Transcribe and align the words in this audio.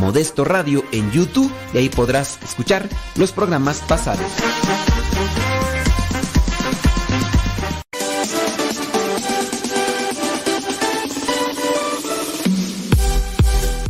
Modesto 0.00 0.44
Radio 0.44 0.82
en 0.92 1.12
YouTube 1.12 1.52
y 1.74 1.76
ahí 1.78 1.90
podrás 1.90 2.38
escuchar 2.42 2.88
los 3.16 3.32
programas 3.32 3.80
pasados. 3.86 4.24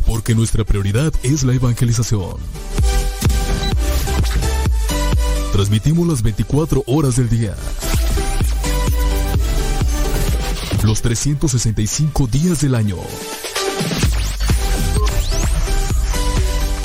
Porque 0.05 0.35
nuestra 0.35 0.65
prioridad 0.65 1.13
es 1.23 1.43
la 1.43 1.53
evangelización. 1.53 2.35
Transmitimos 5.53 6.05
las 6.05 6.21
24 6.21 6.83
horas 6.87 7.15
del 7.15 7.29
día. 7.29 7.55
Los 10.83 11.01
365 11.01 12.27
días 12.27 12.59
del 12.59 12.75
año. 12.75 12.97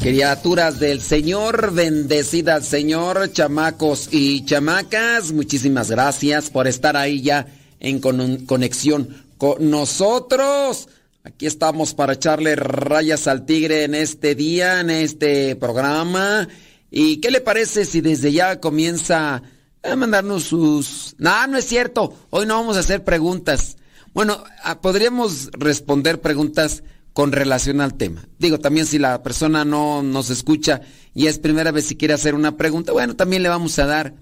Criaturas 0.00 0.80
del 0.80 1.02
Señor, 1.02 1.72
bendecidas 1.74 2.66
Señor, 2.66 3.32
chamacos 3.32 4.08
y 4.10 4.44
chamacas, 4.46 5.32
muchísimas 5.32 5.90
gracias 5.90 6.48
por 6.48 6.66
estar 6.66 6.96
ahí 6.96 7.20
ya 7.20 7.46
en 7.80 8.00
con- 8.00 8.46
conexión 8.46 9.24
con 9.36 9.70
nosotros. 9.70 10.88
Aquí 11.22 11.44
estamos 11.44 11.92
para 11.92 12.14
echarle 12.14 12.56
rayas 12.56 13.26
al 13.26 13.44
tigre 13.44 13.84
en 13.84 13.94
este 13.94 14.34
día, 14.34 14.80
en 14.80 14.88
este 14.88 15.54
programa. 15.56 16.48
¿Y 16.90 17.18
qué 17.18 17.30
le 17.30 17.42
parece 17.42 17.84
si 17.84 18.00
desde 18.00 18.32
ya 18.32 18.58
comienza 18.58 19.42
a 19.82 19.96
mandarnos 19.96 20.44
sus... 20.44 21.14
No, 21.18 21.46
no 21.46 21.58
es 21.58 21.66
cierto. 21.66 22.14
Hoy 22.30 22.46
no 22.46 22.54
vamos 22.54 22.78
a 22.78 22.80
hacer 22.80 23.04
preguntas. 23.04 23.76
Bueno, 24.14 24.42
ah, 24.64 24.80
podríamos 24.80 25.50
responder 25.52 26.22
preguntas 26.22 26.82
con 27.12 27.32
relación 27.32 27.80
al 27.80 27.94
tema. 27.94 28.26
Digo, 28.38 28.58
también 28.58 28.86
si 28.86 28.98
la 28.98 29.22
persona 29.22 29.64
no 29.64 30.02
nos 30.02 30.30
escucha 30.30 30.80
y 31.14 31.26
es 31.26 31.38
primera 31.38 31.72
vez 31.72 31.86
si 31.86 31.96
quiere 31.96 32.14
hacer 32.14 32.34
una 32.34 32.56
pregunta, 32.56 32.92
bueno, 32.92 33.16
también 33.16 33.42
le 33.42 33.48
vamos 33.48 33.78
a 33.78 33.86
dar 33.86 34.14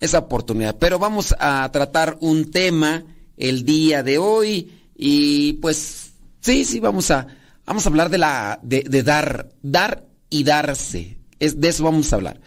esa 0.00 0.18
oportunidad. 0.18 0.76
Pero 0.78 0.98
vamos 0.98 1.34
a 1.38 1.68
tratar 1.72 2.16
un 2.20 2.50
tema 2.50 3.04
el 3.36 3.64
día 3.64 4.02
de 4.02 4.18
hoy 4.18 4.70
y 4.96 5.54
pues 5.54 6.12
sí, 6.40 6.64
sí, 6.64 6.80
vamos 6.80 7.10
a, 7.10 7.26
vamos 7.66 7.86
a 7.86 7.88
hablar 7.88 8.10
de 8.10 8.18
la, 8.18 8.60
de, 8.62 8.82
de 8.82 9.02
dar, 9.02 9.50
dar 9.62 10.06
y 10.30 10.44
darse. 10.44 11.18
Es, 11.38 11.60
de 11.60 11.68
eso 11.68 11.84
vamos 11.84 12.12
a 12.12 12.16
hablar. 12.16 12.40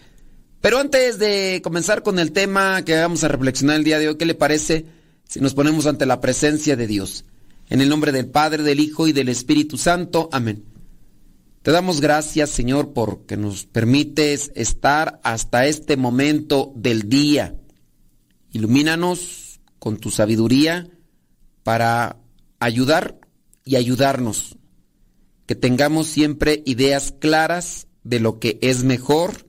Pero 0.62 0.80
antes 0.80 1.20
de 1.20 1.62
comenzar 1.64 2.02
con 2.02 2.18
el 2.18 2.32
tema 2.32 2.84
que 2.84 2.96
vamos 2.96 3.24
a 3.24 3.28
reflexionar 3.28 3.76
el 3.76 3.84
día 3.84 4.00
de 4.00 4.10
hoy, 4.10 4.18
¿qué 4.18 4.26
le 4.26 4.36
parece 4.36 4.86
si 5.28 5.40
nos 5.40 5.54
ponemos 5.54 5.86
ante 5.86 6.06
la 6.06 6.22
presencia 6.22 6.76
de 6.76 6.88
Dios? 6.88 7.26
En 7.70 7.82
el 7.82 7.90
nombre 7.90 8.12
del 8.12 8.28
Padre, 8.28 8.64
del 8.64 8.80
Hijo 8.80 9.08
y 9.08 9.14
del 9.14 9.30
Espíritu 9.30 9.78
Santo. 9.78 10.30
Amén. 10.32 10.66
Te 11.64 11.72
damos 11.72 12.00
gracias, 12.00 12.52
Señor, 12.52 12.94
porque 12.94 13.38
nos 13.38 13.66
permites 13.66 14.52
estar 14.54 15.20
hasta 15.24 15.66
este 15.66 15.98
momento 15.98 16.72
del 16.76 17.10
día. 17.10 17.56
Ilumínanos 18.52 19.60
con 19.80 19.98
tu 19.98 20.12
sabiduría 20.12 20.88
para 21.64 22.18
ayudar 22.60 23.20
y 23.66 23.78
ayudarnos. 23.78 24.58
Que 25.48 25.56
tengamos 25.56 26.06
siempre 26.06 26.62
ideas 26.68 27.16
claras 27.20 27.88
de 28.04 28.20
lo 28.20 28.40
que 28.40 28.60
es 28.62 28.84
mejor 28.84 29.48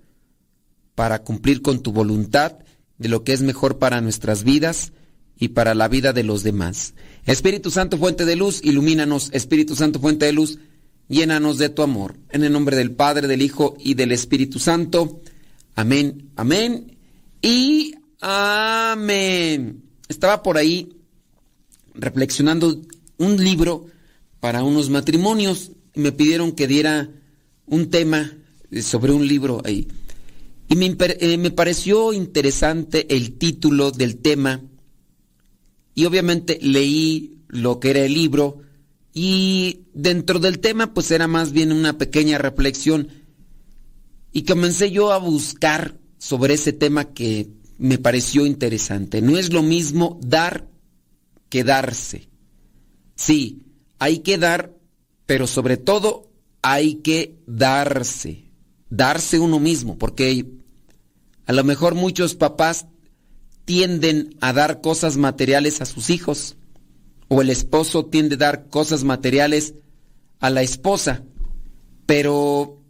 para 0.95 1.23
cumplir 1.23 1.61
con 1.61 1.83
tu 1.83 1.93
voluntad, 1.93 2.59
de 2.97 3.11
lo 3.11 3.25
que 3.25 3.35
es 3.35 3.43
mejor 3.43 3.79
para 3.79 4.01
nuestras 4.01 4.43
vidas 4.43 4.95
y 5.39 5.49
para 5.49 5.75
la 5.75 5.89
vida 5.89 6.15
de 6.15 6.23
los 6.23 6.43
demás. 6.43 6.95
Espíritu 7.27 7.73
Santo, 7.73 7.99
fuente 7.99 8.25
de 8.25 8.37
luz, 8.37 8.61
ilumínanos. 8.63 9.31
Espíritu 9.33 9.75
Santo, 9.75 9.99
fuente 9.99 10.27
de 10.27 10.33
luz, 10.33 10.59
llénanos 11.09 11.59
de 11.59 11.69
tu 11.69 11.83
amor. 11.83 12.17
En 12.31 12.45
el 12.45 12.53
nombre 12.53 12.77
del 12.77 12.93
Padre, 12.93 13.27
del 13.27 13.43
Hijo 13.43 13.77
y 13.81 13.95
del 13.95 14.13
Espíritu 14.13 14.61
Santo. 14.61 15.21
Amén, 15.75 16.31
amén 16.37 16.97
y 17.43 17.97
amén. 18.21 19.83
Estaba 20.09 20.43
por 20.45 20.57
ahí 20.57 20.97
reflexionando 21.95 22.81
un 23.19 23.43
libro 23.43 23.87
para 24.39 24.63
unos 24.63 24.89
matrimonios 24.89 25.73
y 25.95 26.01
me 26.01 26.13
pidieron 26.13 26.53
que 26.53 26.69
diera 26.69 27.11
un 27.67 27.91
tema 27.91 28.33
sobre 28.83 29.13
un 29.13 29.27
libro 29.27 29.63
ahí. 29.65 29.89
Y 30.69 30.77
me, 30.77 30.97
eh, 30.99 31.39
me 31.39 31.51
pareció 31.51 32.13
interesante 32.13 33.17
el 33.17 33.33
título 33.33 33.91
del 33.91 34.19
tema 34.19 34.63
y 35.97 36.05
obviamente 36.05 36.59
leí 36.63 37.39
lo 37.49 37.81
que 37.81 37.91
era 37.91 38.01
el 38.01 38.15
libro 38.15 38.61
Y 39.15 39.87
dentro 39.95 40.39
del 40.39 40.59
tema, 40.59 40.93
pues 40.93 41.11
era 41.11 41.27
más 41.27 41.51
bien 41.53 41.73
una 41.73 41.97
pequeña 41.97 42.37
reflexión. 42.37 43.09
Y 44.31 44.43
comencé 44.43 44.91
yo 44.91 45.11
a 45.11 45.17
buscar 45.17 45.99
sobre 46.19 46.53
ese 46.53 46.75
tema 46.75 47.15
que 47.15 47.49
me 47.79 47.97
pareció 47.97 48.45
interesante. 48.45 49.23
No 49.23 49.39
es 49.39 49.55
lo 49.55 49.63
mismo 49.63 50.21
dar 50.23 50.69
que 51.49 51.65
darse. 51.65 52.29
Sí, 53.15 53.63
hay 53.99 54.19
que 54.19 54.37
dar, 54.37 54.77
pero 55.25 55.47
sobre 55.47 55.79
todo 55.79 56.31
hay 56.61 56.97
que 56.97 57.39
darse. 57.47 58.51
Darse 58.91 59.39
uno 59.39 59.59
mismo, 59.59 59.97
porque 59.97 60.45
a 61.47 61.55
lo 61.55 61.65
mejor 61.65 61.95
muchos 61.95 62.35
papás 62.35 62.87
tienden 63.67 64.37
a 64.41 64.55
dar 64.55 64.81
cosas 64.81 65.19
materiales 65.19 65.83
a 65.83 65.87
sus 65.87 66.09
hijos 66.09 66.57
o 67.29 67.43
el 67.43 67.51
esposo 67.51 68.07
tiende 68.07 68.37
a 68.37 68.39
dar 68.39 68.69
cosas 68.71 69.05
materiales 69.05 69.75
a 70.41 70.49
la 70.49 70.63
esposa. 70.63 71.23
Pero, 72.07 72.81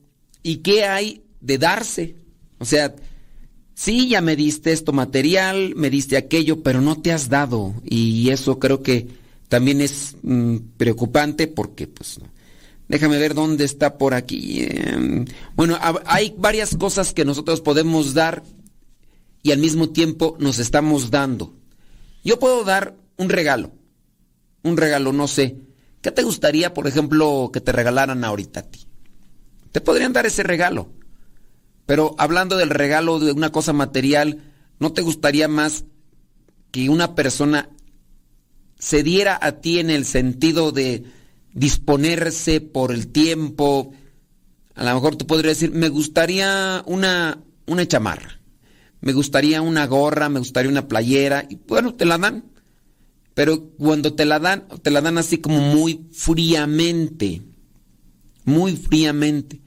¿y 0.43 0.59
qué 0.59 0.85
hay 0.85 1.23
de 1.41 1.59
darse? 1.59 2.17
O 2.59 2.67
sea, 2.67 2.95
sí, 3.75 4.09
ya 4.09 4.21
me 4.21 4.37
diste 4.37 4.73
esto 4.73 4.93
material, 4.93 5.73
me 5.75 5.89
diste 5.89 6.19
aquello, 6.19 6.63
pero 6.63 6.83
no 6.83 7.01
te 7.01 7.13
has 7.13 7.31
dado. 7.31 7.75
Y 7.83 8.29
eso 8.29 8.59
creo 8.59 8.83
que 8.83 9.09
también 9.49 9.81
es 9.81 10.17
mm, 10.23 10.57
preocupante 10.77 11.47
porque, 11.47 11.87
pues, 11.87 12.21
déjame 12.89 13.19
ver 13.19 13.33
dónde 13.33 13.65
está 13.65 13.97
por 13.97 14.13
aquí. 14.13 14.67
Em, 14.69 15.25
bueno, 15.55 15.79
hay 16.05 16.35
varias 16.37 16.77
cosas 16.77 17.15
que 17.15 17.25
nosotros 17.25 17.63
podemos 17.63 18.13
dar 18.13 18.43
y 19.43 19.53
al 19.53 19.59
mismo 19.59 19.91
tiempo 19.91 20.37
nos 20.39 20.59
estamos 20.59 21.11
dando. 21.11 21.55
Yo 22.25 22.39
puedo 22.39 22.65
dar 22.65 22.97
un 23.17 23.29
regalo 23.29 23.73
un 24.67 24.77
regalo, 24.77 25.13
no 25.13 25.29
sé. 25.29 25.57
¿Qué 26.03 26.11
te 26.11 26.23
gustaría, 26.23 26.75
por 26.75 26.87
ejemplo, 26.87 27.51
que 27.53 27.61
te 27.61 27.73
regalaran 27.73 28.25
ahorita 28.25 28.61
a 28.61 28.63
ti? 28.65 28.87
Te 29.73 29.81
podrían 29.81 30.13
dar 30.13 30.27
ese 30.27 30.43
regalo. 30.43 30.91
Pero 31.87 32.15
hablando 32.19 32.57
del 32.57 32.71
regalo 32.71 33.19
de 33.19 33.33
una 33.33 33.53
cosa 33.53 33.73
material, 33.73 34.43
¿no 34.79 34.93
te 34.93 35.03
gustaría 35.03 35.49
más 35.49 35.85
que 36.71 36.91
una 36.91 37.15
persona 37.15 37.71
se 38.79 39.03
diera 39.03 39.39
a 39.41 39.61
ti 39.61 39.79
en 39.79 39.91
el 39.91 40.05
sentido 40.05 40.73
de 40.73 41.05
disponerse 41.53 42.61
por 42.61 42.93
el 42.93 43.09
tiempo? 43.09 43.93
A 44.75 44.85
lo 44.85 44.95
mejor 44.95 45.17
tú 45.17 45.27
podrías 45.27 45.59
decir, 45.59 45.75
me 45.75 45.89
gustaría 45.89 46.83
una, 46.87 47.41
una 47.67 47.87
chamarra, 47.87 48.36
me 49.01 49.13
gustaría 49.13 49.63
una 49.63 49.87
gorra, 49.87 50.29
me 50.29 50.39
gustaría 50.39 50.71
una 50.71 50.89
playera, 50.89 51.47
y 51.49 51.59
bueno, 51.67 51.95
te 51.95 52.05
la 52.05 52.19
dan. 52.19 52.45
Pero 53.35 53.69
cuando 53.77 54.15
te 54.15 54.25
la 54.25 54.39
dan, 54.39 54.67
te 54.83 54.91
la 54.91 55.03
dan 55.03 55.19
así 55.19 55.39
como 55.39 55.59
muy 55.61 56.07
fríamente. 56.11 57.43
Muy 58.45 58.77
fríamente. 58.77 59.61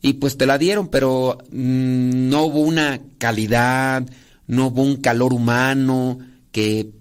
Y 0.00 0.14
pues 0.14 0.36
te 0.36 0.46
la 0.46 0.58
dieron, 0.58 0.88
pero 0.88 1.38
mm, 1.50 2.28
no 2.28 2.44
hubo 2.44 2.60
una 2.60 3.00
calidad, 3.18 4.08
no 4.46 4.68
hubo 4.68 4.82
un 4.82 4.96
calor 4.96 5.32
humano 5.32 6.18
que 6.52 6.92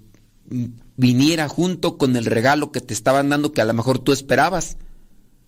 viniera 0.97 1.47
junto 1.47 1.97
con 1.97 2.15
el 2.15 2.25
regalo 2.25 2.71
que 2.71 2.81
te 2.81 2.93
estaban 2.93 3.29
dando 3.29 3.53
que 3.53 3.61
a 3.61 3.65
lo 3.65 3.73
mejor 3.73 3.99
tú 3.99 4.11
esperabas. 4.11 4.77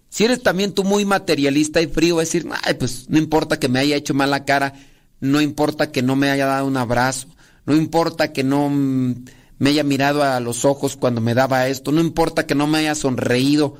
Si 0.10 0.25
eres 0.25 0.44
también 0.44 0.74
tú 0.74 0.84
muy 0.84 1.06
materialista 1.06 1.82
y 1.82 1.88
frío, 1.88 2.20
decir, 2.20 2.48
Ay, 2.63 2.75
pues 2.75 3.10
no 3.10 3.18
importa 3.18 3.60
que 3.60 3.68
me 3.68 3.80
haya 3.80 3.96
hecho 3.96 4.13
mala 4.13 4.46
cara, 4.46 4.74
no 5.22 5.40
importa 5.40 5.92
que 5.92 6.01
no 6.01 6.16
me 6.16 6.30
haya 6.30 6.48
dado 6.48 6.66
un 6.66 6.75
abrazo, 6.75 7.28
no 7.66 7.75
importa 7.75 8.34
que 8.34 8.44
no 8.44 8.70
mm, 8.70 9.25
me 9.60 9.70
haya 9.70 9.84
mirado 9.84 10.24
a 10.24 10.40
los 10.40 10.66
ojos 10.66 10.98
cuando 10.98 11.22
me 11.22 11.34
daba 11.34 11.68
esto, 11.68 11.92
no 11.92 12.01
importa 12.01 12.46
que 12.46 12.56
no 12.56 12.68
me 12.68 12.80
haya 12.80 12.96
sonreído 12.96 13.78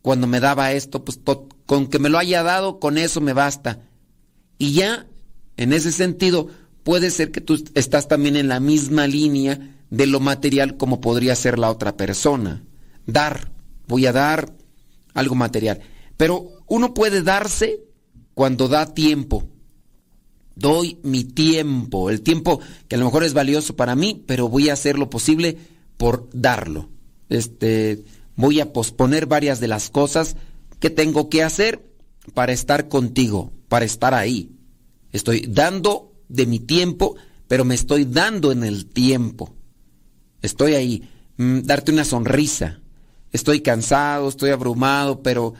cuando 0.00 0.26
me 0.26 0.40
daba 0.40 0.72
esto, 0.72 1.04
pues 1.04 1.18
con 1.66 1.88
que 1.88 1.98
me 1.98 2.08
lo 2.08 2.18
haya 2.18 2.42
dado, 2.42 2.78
con 2.78 2.98
eso 2.98 3.20
me 3.20 3.32
basta. 3.32 3.80
Y 4.58 4.72
ya, 4.72 5.06
en 5.56 5.72
ese 5.72 5.90
sentido, 5.92 6.48
puede 6.84 7.10
ser 7.10 7.30
que 7.32 7.40
tú 7.40 7.64
estás 7.74 8.06
también 8.06 8.36
en 8.36 8.48
la 8.48 8.60
misma 8.60 9.06
línea 9.06 9.74
de 9.90 10.06
lo 10.06 10.20
material 10.20 10.76
como 10.76 11.00
podría 11.00 11.34
ser 11.34 11.58
la 11.58 11.70
otra 11.70 11.96
persona. 11.96 12.62
Dar, 13.06 13.50
voy 13.88 14.06
a 14.06 14.12
dar 14.12 14.52
algo 15.14 15.34
material. 15.34 15.80
Pero 16.16 16.50
uno 16.66 16.94
puede 16.94 17.22
darse 17.22 17.80
cuando 18.34 18.68
da 18.68 18.92
tiempo 18.92 19.48
doy 20.56 20.98
mi 21.02 21.24
tiempo, 21.24 22.10
el 22.10 22.22
tiempo 22.22 22.60
que 22.88 22.96
a 22.96 22.98
lo 22.98 23.04
mejor 23.04 23.24
es 23.24 23.34
valioso 23.34 23.76
para 23.76 23.94
mí, 23.94 24.22
pero 24.26 24.48
voy 24.48 24.68
a 24.68 24.74
hacer 24.74 24.98
lo 24.98 25.10
posible 25.10 25.56
por 25.96 26.28
darlo. 26.32 26.88
Este, 27.28 28.04
voy 28.36 28.60
a 28.60 28.72
posponer 28.72 29.26
varias 29.26 29.60
de 29.60 29.68
las 29.68 29.90
cosas 29.90 30.36
que 30.80 30.90
tengo 30.90 31.28
que 31.28 31.42
hacer 31.42 31.84
para 32.34 32.52
estar 32.52 32.88
contigo, 32.88 33.52
para 33.68 33.84
estar 33.84 34.14
ahí. 34.14 34.50
Estoy 35.12 35.46
dando 35.48 36.12
de 36.28 36.46
mi 36.46 36.60
tiempo, 36.60 37.16
pero 37.48 37.64
me 37.64 37.74
estoy 37.74 38.04
dando 38.04 38.52
en 38.52 38.64
el 38.64 38.86
tiempo. 38.86 39.54
Estoy 40.42 40.74
ahí, 40.74 41.08
mm, 41.36 41.60
darte 41.60 41.92
una 41.92 42.04
sonrisa. 42.04 42.80
Estoy 43.32 43.60
cansado, 43.60 44.28
estoy 44.28 44.50
abrumado, 44.50 45.22
pero 45.22 45.54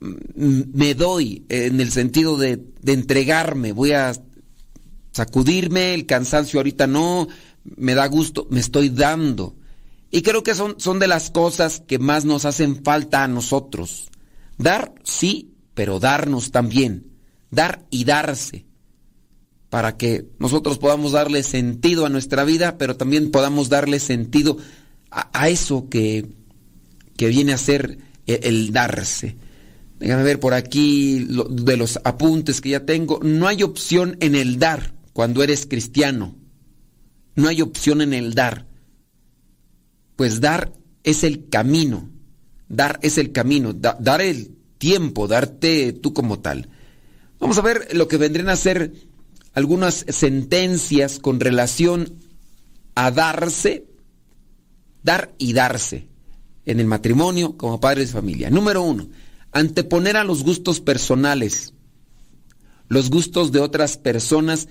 mm, 0.00 0.60
me 0.72 0.94
doy 0.94 1.44
en 1.48 1.80
el 1.80 1.90
sentido 1.90 2.36
de, 2.36 2.62
de 2.80 2.92
entregarme. 2.92 3.72
Voy 3.72 3.92
a 3.92 4.12
sacudirme, 5.18 5.94
el 5.94 6.06
cansancio 6.06 6.60
ahorita 6.60 6.86
no, 6.86 7.26
me 7.64 7.94
da 7.94 8.06
gusto, 8.06 8.46
me 8.50 8.60
estoy 8.60 8.88
dando. 8.88 9.56
Y 10.10 10.22
creo 10.22 10.44
que 10.44 10.54
son, 10.54 10.76
son 10.78 11.00
de 11.00 11.08
las 11.08 11.30
cosas 11.30 11.82
que 11.86 11.98
más 11.98 12.24
nos 12.24 12.44
hacen 12.44 12.84
falta 12.84 13.24
a 13.24 13.28
nosotros. 13.28 14.10
Dar, 14.56 14.94
sí, 15.02 15.54
pero 15.74 15.98
darnos 15.98 16.52
también. 16.52 17.08
Dar 17.50 17.84
y 17.90 18.04
darse. 18.04 18.64
Para 19.70 19.96
que 19.96 20.26
nosotros 20.38 20.78
podamos 20.78 21.12
darle 21.12 21.42
sentido 21.42 22.06
a 22.06 22.10
nuestra 22.10 22.44
vida, 22.44 22.78
pero 22.78 22.96
también 22.96 23.32
podamos 23.32 23.68
darle 23.68 23.98
sentido 23.98 24.56
a, 25.10 25.48
eso 25.48 25.88
que, 25.90 26.26
que, 27.16 27.26
viene 27.26 27.52
a 27.52 27.58
ser 27.58 27.98
el, 28.26 28.38
el 28.44 28.72
darse. 28.72 29.36
Déjame 29.98 30.22
ver 30.22 30.38
por 30.38 30.54
aquí 30.54 31.26
de 31.50 31.76
los 31.76 31.98
apuntes 32.04 32.60
que 32.60 32.70
ya 32.70 32.86
tengo. 32.86 33.18
No 33.22 33.48
hay 33.48 33.64
opción 33.64 34.16
en 34.20 34.36
el 34.36 34.58
dar 34.60 34.97
cuando 35.18 35.42
eres 35.42 35.66
cristiano. 35.66 36.36
No 37.34 37.48
hay 37.48 37.60
opción 37.60 38.02
en 38.02 38.14
el 38.14 38.34
dar. 38.34 38.68
Pues 40.14 40.40
dar 40.40 40.72
es 41.02 41.24
el 41.24 41.48
camino. 41.48 42.08
Dar 42.68 43.00
es 43.02 43.18
el 43.18 43.32
camino. 43.32 43.72
dar 43.72 44.20
el 44.20 44.54
tiempo, 44.78 45.26
darte 45.26 45.92
tú 45.92 46.12
como 46.12 46.38
tal. 46.38 46.68
Vamos 47.40 47.58
a 47.58 47.62
ver 47.62 47.96
lo 47.96 48.06
que 48.06 48.16
vendrían 48.16 48.48
a 48.48 48.54
ser 48.54 48.92
algunas 49.54 50.06
sentencias 50.08 51.18
con 51.18 51.40
relación 51.40 52.20
a 52.94 53.10
darse, 53.10 53.86
dar 55.02 55.34
y 55.36 55.52
darse 55.52 56.06
en 56.64 56.78
el 56.78 56.86
matrimonio 56.86 57.56
como 57.56 57.80
padres 57.80 58.10
de 58.10 58.20
familia. 58.20 58.50
Número 58.50 58.82
uno, 58.82 59.08
anteponer 59.50 60.16
a 60.16 60.22
los 60.22 60.44
gustos 60.44 60.80
personales, 60.80 61.74
los 62.86 63.10
gustos 63.10 63.50
de 63.50 63.58
otras 63.58 63.96
personas 63.96 64.68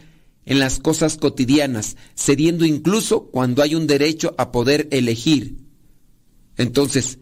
en 0.48 0.60
las 0.60 0.80
cosas 0.80 1.18
cotidianas, 1.18 1.98
cediendo 2.16 2.66
incluso 2.66 3.24
cuando 3.24 3.62
hay 3.62 3.75
un 3.75 3.86
derecho 3.86 4.34
a 4.38 4.51
poder 4.54 4.88
elegir. 4.92 5.58
Entonces, 6.56 7.20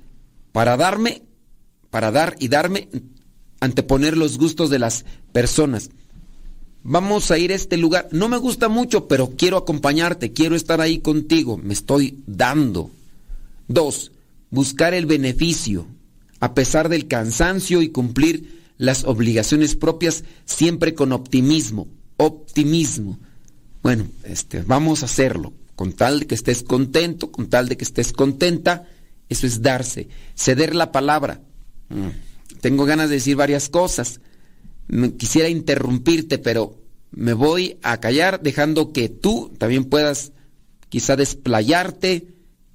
para 0.51 0.77
darme, 0.77 1.24
para 1.89 2.12
dar 2.12 2.36
y 2.39 2.50
darme, 2.50 2.88
anteponer 3.60 4.15
los 4.15 4.38
gustos 4.38 4.70
de 4.70 4.77
las 4.77 5.05
personas. 5.34 5.89
Vamos 6.84 7.32
a 7.32 7.39
ir 7.39 7.51
a 7.51 7.55
este 7.55 7.77
lugar. 7.77 8.08
No 8.12 8.29
me 8.29 8.38
gusta 8.38 8.70
mucho, 8.70 9.08
pero 9.08 9.32
quiero 9.36 9.58
acompañarte, 9.58 10.32
quiero 10.32 10.55
estar 10.55 10.79
ahí 10.79 11.00
contigo, 11.00 11.58
me 11.58 11.74
estoy 11.74 12.24
dando. 12.27 12.91
Dos, 13.67 14.12
buscar 14.51 14.94
el 14.94 15.08
beneficio, 15.08 15.88
a 16.39 16.53
pesar 16.53 16.89
del 16.89 17.08
cansancio 17.08 17.82
y 17.82 17.89
cumplir 17.89 18.62
las 18.77 19.03
obligaciones 19.03 19.75
propias 19.75 20.24
siempre 20.46 20.94
con 20.94 21.12
optimismo 21.12 21.88
optimismo. 22.17 23.19
Bueno, 23.81 24.07
este, 24.24 24.62
vamos 24.62 25.03
a 25.03 25.05
hacerlo, 25.05 25.53
con 25.75 25.93
tal 25.93 26.22
de 26.22 26.27
que 26.27 26.36
estés 26.36 26.63
contento, 26.63 27.31
con 27.31 27.50
tal 27.50 27.67
de 27.67 27.77
que 27.77 27.84
estés 27.84 28.13
contenta, 28.13 28.88
eso 29.29 29.48
es 29.48 29.62
darse, 29.62 30.07
ceder 30.36 30.75
la 30.75 30.91
palabra. 30.91 31.41
Mm, 31.89 32.10
tengo 32.62 32.86
ganas 32.86 33.10
de 33.10 33.15
decir 33.15 33.36
varias 33.36 33.69
cosas. 33.69 34.22
Quisiera 35.17 35.50
interrumpirte, 35.50 36.38
pero 36.38 36.79
me 37.12 37.34
voy 37.34 37.77
a 37.81 38.00
callar 38.00 38.41
dejando 38.41 38.91
que 38.91 39.10
tú 39.10 39.51
también 39.57 39.86
puedas 39.86 40.31
quizá 40.89 41.15
desplayarte, 41.15 42.27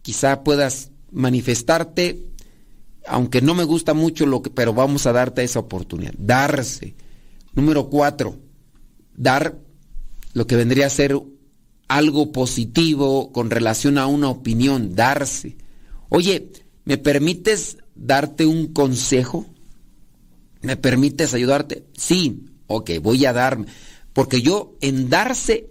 quizá 0.02 0.42
puedas 0.42 0.90
manifestarte, 1.12 2.30
aunque 3.06 3.42
no 3.42 3.54
me 3.54 3.64
gusta 3.64 3.94
mucho 3.94 4.26
lo 4.26 4.42
que, 4.42 4.50
pero 4.50 4.75
vamos 4.75 5.06
a 5.06 5.12
darte 5.12 5.42
esa 5.42 5.59
oportunidad. 5.59 6.14
Darse. 6.18 6.94
Número 7.52 7.88
cuatro, 7.88 8.38
dar 9.21 9.59
lo 10.33 10.47
que 10.47 10.57
vendría 10.57 10.87
a 10.87 10.91
ser 10.91 11.21
algo 11.89 12.33
positivo 12.33 13.33
con 13.33 13.50
relación 13.50 13.99
a 13.99 14.07
una 14.07 14.31
opinión, 14.31 14.95
darse. 14.95 15.59
Oye, 16.09 16.50
¿me 16.87 16.97
permites 16.97 17.77
darte 17.95 18.47
un 18.47 18.73
consejo? 18.73 19.47
¿Me 20.62 20.77
permites 20.77 21.35
ayudarte? 21.35 21.85
Sí, 21.93 22.47
ok, 22.67 22.93
voy 23.03 23.27
a 23.27 23.35
darme. 23.35 23.67
Porque 24.15 24.41
yo 24.41 24.77
en 24.81 25.11
darse 25.11 25.69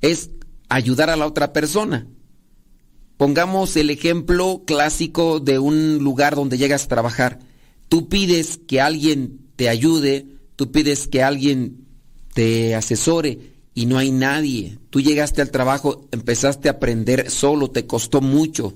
es 0.00 0.30
ayudar 0.68 1.10
a 1.10 1.16
la 1.16 1.26
otra 1.26 1.52
persona. 1.52 2.06
Pongamos 3.16 3.76
el 3.76 3.90
ejemplo 3.90 4.62
clásico 4.64 5.40
de 5.40 5.58
un 5.58 5.98
lugar 5.98 6.36
donde 6.36 6.58
llegas 6.58 6.84
a 6.84 6.88
trabajar. 6.88 7.40
Tú 7.88 8.08
pides 8.08 8.60
que 8.68 8.80
alguien 8.80 9.48
te 9.56 9.68
ayude, 9.68 10.26
tú 10.54 10.70
pides 10.70 11.08
que 11.08 11.22
alguien 11.22 11.81
te 12.32 12.74
asesore 12.74 13.52
y 13.74 13.86
no 13.86 13.98
hay 13.98 14.10
nadie. 14.10 14.78
Tú 14.90 15.00
llegaste 15.00 15.42
al 15.42 15.50
trabajo, 15.50 16.08
empezaste 16.10 16.68
a 16.68 16.72
aprender 16.72 17.30
solo, 17.30 17.70
te 17.70 17.86
costó 17.86 18.20
mucho, 18.20 18.74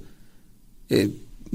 eh, 0.88 1.10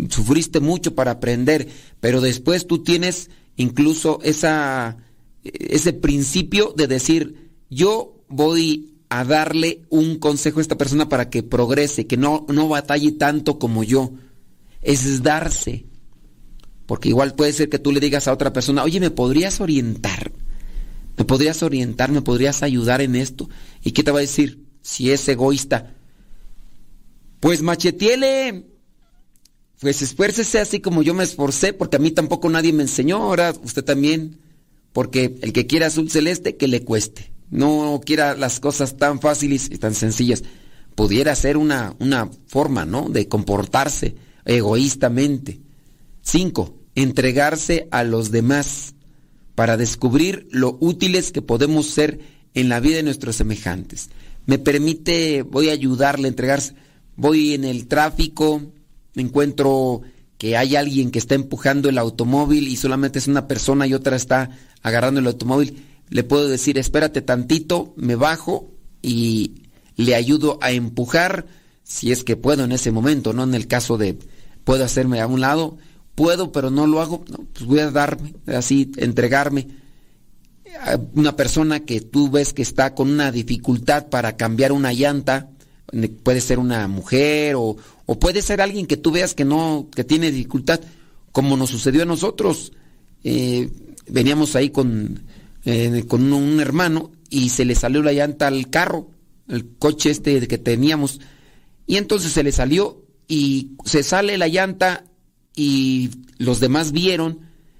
sufriste 0.09 0.59
mucho 0.59 0.95
para 0.95 1.11
aprender, 1.11 1.67
pero 1.99 2.21
después 2.21 2.67
tú 2.67 2.83
tienes 2.83 3.29
incluso 3.55 4.19
esa, 4.23 4.97
ese 5.43 5.93
principio 5.93 6.73
de 6.75 6.87
decir, 6.87 7.49
yo 7.69 8.15
voy 8.27 8.93
a 9.09 9.25
darle 9.25 9.81
un 9.89 10.19
consejo 10.19 10.59
a 10.59 10.61
esta 10.61 10.77
persona 10.77 11.09
para 11.09 11.29
que 11.29 11.43
progrese, 11.43 12.07
que 12.07 12.17
no, 12.17 12.45
no 12.47 12.69
batalle 12.69 13.11
tanto 13.11 13.59
como 13.59 13.83
yo. 13.83 14.11
Es 14.81 15.21
darse. 15.21 15.85
Porque 16.85 17.09
igual 17.09 17.35
puede 17.35 17.53
ser 17.53 17.69
que 17.69 17.77
tú 17.77 17.91
le 17.91 17.99
digas 17.99 18.27
a 18.27 18.33
otra 18.33 18.53
persona, 18.53 18.83
oye, 18.83 18.99
¿me 18.99 19.11
podrías 19.11 19.61
orientar? 19.61 20.31
¿Me 21.17 21.25
podrías 21.25 21.63
orientar? 21.63 22.11
¿Me 22.11 22.21
podrías 22.21 22.63
ayudar 22.63 23.01
en 23.01 23.15
esto? 23.15 23.49
¿Y 23.83 23.91
qué 23.91 24.03
te 24.03 24.11
va 24.11 24.19
a 24.19 24.21
decir 24.21 24.65
si 24.81 25.11
es 25.11 25.27
egoísta? 25.27 25.95
Pues 27.39 27.61
machetiele. 27.61 28.65
Pues 29.79 30.01
esfuércese 30.01 30.59
así 30.59 30.79
como 30.79 31.01
yo 31.01 31.13
me 31.13 31.23
esforcé, 31.23 31.73
porque 31.73 31.97
a 31.97 31.99
mí 31.99 32.11
tampoco 32.11 32.49
nadie 32.49 32.71
me 32.71 32.83
enseñó, 32.83 33.17
ahora 33.17 33.53
usted 33.63 33.83
también. 33.83 34.39
Porque 34.93 35.37
el 35.41 35.53
que 35.53 35.67
quiera 35.67 35.87
azul 35.87 36.09
celeste, 36.11 36.57
que 36.57 36.67
le 36.67 36.83
cueste 36.83 37.31
no 37.51 38.01
quiera 38.03 38.35
las 38.35 38.59
cosas 38.59 38.97
tan 38.97 39.19
fáciles 39.19 39.69
y 39.69 39.77
tan 39.77 39.93
sencillas. 39.93 40.43
Pudiera 40.95 41.35
ser 41.35 41.57
una, 41.57 41.95
una 41.99 42.29
forma, 42.47 42.85
¿no? 42.85 43.09
De 43.09 43.27
comportarse 43.27 44.15
egoístamente. 44.45 45.59
Cinco, 46.21 46.73
entregarse 46.95 47.87
a 47.91 48.03
los 48.03 48.31
demás 48.31 48.95
para 49.61 49.77
descubrir 49.77 50.47
lo 50.49 50.75
útiles 50.81 51.31
que 51.31 51.43
podemos 51.43 51.85
ser 51.85 52.19
en 52.55 52.67
la 52.67 52.79
vida 52.79 52.95
de 52.95 53.03
nuestros 53.03 53.35
semejantes. 53.35 54.09
Me 54.47 54.57
permite, 54.57 55.43
voy 55.43 55.69
a 55.69 55.73
ayudarle 55.73 56.25
a 56.25 56.29
entregarse. 56.29 56.73
Voy 57.15 57.53
en 57.53 57.63
el 57.63 57.85
tráfico, 57.85 58.73
encuentro 59.13 60.01
que 60.39 60.57
hay 60.57 60.75
alguien 60.75 61.11
que 61.11 61.19
está 61.19 61.35
empujando 61.35 61.89
el 61.89 61.99
automóvil 61.99 62.67
y 62.67 62.75
solamente 62.75 63.19
es 63.19 63.27
una 63.27 63.47
persona 63.47 63.85
y 63.85 63.93
otra 63.93 64.15
está 64.15 64.49
agarrando 64.81 65.19
el 65.19 65.27
automóvil 65.27 65.77
le 66.09 66.23
puedo 66.23 66.47
decir, 66.47 66.79
espérate 66.79 67.21
tantito, 67.21 67.93
me 67.97 68.15
bajo 68.15 68.71
y 69.03 69.67
le 69.95 70.15
ayudo 70.15 70.57
a 70.63 70.71
empujar, 70.71 71.45
si 71.83 72.11
es 72.11 72.23
que 72.23 72.35
puedo 72.35 72.63
en 72.63 72.71
ese 72.71 72.91
momento, 72.91 73.31
no 73.31 73.43
en 73.43 73.53
el 73.53 73.67
caso 73.67 73.99
de 73.99 74.17
puedo 74.63 74.83
hacerme 74.83 75.21
a 75.21 75.27
un 75.27 75.39
lado, 75.39 75.77
puedo, 76.15 76.51
pero 76.51 76.69
no 76.69 76.87
lo 76.87 77.01
hago, 77.01 77.23
pues 77.53 77.65
voy 77.65 77.79
a 77.79 77.91
darme, 77.91 78.33
así, 78.47 78.91
entregarme 78.97 79.67
a 80.83 80.99
una 81.13 81.35
persona 81.35 81.81
que 81.81 82.01
tú 82.01 82.29
ves 82.29 82.53
que 82.53 82.61
está 82.61 82.95
con 82.95 83.09
una 83.09 83.31
dificultad 83.31 84.07
para 84.07 84.37
cambiar 84.37 84.71
una 84.71 84.93
llanta, 84.93 85.49
puede 86.23 86.41
ser 86.41 86.59
una 86.59 86.87
mujer 86.87 87.55
o, 87.55 87.75
o 88.05 88.19
puede 88.19 88.41
ser 88.41 88.61
alguien 88.61 88.87
que 88.87 88.97
tú 88.97 89.11
veas 89.11 89.33
que 89.33 89.45
no, 89.45 89.87
que 89.93 90.03
tiene 90.03 90.31
dificultad, 90.31 90.79
como 91.31 91.57
nos 91.57 91.69
sucedió 91.69 92.03
a 92.03 92.05
nosotros. 92.05 92.71
Eh, 93.23 93.69
veníamos 94.07 94.55
ahí 94.55 94.69
con 94.69 95.23
eh, 95.63 96.05
con 96.07 96.33
un, 96.33 96.59
hermano 96.59 97.11
y 97.29 97.49
se 97.49 97.65
le 97.65 97.75
salió 97.75 98.01
la 98.01 98.13
llanta 98.13 98.47
al 98.47 98.69
carro, 98.69 99.11
el 99.47 99.75
coche 99.77 100.09
este 100.09 100.47
que 100.47 100.57
teníamos. 100.57 101.19
Y 101.85 101.97
entonces 101.97 102.31
se 102.31 102.43
le 102.43 102.51
salió 102.51 103.05
y 103.27 103.71
se 103.85 104.01
sale 104.01 104.37
la 104.37 104.47
llanta 104.47 105.05
y 105.55 106.11
los 106.37 106.59
demás 106.59 106.91
vieron, 106.91 107.39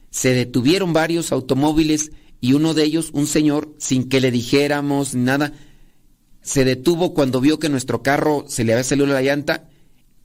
se 0.10 0.34
detuvieron 0.34 0.94
varios 0.94 1.32
automóviles 1.32 2.12
y 2.42 2.54
uno 2.54 2.74
de 2.74 2.84
ellos, 2.84 3.12
un 3.14 3.28
señor, 3.28 3.74
sin 3.78 4.10
que 4.10 4.20
le 4.20 4.32
dijéramos 4.32 5.16
nada, 5.16 5.54
se 6.42 6.66
detuvo 6.66 7.14
cuando 7.14 7.40
vio 7.40 7.60
que 7.60 7.70
nuestro 7.70 8.02
carro 8.02 8.46
se 8.48 8.64
le 8.64 8.74
había 8.74 8.84
salido 8.84 9.08
la 9.08 9.22
llanta 9.22 9.70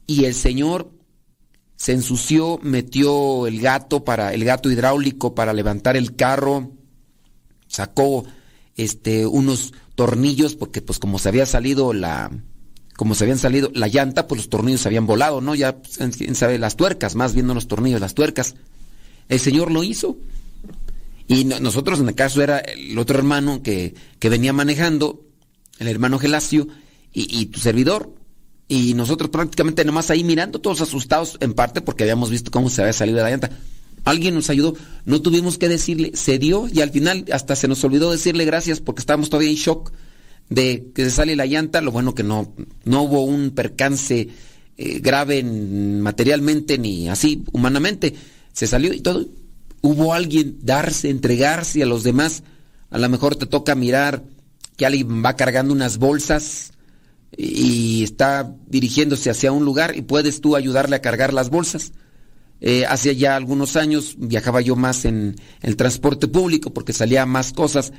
y 0.07 0.25
el 0.25 0.35
señor 0.35 0.91
se 1.77 1.93
ensució, 1.93 2.59
metió 2.63 3.47
el 3.47 3.61
gato 3.61 4.03
para 4.03 4.33
el 4.33 4.45
gato 4.45 4.71
hidráulico 4.71 5.35
para 5.35 5.53
levantar 5.53 5.97
el 5.97 6.17
carro, 6.17 6.73
sacó 7.69 8.25
este 8.77 9.27
unos 9.27 9.75
tornillos 9.95 10.57
porque 10.57 10.81
pues 10.81 10.99
como 10.99 11.19
se 11.19 11.29
había 11.29 11.47
salido 11.47 11.93
la 11.93 12.31
como 12.97 13.15
se 13.15 13.25
habían 13.25 13.39
salido 13.39 13.71
la 13.75 13.89
llanta, 13.89 14.27
pues 14.27 14.41
los 14.41 14.49
tornillos 14.49 14.81
se 14.81 14.89
habían 14.89 15.07
volado, 15.07 15.41
¿no? 15.41 15.55
Ya 15.55 15.77
quién 16.17 16.35
sabe 16.35 16.59
las 16.59 16.77
tuercas, 16.77 17.15
más 17.15 17.35
viendo 17.35 17.55
los 17.55 17.69
tornillos, 17.69 18.01
las 18.01 18.15
tuercas. 18.15 18.55
El 19.29 19.39
Señor 19.39 19.71
lo 19.71 19.85
hizo. 19.85 20.17
Y 21.29 21.45
nosotros 21.45 22.01
en 22.01 22.09
el 22.09 22.15
caso 22.15 22.43
era 22.43 22.59
el 22.59 22.99
otro 22.99 23.19
hermano 23.19 23.63
que, 23.63 23.95
que 24.19 24.29
venía 24.29 24.53
manejando, 24.53 25.25
el 25.79 25.89
hermano 25.89 26.19
Gelacio, 26.19 26.69
y, 27.13 27.41
y, 27.41 27.47
tu 27.47 27.61
servidor. 27.61 28.15
Y 28.69 28.95
nosotros 28.95 29.31
prácticamente 29.31 29.85
nomás 29.85 30.11
ahí 30.11 30.25
mirando, 30.25 30.61
todos 30.61 30.81
asustados, 30.81 31.37
en 31.41 31.55
parte 31.55 31.81
porque 31.81 32.05
habíamos 32.05 32.31
visto 32.31 32.51
cómo 32.51 32.71
se 32.71 32.81
había 32.81 32.93
salido 32.93 33.19
la 33.19 33.31
llanta. 33.31 33.51
Alguien 34.05 34.35
nos 34.35 34.51
ayudó, 34.51 34.75
no 35.05 35.21
tuvimos 35.21 35.59
que 35.59 35.69
decirle, 35.69 36.13
se 36.15 36.39
dio 36.39 36.69
y 36.73 36.81
al 36.81 36.91
final 36.91 37.25
hasta 37.33 37.57
se 37.57 37.67
nos 37.67 37.83
olvidó 37.83 38.13
decirle 38.13 38.45
gracias 38.45 38.81
porque 38.81 39.01
estábamos 39.01 39.31
todavía 39.31 39.51
en 39.51 39.57
shock 39.57 39.93
de 40.49 40.91
que 40.95 41.05
se 41.05 41.11
sale 41.11 41.37
la 41.37 41.47
llanta, 41.47 41.81
lo 41.81 41.93
bueno 41.93 42.15
que 42.15 42.23
no, 42.23 42.55
no 42.85 43.03
hubo 43.03 43.25
un 43.25 43.51
percance 43.51 44.29
eh, 44.77 44.99
grave 45.01 45.43
materialmente 45.43 46.79
ni 46.79 47.09
así 47.09 47.45
humanamente, 47.53 48.15
se 48.53 48.67
salió 48.67 48.93
y 48.93 49.01
todo. 49.01 49.27
Hubo 49.83 50.15
alguien 50.15 50.59
darse, 50.63 51.11
entregarse 51.11 51.83
a 51.83 51.87
los 51.87 52.03
demás, 52.03 52.43
a 52.91 52.99
lo 52.99 53.09
mejor 53.09 53.37
te 53.37 53.47
toca 53.47 53.75
mirar 53.75 54.25
que 54.77 54.87
alguien 54.87 55.25
va 55.25 55.37
cargando 55.37 55.73
unas 55.73 55.99
bolsas 55.99 56.73
y 57.37 58.03
está 58.03 58.55
dirigiéndose 58.67 59.31
hacia 59.31 59.53
un 59.53 59.65
lugar 59.65 59.97
y 59.97 60.03
puedes 60.03 60.41
tú 60.41 60.57
ayudarle 60.57 60.97
a 60.97 61.03
cargar 61.03 61.33
las 61.33 61.51
bolsas 61.51 61.93
eh, 62.61 62.87
hace 62.87 63.17
ya 63.17 63.37
algunos 63.37 63.77
años 63.77 64.15
viajaba 64.19 64.61
yo 64.61 64.77
más 64.77 65.05
en 65.05 65.37
el 65.61 65.77
transporte 65.77 66.27
público 66.27 66.71
porque 66.73 66.93
salía 66.93 67.27
más 67.27 67.53
cosas. 67.53 67.93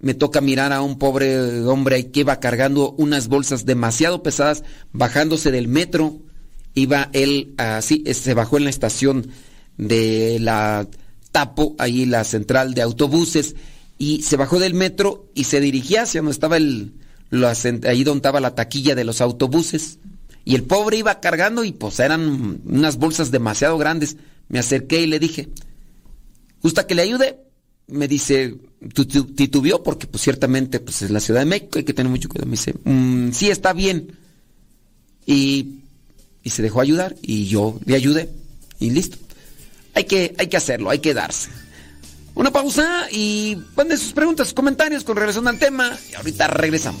Me 0.00 0.14
toca 0.14 0.40
mirar 0.40 0.72
a 0.72 0.82
un 0.82 0.98
pobre 0.98 1.60
hombre 1.62 2.10
que 2.10 2.20
iba 2.20 2.38
cargando 2.40 2.92
unas 2.92 3.28
bolsas 3.28 3.64
demasiado 3.64 4.22
pesadas, 4.22 4.62
bajándose 4.92 5.50
del 5.50 5.68
metro. 5.68 6.20
Iba 6.74 7.08
él 7.12 7.54
así, 7.56 8.04
se 8.12 8.34
bajó 8.34 8.58
en 8.58 8.64
la 8.64 8.70
estación 8.70 9.28
de 9.78 10.38
la 10.40 10.86
Tapo, 11.32 11.74
ahí 11.78 12.06
la 12.06 12.24
central 12.24 12.72
de 12.72 12.80
autobuses, 12.80 13.56
y 13.98 14.22
se 14.22 14.36
bajó 14.36 14.58
del 14.58 14.72
metro 14.72 15.30
y 15.34 15.44
se 15.44 15.60
dirigía 15.60 16.02
hacia 16.02 16.20
donde 16.20 16.32
estaba 16.32 16.56
el, 16.56 16.94
ahí 17.86 18.04
donde 18.04 18.18
estaba 18.18 18.40
la 18.40 18.54
taquilla 18.54 18.94
de 18.94 19.04
los 19.04 19.20
autobuses. 19.20 19.98
Y 20.46 20.54
el 20.54 20.62
pobre 20.62 20.98
iba 20.98 21.20
cargando 21.20 21.64
y 21.64 21.72
pues 21.72 21.98
eran 22.00 22.60
unas 22.64 22.96
bolsas 22.96 23.30
demasiado 23.30 23.76
grandes. 23.78 24.16
Me 24.48 24.58
acerqué 24.58 25.00
y 25.00 25.06
le 25.06 25.18
dije, 25.18 25.48
¿gusta 26.62 26.86
que 26.86 26.94
le 26.94 27.02
ayude? 27.02 27.40
Me 27.88 28.08
dice, 28.08 28.56
titubeó 29.36 29.82
porque 29.82 30.06
pues 30.06 30.22
ciertamente 30.22 30.80
pues 30.80 31.02
es 31.02 31.10
la 31.10 31.20
Ciudad 31.20 31.40
de 31.40 31.46
México, 31.46 31.78
hay 31.78 31.84
que 31.84 31.94
tener 31.94 32.10
mucho 32.10 32.28
cuidado. 32.28 32.46
Me 32.46 32.56
dice, 32.56 32.74
mm, 32.84 33.32
sí, 33.32 33.50
está 33.50 33.72
bien. 33.72 34.12
Y, 35.24 35.80
y 36.42 36.50
se 36.50 36.62
dejó 36.62 36.80
ayudar 36.80 37.16
y 37.22 37.46
yo 37.46 37.78
le 37.84 37.96
ayudé 37.96 38.30
y 38.78 38.90
listo. 38.90 39.18
Hay 39.94 40.04
que, 40.04 40.34
hay 40.38 40.48
que 40.48 40.56
hacerlo, 40.56 40.90
hay 40.90 40.98
que 40.98 41.14
darse. 41.14 41.48
Una 42.34 42.50
pausa 42.50 43.08
y 43.10 43.56
manden 43.76 43.98
sus 43.98 44.12
preguntas, 44.12 44.48
sus 44.48 44.54
comentarios 44.54 45.04
con 45.04 45.16
relación 45.16 45.48
al 45.48 45.58
tema 45.58 45.98
y 46.10 46.14
ahorita 46.14 46.48
regresamos. 46.48 47.00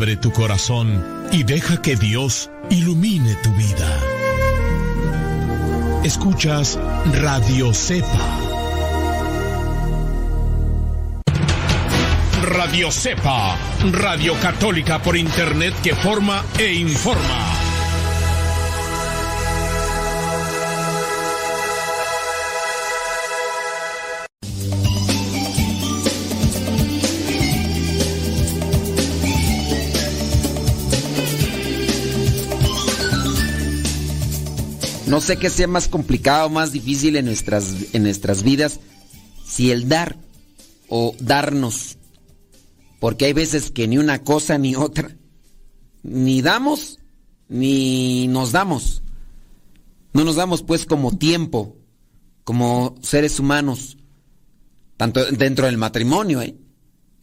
Abre 0.00 0.16
tu 0.16 0.32
corazón 0.32 1.28
y 1.30 1.42
deja 1.42 1.82
que 1.82 1.94
Dios 1.94 2.50
ilumine 2.70 3.34
tu 3.42 3.52
vida. 3.52 4.00
Escuchas 6.02 6.78
Radio 7.20 7.74
Cepa. 7.74 8.08
Radio 12.40 12.90
Cepa, 12.90 13.58
Radio 13.92 14.32
Católica 14.40 15.02
por 15.02 15.18
Internet 15.18 15.74
que 15.82 15.94
forma 15.94 16.46
e 16.58 16.72
informa. 16.72 17.49
No 35.10 35.20
sé 35.20 35.38
qué 35.38 35.50
sea 35.50 35.66
más 35.66 35.88
complicado, 35.88 36.48
más 36.50 36.70
difícil 36.70 37.16
en 37.16 37.24
nuestras, 37.24 37.92
en 37.92 38.04
nuestras 38.04 38.44
vidas, 38.44 38.78
si 39.44 39.72
el 39.72 39.88
dar 39.88 40.16
o 40.88 41.16
darnos. 41.18 41.98
Porque 43.00 43.24
hay 43.24 43.32
veces 43.32 43.72
que 43.72 43.88
ni 43.88 43.98
una 43.98 44.22
cosa 44.22 44.56
ni 44.56 44.76
otra. 44.76 45.16
Ni 46.04 46.42
damos, 46.42 47.00
ni 47.48 48.28
nos 48.28 48.52
damos. 48.52 49.02
No 50.12 50.22
nos 50.22 50.36
damos 50.36 50.62
pues 50.62 50.86
como 50.86 51.18
tiempo, 51.18 51.76
como 52.44 52.94
seres 53.02 53.40
humanos. 53.40 53.96
Tanto 54.96 55.24
dentro 55.32 55.66
del 55.66 55.76
matrimonio, 55.76 56.40
¿eh? 56.40 56.54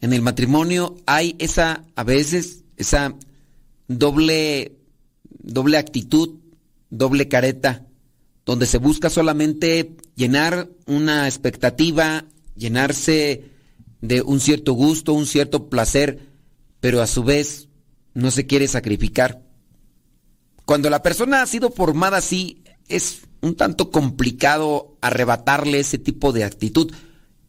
En 0.02 0.12
el 0.12 0.20
matrimonio 0.20 0.94
hay 1.06 1.36
esa, 1.38 1.84
a 1.96 2.04
veces, 2.04 2.64
esa 2.76 3.14
doble, 3.86 4.76
doble 5.38 5.78
actitud 5.78 6.37
doble 6.90 7.28
careta, 7.28 7.86
donde 8.44 8.66
se 8.66 8.78
busca 8.78 9.10
solamente 9.10 9.96
llenar 10.14 10.70
una 10.86 11.26
expectativa, 11.26 12.24
llenarse 12.56 13.50
de 14.00 14.22
un 14.22 14.40
cierto 14.40 14.72
gusto, 14.72 15.12
un 15.12 15.26
cierto 15.26 15.68
placer, 15.68 16.28
pero 16.80 17.02
a 17.02 17.06
su 17.06 17.24
vez 17.24 17.68
no 18.14 18.30
se 18.30 18.46
quiere 18.46 18.68
sacrificar. 18.68 19.42
Cuando 20.64 20.90
la 20.90 21.02
persona 21.02 21.42
ha 21.42 21.46
sido 21.46 21.70
formada 21.70 22.18
así, 22.18 22.62
es 22.88 23.22
un 23.40 23.54
tanto 23.54 23.90
complicado 23.90 24.96
arrebatarle 25.00 25.80
ese 25.80 25.98
tipo 25.98 26.32
de 26.32 26.44
actitud, 26.44 26.92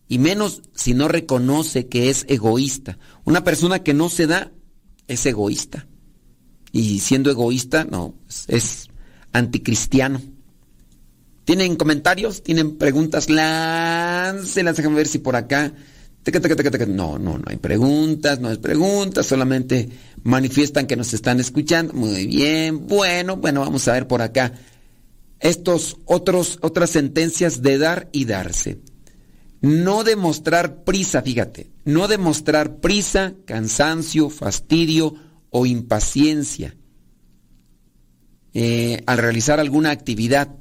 y 0.07 0.17
menos 0.17 0.63
si 0.73 0.93
no 0.93 1.07
reconoce 1.07 1.87
que 1.87 2.09
es 2.09 2.25
egoísta. 2.27 2.97
Una 3.25 3.43
persona 3.43 3.83
que 3.83 3.93
no 3.93 4.09
se 4.09 4.27
da 4.27 4.51
es 5.07 5.25
egoísta. 5.25 5.87
Y 6.71 6.99
siendo 6.99 7.29
egoísta, 7.29 7.83
no, 7.83 8.15
es 8.47 8.88
anticristiano. 9.33 10.21
¿Tienen 11.45 11.75
comentarios? 11.75 12.43
¿Tienen 12.43 12.77
preguntas? 12.77 13.29
Láncelas, 13.29 14.77
déjame 14.77 14.97
ver 14.97 15.07
si 15.07 15.17
por 15.17 15.35
acá. 15.35 15.73
No, 16.87 17.17
no, 17.17 17.37
no 17.39 17.43
hay 17.47 17.57
preguntas, 17.57 18.39
no 18.39 18.49
hay 18.49 18.57
preguntas, 18.57 19.25
solamente 19.25 19.89
manifiestan 20.21 20.85
que 20.85 20.95
nos 20.95 21.13
están 21.13 21.39
escuchando. 21.39 21.93
Muy 21.93 22.27
bien, 22.27 22.85
bueno, 22.87 23.37
bueno, 23.37 23.61
vamos 23.61 23.87
a 23.87 23.93
ver 23.93 24.07
por 24.07 24.21
acá. 24.21 24.53
Estos 25.39 25.97
otros, 26.05 26.59
otras 26.61 26.91
sentencias 26.91 27.63
de 27.63 27.77
dar 27.79 28.09
y 28.11 28.25
darse. 28.25 28.79
No 29.61 30.03
demostrar 30.03 30.83
prisa, 30.83 31.21
fíjate, 31.21 31.71
no 31.83 32.07
demostrar 32.07 32.75
prisa, 32.75 33.33
cansancio, 33.45 34.29
fastidio 34.29 35.15
o 35.49 35.65
impaciencia 35.65 36.75
eh, 38.53 39.03
al 39.05 39.17
realizar 39.17 39.59
alguna 39.59 39.91
actividad 39.91 40.55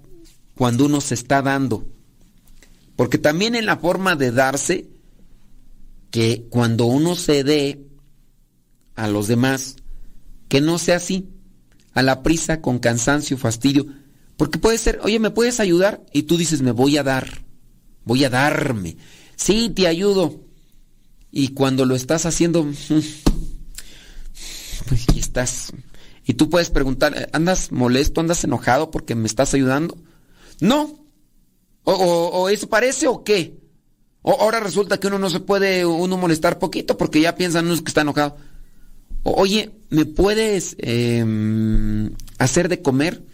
cuando 0.54 0.86
uno 0.86 1.00
se 1.00 1.14
está 1.14 1.42
dando. 1.42 1.86
Porque 2.96 3.18
también 3.18 3.54
en 3.54 3.66
la 3.66 3.78
forma 3.78 4.16
de 4.16 4.32
darse, 4.32 4.88
que 6.10 6.46
cuando 6.50 6.86
uno 6.86 7.14
se 7.14 7.44
dé 7.44 7.86
a 8.96 9.06
los 9.08 9.28
demás, 9.28 9.76
que 10.48 10.60
no 10.60 10.78
sea 10.78 10.96
así, 10.96 11.28
a 11.92 12.02
la 12.02 12.22
prisa, 12.22 12.60
con 12.60 12.78
cansancio, 12.78 13.38
fastidio. 13.38 13.86
Porque 14.36 14.58
puede 14.58 14.78
ser, 14.78 15.00
oye, 15.02 15.18
¿me 15.18 15.30
puedes 15.30 15.60
ayudar? 15.60 16.04
Y 16.12 16.24
tú 16.24 16.36
dices, 16.36 16.62
me 16.62 16.72
voy 16.72 16.96
a 16.96 17.02
dar, 17.02 17.44
voy 18.04 18.24
a 18.24 18.30
darme. 18.30 18.96
Sí, 19.36 19.70
te 19.70 19.86
ayudo. 19.86 20.40
Y 21.30 21.48
cuando 21.48 21.84
lo 21.84 21.94
estás 21.94 22.26
haciendo, 22.26 22.64
pues 24.88 25.06
estás 25.16 25.72
y 26.28 26.34
tú 26.34 26.50
puedes 26.50 26.68
preguntar, 26.68 27.30
¿andas 27.32 27.72
molesto, 27.72 28.20
andas 28.20 28.44
enojado 28.44 28.90
porque 28.90 29.14
me 29.14 29.26
estás 29.26 29.54
ayudando? 29.54 29.96
No. 30.60 31.06
¿O, 31.84 32.50
eso 32.50 32.68
parece 32.68 33.08
o 33.08 33.24
qué? 33.24 33.58
Ahora 34.22 34.60
resulta 34.60 35.00
que 35.00 35.06
uno 35.06 35.18
no 35.18 35.30
se 35.30 35.40
puede 35.40 35.86
uno 35.86 36.18
molestar 36.18 36.58
poquito 36.58 36.98
porque 36.98 37.22
ya 37.22 37.34
piensan 37.34 37.64
unos 37.64 37.80
que 37.80 37.88
está 37.88 38.02
enojado. 38.02 38.36
oye, 39.22 39.70
¿me 39.88 40.04
puedes 40.04 40.76
em, 40.80 42.10
hacer 42.36 42.68
de 42.68 42.82
comer? 42.82 43.24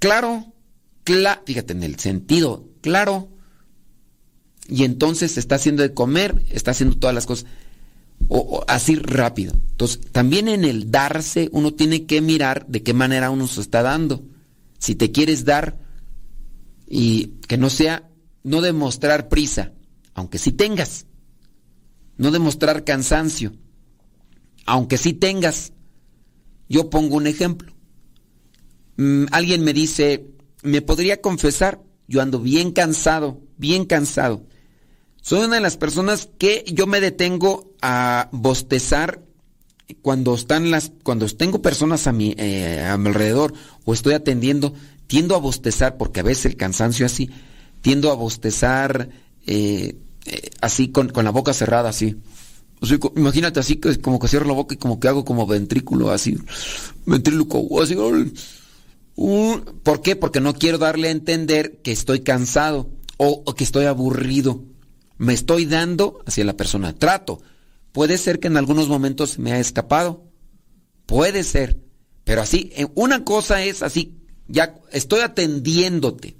Claro, 0.00 0.52
claro, 1.04 1.42
fíjate 1.46 1.72
en 1.72 1.84
el 1.84 2.00
sentido, 2.00 2.68
claro. 2.80 3.28
Y 4.66 4.82
entonces 4.82 5.38
está 5.38 5.54
haciendo 5.54 5.84
de 5.84 5.94
comer, 5.94 6.44
está 6.50 6.72
haciendo 6.72 6.98
todas 6.98 7.14
las 7.14 7.26
cosas 7.26 7.46
o, 8.30 8.64
así 8.68 8.94
rápido. 8.96 9.52
Entonces, 9.72 10.00
también 10.12 10.48
en 10.48 10.64
el 10.64 10.90
darse 10.90 11.48
uno 11.52 11.74
tiene 11.74 12.06
que 12.06 12.20
mirar 12.20 12.66
de 12.68 12.82
qué 12.82 12.94
manera 12.94 13.30
uno 13.30 13.46
se 13.46 13.60
está 13.60 13.82
dando. 13.82 14.22
Si 14.78 14.94
te 14.94 15.10
quieres 15.10 15.44
dar 15.44 15.78
y 16.88 17.38
que 17.48 17.58
no 17.58 17.68
sea, 17.68 18.08
no 18.44 18.60
demostrar 18.60 19.28
prisa, 19.28 19.72
aunque 20.14 20.38
sí 20.38 20.52
tengas. 20.52 21.06
No 22.16 22.30
demostrar 22.30 22.84
cansancio, 22.84 23.52
aunque 24.64 24.96
sí 24.96 25.12
tengas. 25.12 25.72
Yo 26.68 26.88
pongo 26.88 27.16
un 27.16 27.26
ejemplo. 27.26 27.72
Mm, 28.96 29.24
alguien 29.32 29.64
me 29.64 29.72
dice, 29.72 30.26
¿me 30.62 30.82
podría 30.82 31.20
confesar? 31.20 31.82
Yo 32.06 32.20
ando 32.20 32.38
bien 32.38 32.70
cansado, 32.70 33.40
bien 33.56 33.86
cansado. 33.86 34.44
Soy 35.22 35.40
una 35.40 35.56
de 35.56 35.60
las 35.60 35.76
personas 35.76 36.28
que 36.38 36.64
yo 36.72 36.86
me 36.86 37.00
detengo 37.00 37.72
a 37.82 38.28
bostezar 38.32 39.22
cuando 40.02 40.34
están 40.34 40.70
las, 40.70 40.92
cuando 41.02 41.26
tengo 41.28 41.60
personas 41.60 42.06
a 42.06 42.12
mi, 42.12 42.34
eh, 42.38 42.86
a 42.88 42.96
mi 42.96 43.08
alrededor 43.08 43.52
o 43.84 43.92
estoy 43.92 44.14
atendiendo, 44.14 44.72
tiendo 45.06 45.34
a 45.34 45.38
bostezar 45.38 45.96
porque 45.98 46.20
a 46.20 46.22
veces 46.22 46.46
el 46.46 46.56
cansancio 46.56 47.04
así, 47.04 47.30
tiendo 47.82 48.10
a 48.10 48.14
bostezar 48.14 49.10
eh, 49.46 49.96
eh, 50.26 50.50
así 50.60 50.88
con, 50.88 51.12
la 51.14 51.30
boca 51.30 51.52
cerrada 51.52 51.90
así. 51.90 52.16
imagínate 53.16 53.60
así 53.60 53.76
como 53.76 54.18
que 54.18 54.28
cierro 54.28 54.46
la 54.46 54.54
boca 54.54 54.74
y 54.74 54.78
como 54.78 55.00
que 55.00 55.08
hago 55.08 55.24
como 55.24 55.46
ventrículo 55.46 56.10
así, 56.10 56.38
ventrículo 57.04 57.82
así. 57.82 57.94
¿Por 59.82 60.00
qué? 60.00 60.16
Porque 60.16 60.40
no 60.40 60.54
quiero 60.54 60.78
darle 60.78 61.08
a 61.08 61.10
entender 61.10 61.80
que 61.82 61.92
estoy 61.92 62.20
cansado 62.20 62.88
o 63.18 63.54
que 63.54 63.64
estoy 63.64 63.84
aburrido 63.84 64.62
me 65.20 65.34
estoy 65.34 65.66
dando 65.66 66.22
hacia 66.24 66.46
la 66.46 66.56
persona. 66.56 66.94
Trato. 66.94 67.42
Puede 67.92 68.16
ser 68.16 68.40
que 68.40 68.48
en 68.48 68.56
algunos 68.56 68.88
momentos 68.88 69.38
me 69.38 69.52
ha 69.52 69.58
escapado. 69.60 70.24
Puede 71.04 71.44
ser. 71.44 71.78
Pero 72.24 72.40
así, 72.40 72.72
eh, 72.74 72.86
una 72.94 73.22
cosa 73.22 73.62
es 73.62 73.82
así, 73.82 74.16
ya 74.48 74.76
estoy 74.92 75.20
atendiéndote. 75.20 76.36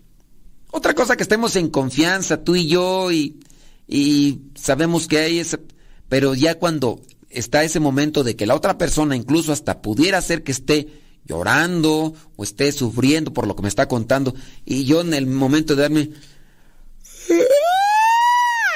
Otra 0.70 0.94
cosa 0.94 1.16
que 1.16 1.24
estemos 1.24 1.56
en 1.56 1.68
confianza, 1.68 2.42
tú 2.42 2.56
y 2.56 2.68
yo, 2.68 3.12
y, 3.12 3.40
y 3.86 4.40
sabemos 4.54 5.08
que 5.08 5.18
hay 5.18 5.40
esa... 5.40 5.60
Pero 6.08 6.34
ya 6.34 6.58
cuando 6.58 7.02
está 7.28 7.62
ese 7.62 7.80
momento 7.80 8.24
de 8.24 8.34
que 8.34 8.46
la 8.46 8.54
otra 8.54 8.78
persona 8.78 9.14
incluso 9.14 9.52
hasta 9.52 9.82
pudiera 9.82 10.22
ser 10.22 10.42
que 10.42 10.52
esté 10.52 10.88
llorando 11.26 12.14
o 12.34 12.44
esté 12.44 12.72
sufriendo 12.72 13.34
por 13.34 13.46
lo 13.46 13.54
que 13.54 13.62
me 13.62 13.68
está 13.68 13.88
contando 13.88 14.34
y 14.64 14.84
yo 14.84 15.02
en 15.02 15.12
el 15.12 15.26
momento 15.26 15.76
de 15.76 15.82
darme 15.82 16.10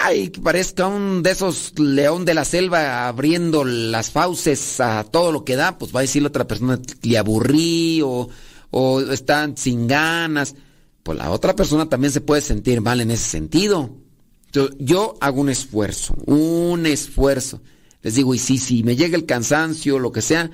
ay, 0.05 0.29
que 0.29 0.41
parezca 0.41 0.87
un 0.87 1.23
de 1.23 1.31
esos 1.31 1.79
león 1.79 2.27
de 2.27 2.35
la 2.35 2.45
selva 2.45 3.09
abriendo 3.09 3.65
las 3.65 4.11
fauces 4.11 4.79
a 4.81 5.03
todo 5.05 5.33
lo 5.33 5.45
que 5.45 5.57
da, 5.57 5.79
pues 5.79 5.95
va 5.95 6.01
a 6.01 6.03
decir 6.03 6.21
la 6.21 6.29
otra 6.29 6.47
persona 6.47 6.79
le 7.03 7.19
aburrí 7.19 8.03
o, 8.03 8.29
están 9.11 9.57
sin 9.57 9.87
ganas. 9.87 10.55
Pues 11.03 11.17
la 11.19 11.31
otra 11.31 11.57
persona 11.57 11.89
también 11.89 12.13
se 12.13 12.21
puede 12.21 12.43
sentir 12.43 12.81
mal 12.81 13.01
en 13.01 13.11
ese 13.11 13.25
sentido. 13.31 13.97
yo 14.79 15.17
hago 15.21 15.41
un 15.41 15.49
esfuerzo, 15.49 16.15
un 16.27 16.85
esfuerzo. 16.87 17.63
Les 18.03 18.15
digo, 18.15 18.35
y 18.35 18.39
si, 18.39 18.83
me 18.83 18.97
llega 18.97 19.17
el 19.17 19.25
cansancio, 19.25 19.99
lo 19.99 20.13
que 20.13 20.21
sea, 20.21 20.51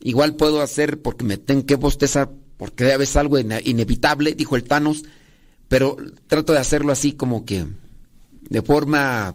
igual 0.00 0.36
puedo 0.36 0.60
hacer 0.60 1.00
porque 1.00 1.24
me 1.24 1.38
tengo 1.38 1.64
que 1.64 1.76
bostezar, 1.76 2.30
porque 2.58 2.92
es 2.94 3.16
algo 3.16 3.38
inevitable, 3.38 4.34
dijo 4.34 4.56
el 4.56 4.64
Thanos, 4.64 5.04
pero 5.68 5.96
trato 6.26 6.52
de 6.52 6.58
hacerlo 6.58 6.92
así 6.92 7.12
como 7.12 7.46
que 7.46 7.66
de 8.48 8.62
forma 8.62 9.34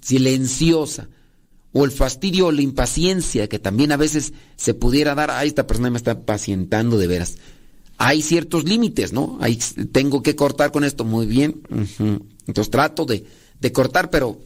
silenciosa. 0.00 1.08
O 1.72 1.84
el 1.84 1.92
fastidio 1.92 2.46
o 2.46 2.52
la 2.52 2.62
impaciencia 2.62 3.48
que 3.48 3.60
también 3.60 3.92
a 3.92 3.96
veces 3.96 4.32
se 4.56 4.74
pudiera 4.74 5.14
dar, 5.14 5.30
a 5.30 5.44
esta 5.44 5.66
persona 5.66 5.90
me 5.90 5.98
está 5.98 6.20
pacientando 6.20 6.98
de 6.98 7.06
veras. 7.06 7.36
Hay 7.96 8.22
ciertos 8.22 8.64
límites, 8.64 9.12
¿no? 9.12 9.38
Hay, 9.40 9.58
tengo 9.92 10.22
que 10.22 10.34
cortar 10.34 10.72
con 10.72 10.84
esto, 10.84 11.04
muy 11.04 11.26
bien. 11.26 11.60
Entonces 12.46 12.70
trato 12.70 13.04
de, 13.04 13.24
de 13.60 13.72
cortar, 13.72 14.10
pero 14.10 14.40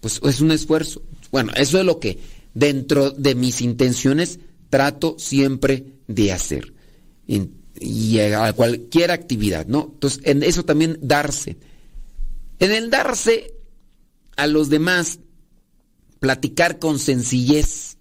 pues 0.00 0.20
es 0.24 0.40
un 0.40 0.50
esfuerzo. 0.50 1.02
Bueno, 1.30 1.52
eso 1.54 1.78
es 1.78 1.84
lo 1.84 2.00
que 2.00 2.18
dentro 2.54 3.10
de 3.10 3.34
mis 3.34 3.60
intenciones 3.60 4.40
trato 4.70 5.16
siempre 5.18 5.84
de 6.06 6.32
hacer. 6.32 6.72
y 7.80 8.18
a 8.18 8.52
cualquier 8.54 9.12
actividad, 9.12 9.66
¿no? 9.66 9.90
Entonces, 9.92 10.20
en 10.24 10.42
eso 10.42 10.64
también 10.64 10.98
darse. 11.00 11.56
En 12.58 12.72
el 12.72 12.90
darse 12.90 13.54
a 14.36 14.46
los 14.46 14.68
demás, 14.68 15.20
platicar 16.20 16.78
con 16.78 16.98
sencillez, 16.98 17.96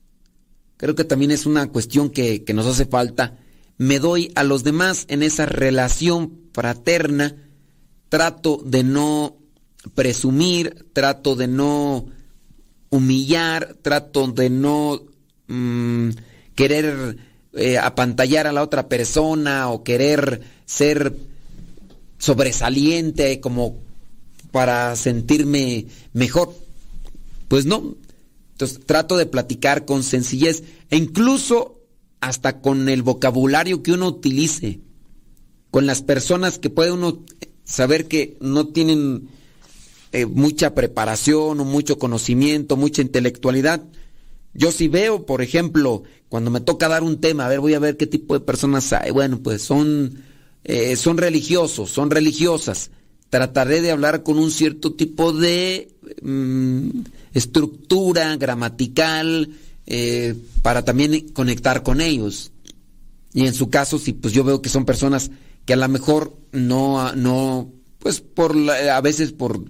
creo 0.77 0.95
que 0.95 1.03
también 1.03 1.31
es 1.31 1.45
una 1.45 1.67
cuestión 1.67 2.09
que, 2.09 2.43
que 2.43 2.53
nos 2.53 2.65
hace 2.65 2.85
falta. 2.85 3.37
Me 3.77 3.99
doy 3.99 4.31
a 4.35 4.43
los 4.43 4.63
demás 4.63 5.05
en 5.09 5.23
esa 5.23 5.45
relación 5.45 6.49
fraterna, 6.53 7.35
trato 8.09 8.61
de 8.65 8.83
no 8.83 9.37
presumir, 9.93 10.87
trato 10.93 11.35
de 11.35 11.47
no 11.47 12.07
humillar, 12.89 13.75
trato 13.81 14.27
de 14.27 14.49
no 14.49 15.01
mm, 15.47 16.09
querer 16.55 17.17
eh, 17.53 17.77
apantallar 17.77 18.47
a 18.47 18.51
la 18.51 18.63
otra 18.63 18.87
persona 18.87 19.69
o 19.69 19.83
querer 19.83 20.41
ser 20.65 21.15
sobresaliente 22.17 23.39
como 23.39 23.86
para 24.51 24.95
sentirme 24.95 25.87
mejor. 26.13 26.53
Pues 27.47 27.65
no. 27.65 27.95
Entonces 28.53 28.79
trato 28.85 29.17
de 29.17 29.25
platicar 29.25 29.85
con 29.85 30.03
sencillez 30.03 30.63
e 30.89 30.97
incluso 30.97 31.81
hasta 32.19 32.61
con 32.61 32.89
el 32.89 33.03
vocabulario 33.03 33.83
que 33.83 33.91
uno 33.91 34.07
utilice, 34.07 34.79
con 35.69 35.85
las 35.85 36.01
personas 36.01 36.57
que 36.57 36.69
puede 36.69 36.91
uno 36.91 37.23
saber 37.63 38.07
que 38.07 38.37
no 38.41 38.67
tienen 38.67 39.29
eh, 40.11 40.25
mucha 40.25 40.73
preparación 40.73 41.59
o 41.59 41.65
mucho 41.65 41.99
conocimiento, 41.99 42.77
mucha 42.77 43.01
intelectualidad. 43.01 43.83
Yo 44.53 44.71
si 44.71 44.87
veo, 44.87 45.25
por 45.25 45.41
ejemplo, 45.41 46.03
cuando 46.29 46.49
me 46.49 46.61
toca 46.61 46.87
dar 46.87 47.03
un 47.03 47.21
tema, 47.21 47.45
a 47.45 47.49
ver, 47.49 47.59
voy 47.59 47.75
a 47.75 47.79
ver 47.79 47.97
qué 47.97 48.07
tipo 48.07 48.33
de 48.33 48.39
personas 48.39 48.91
hay. 48.93 49.11
Bueno, 49.11 49.39
pues 49.43 49.61
son, 49.61 50.23
eh, 50.63 50.95
son 50.95 51.17
religiosos, 51.17 51.91
son 51.91 52.09
religiosas. 52.09 52.89
Trataré 53.29 53.81
de 53.81 53.91
hablar 53.91 54.23
con 54.23 54.39
un 54.39 54.51
cierto 54.51 54.93
tipo 54.93 55.33
de 55.33 55.89
mm, 56.21 56.89
estructura 57.33 58.35
gramatical 58.37 59.49
eh, 59.85 60.35
para 60.61 60.83
también 60.83 61.29
conectar 61.29 61.83
con 61.83 62.01
ellos. 62.01 62.51
Y 63.33 63.45
en 63.45 63.53
su 63.53 63.69
caso, 63.69 63.99
si 63.99 64.13
pues 64.13 64.33
yo 64.33 64.43
veo 64.43 64.61
que 64.61 64.69
son 64.69 64.85
personas 64.85 65.31
que 65.65 65.73
a 65.73 65.77
lo 65.77 65.87
mejor 65.89 66.37
no, 66.51 67.13
no, 67.13 67.71
pues 67.99 68.21
por 68.21 68.55
a 68.69 69.01
veces 69.01 69.33
por 69.33 69.61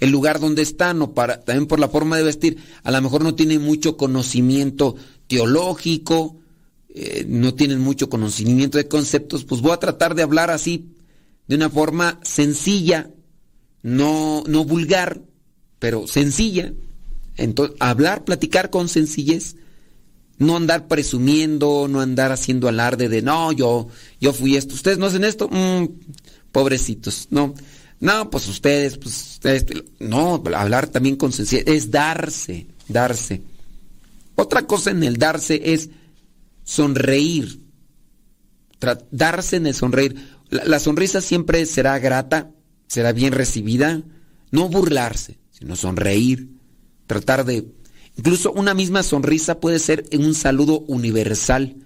el 0.00 0.10
lugar 0.10 0.40
donde 0.40 0.62
están 0.62 1.00
o 1.02 1.14
para, 1.14 1.40
también 1.40 1.66
por 1.66 1.80
la 1.80 1.88
forma 1.88 2.16
de 2.16 2.24
vestir, 2.24 2.58
a 2.82 2.90
lo 2.90 3.00
mejor 3.00 3.22
no 3.22 3.34
tienen 3.34 3.62
mucho 3.62 3.96
conocimiento 3.96 4.96
teológico, 5.28 6.36
eh, 6.88 7.24
no 7.28 7.54
tienen 7.54 7.80
mucho 7.80 8.08
conocimiento 8.08 8.78
de 8.78 8.88
conceptos, 8.88 9.44
pues 9.44 9.60
voy 9.60 9.72
a 9.72 9.78
tratar 9.78 10.14
de 10.14 10.22
hablar 10.22 10.50
así, 10.50 10.93
de 11.46 11.56
una 11.56 11.70
forma 11.70 12.20
sencilla, 12.22 13.10
no, 13.82 14.44
no 14.46 14.64
vulgar, 14.64 15.22
pero 15.78 16.06
sencilla. 16.06 16.72
Entonces, 17.36 17.76
hablar, 17.80 18.24
platicar 18.24 18.70
con 18.70 18.88
sencillez. 18.88 19.56
No 20.36 20.56
andar 20.56 20.88
presumiendo, 20.88 21.86
no 21.88 22.00
andar 22.00 22.32
haciendo 22.32 22.66
alarde 22.66 23.08
de 23.08 23.22
no, 23.22 23.52
yo, 23.52 23.86
yo 24.20 24.32
fui 24.32 24.56
esto. 24.56 24.74
Ustedes 24.74 24.98
no 24.98 25.06
hacen 25.06 25.22
esto, 25.22 25.48
mm, 25.48 25.86
pobrecitos, 26.50 27.28
no. 27.30 27.54
No, 28.00 28.30
pues 28.30 28.48
ustedes, 28.48 28.98
pues 28.98 29.34
ustedes, 29.34 29.64
no, 30.00 30.42
hablar 30.54 30.88
también 30.88 31.16
con 31.16 31.32
sencillez, 31.32 31.64
es 31.66 31.90
darse, 31.90 32.66
darse. 32.88 33.42
Otra 34.34 34.66
cosa 34.66 34.90
en 34.90 35.04
el 35.04 35.16
darse 35.16 35.72
es 35.72 35.90
sonreír, 36.64 37.60
darse 39.10 39.56
en 39.56 39.68
el 39.68 39.74
sonreír. 39.74 40.33
La, 40.50 40.78
sonrisa 40.78 41.20
siempre 41.20 41.66
será 41.66 41.98
grata, 41.98 42.50
será 42.86 43.12
bien 43.12 43.32
recibida, 43.32 44.02
no 44.50 44.68
burlarse, 44.68 45.38
sino 45.50 45.76
sonreír, 45.76 46.50
tratar 47.06 47.44
de... 47.44 47.66
Incluso 48.16 48.52
una 48.52 48.74
misma 48.74 49.02
sonrisa 49.02 49.58
puede 49.58 49.80
ser 49.80 50.04
un 50.16 50.34
saludo 50.34 50.80
universal. 50.86 51.76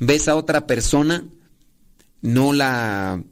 Ves 0.00 0.26
a 0.26 0.34
otra 0.34 0.66
persona, 0.66 1.24
no 2.22 2.52
la 2.52 3.22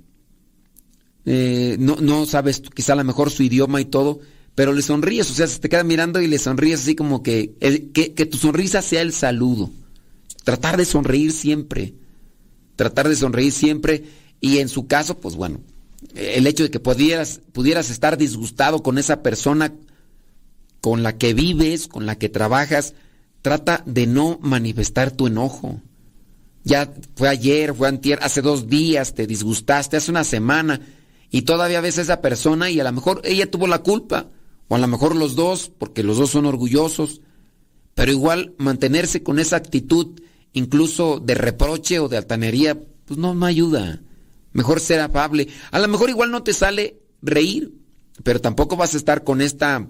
eh, 1.27 1.77
no, 1.79 1.97
no 1.97 2.27
sabes 2.27 2.61
quizá 2.75 2.93
a 2.93 2.97
lo 2.97 3.05
mejor 3.05 3.31
su 3.31 3.43
idioma 3.43 3.81
y 3.81 3.87
todo, 3.87 4.21
pero 4.55 4.73
le 4.73 4.83
sonríes, 4.83 5.31
o 5.31 5.35
sea, 5.35 5.47
se 5.47 5.59
te 5.59 5.69
queda 5.69 5.83
mirando 5.83 6.21
y 6.21 6.27
le 6.27 6.39
sonríes 6.39 6.83
así 6.83 6.95
como 6.95 7.23
que, 7.23 7.55
que, 7.93 8.27
tu 8.27 8.37
sonrisa 8.37 8.83
sea 8.83 9.03
el 9.03 9.13
saludo. 9.13 9.71
Tratar 10.45 10.77
de 10.77 10.85
sonreír 10.85 11.33
siempre, 11.33 11.95
tratar 12.77 13.09
de 13.09 13.17
sonreír 13.17 13.53
siempre 13.53 14.05
y 14.41 14.59
en 14.59 14.69
su 14.69 14.87
caso, 14.87 15.19
pues 15.19 15.37
bueno, 15.37 15.61
el 16.15 16.47
hecho 16.47 16.65
de 16.65 16.71
que 16.71 16.81
pudieras, 16.81 17.41
pudieras 17.53 17.91
estar 17.91 18.19
disgustado 18.19 18.83
con 18.83 18.99
esa 18.99 19.23
persona 19.23 19.73
con 20.81 21.03
la 21.03 21.17
que 21.17 21.33
vives, 21.33 21.89
con 21.89 22.07
la 22.07 22.17
que 22.19 22.29
trabajas, 22.29 22.95
trata 23.43 23.83
de 23.87 24.07
no 24.07 24.39
manifestar 24.43 25.11
tu 25.11 25.27
enojo. 25.27 25.81
Ya 26.63 26.93
fue 27.17 27.29
ayer, 27.29 27.75
fue 27.75 27.89
antier, 27.89 28.19
hace 28.23 28.43
dos 28.43 28.69
días, 28.69 29.15
te 29.15 29.27
disgustaste, 29.27 29.97
hace 29.97 30.11
una 30.11 30.25
semana 30.25 30.81
y 31.31 31.43
todavía 31.43 31.81
ves 31.81 31.99
a 31.99 32.03
esa 32.03 32.21
persona 32.21 32.71
y 32.71 32.81
a 32.81 32.85
lo 32.85 32.93
mejor 32.93 33.21
ella 33.25 33.51
tuvo 33.51 33.67
la 33.67 33.81
culpa, 33.81 34.29
o 34.69 34.77
a 34.77 34.79
lo 34.79 34.87
mejor 34.87 35.17
los 35.17 35.35
dos, 35.35 35.71
porque 35.77 36.03
los 36.03 36.17
dos 36.17 36.31
son 36.31 36.47
orgullosos, 36.47 37.21
pero 37.95 38.13
igual 38.13 38.55
mantenerse 38.57 39.23
con 39.23 39.39
esa 39.39 39.57
actitud, 39.57 40.21
incluso 40.53 41.19
de 41.19 41.35
reproche 41.35 41.99
o 41.99 42.09
de 42.09 42.19
altanería, 42.19 42.81
pues 43.05 43.19
no 43.19 43.35
me 43.35 43.47
ayuda. 43.47 44.01
Mejor 44.55 44.81
ser 44.81 45.01
afable. 45.01 45.49
A 45.73 45.79
lo 45.79 45.89
mejor 45.89 46.09
igual 46.09 46.31
no 46.31 46.43
te 46.43 46.55
sale 46.55 46.97
reír, 47.21 47.75
pero 48.23 48.41
tampoco 48.41 48.77
vas 48.77 48.95
a 48.95 48.97
estar 48.97 49.25
con 49.25 49.41
esta 49.41 49.87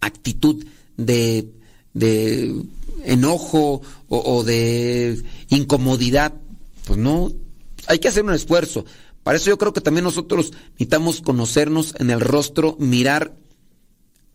actitud 0.00 0.66
de, 0.96 1.48
de 1.94 2.62
enojo 3.04 3.80
o, 4.08 4.44
de 4.44 5.22
incomodidad. 5.48 6.34
Pues 6.86 6.98
no, 6.98 7.32
hay 7.86 8.00
que 8.00 8.08
hacer 8.08 8.24
un 8.24 8.34
esfuerzo. 8.34 8.84
Para 9.22 9.38
eso 9.38 9.50
yo 9.50 9.58
creo 9.58 9.72
que 9.72 9.80
también 9.80 10.04
nosotros 10.04 10.52
necesitamos 10.72 11.22
conocernos 11.22 11.94
en 11.98 12.10
el 12.10 12.20
rostro, 12.20 12.76
mirar 12.80 13.36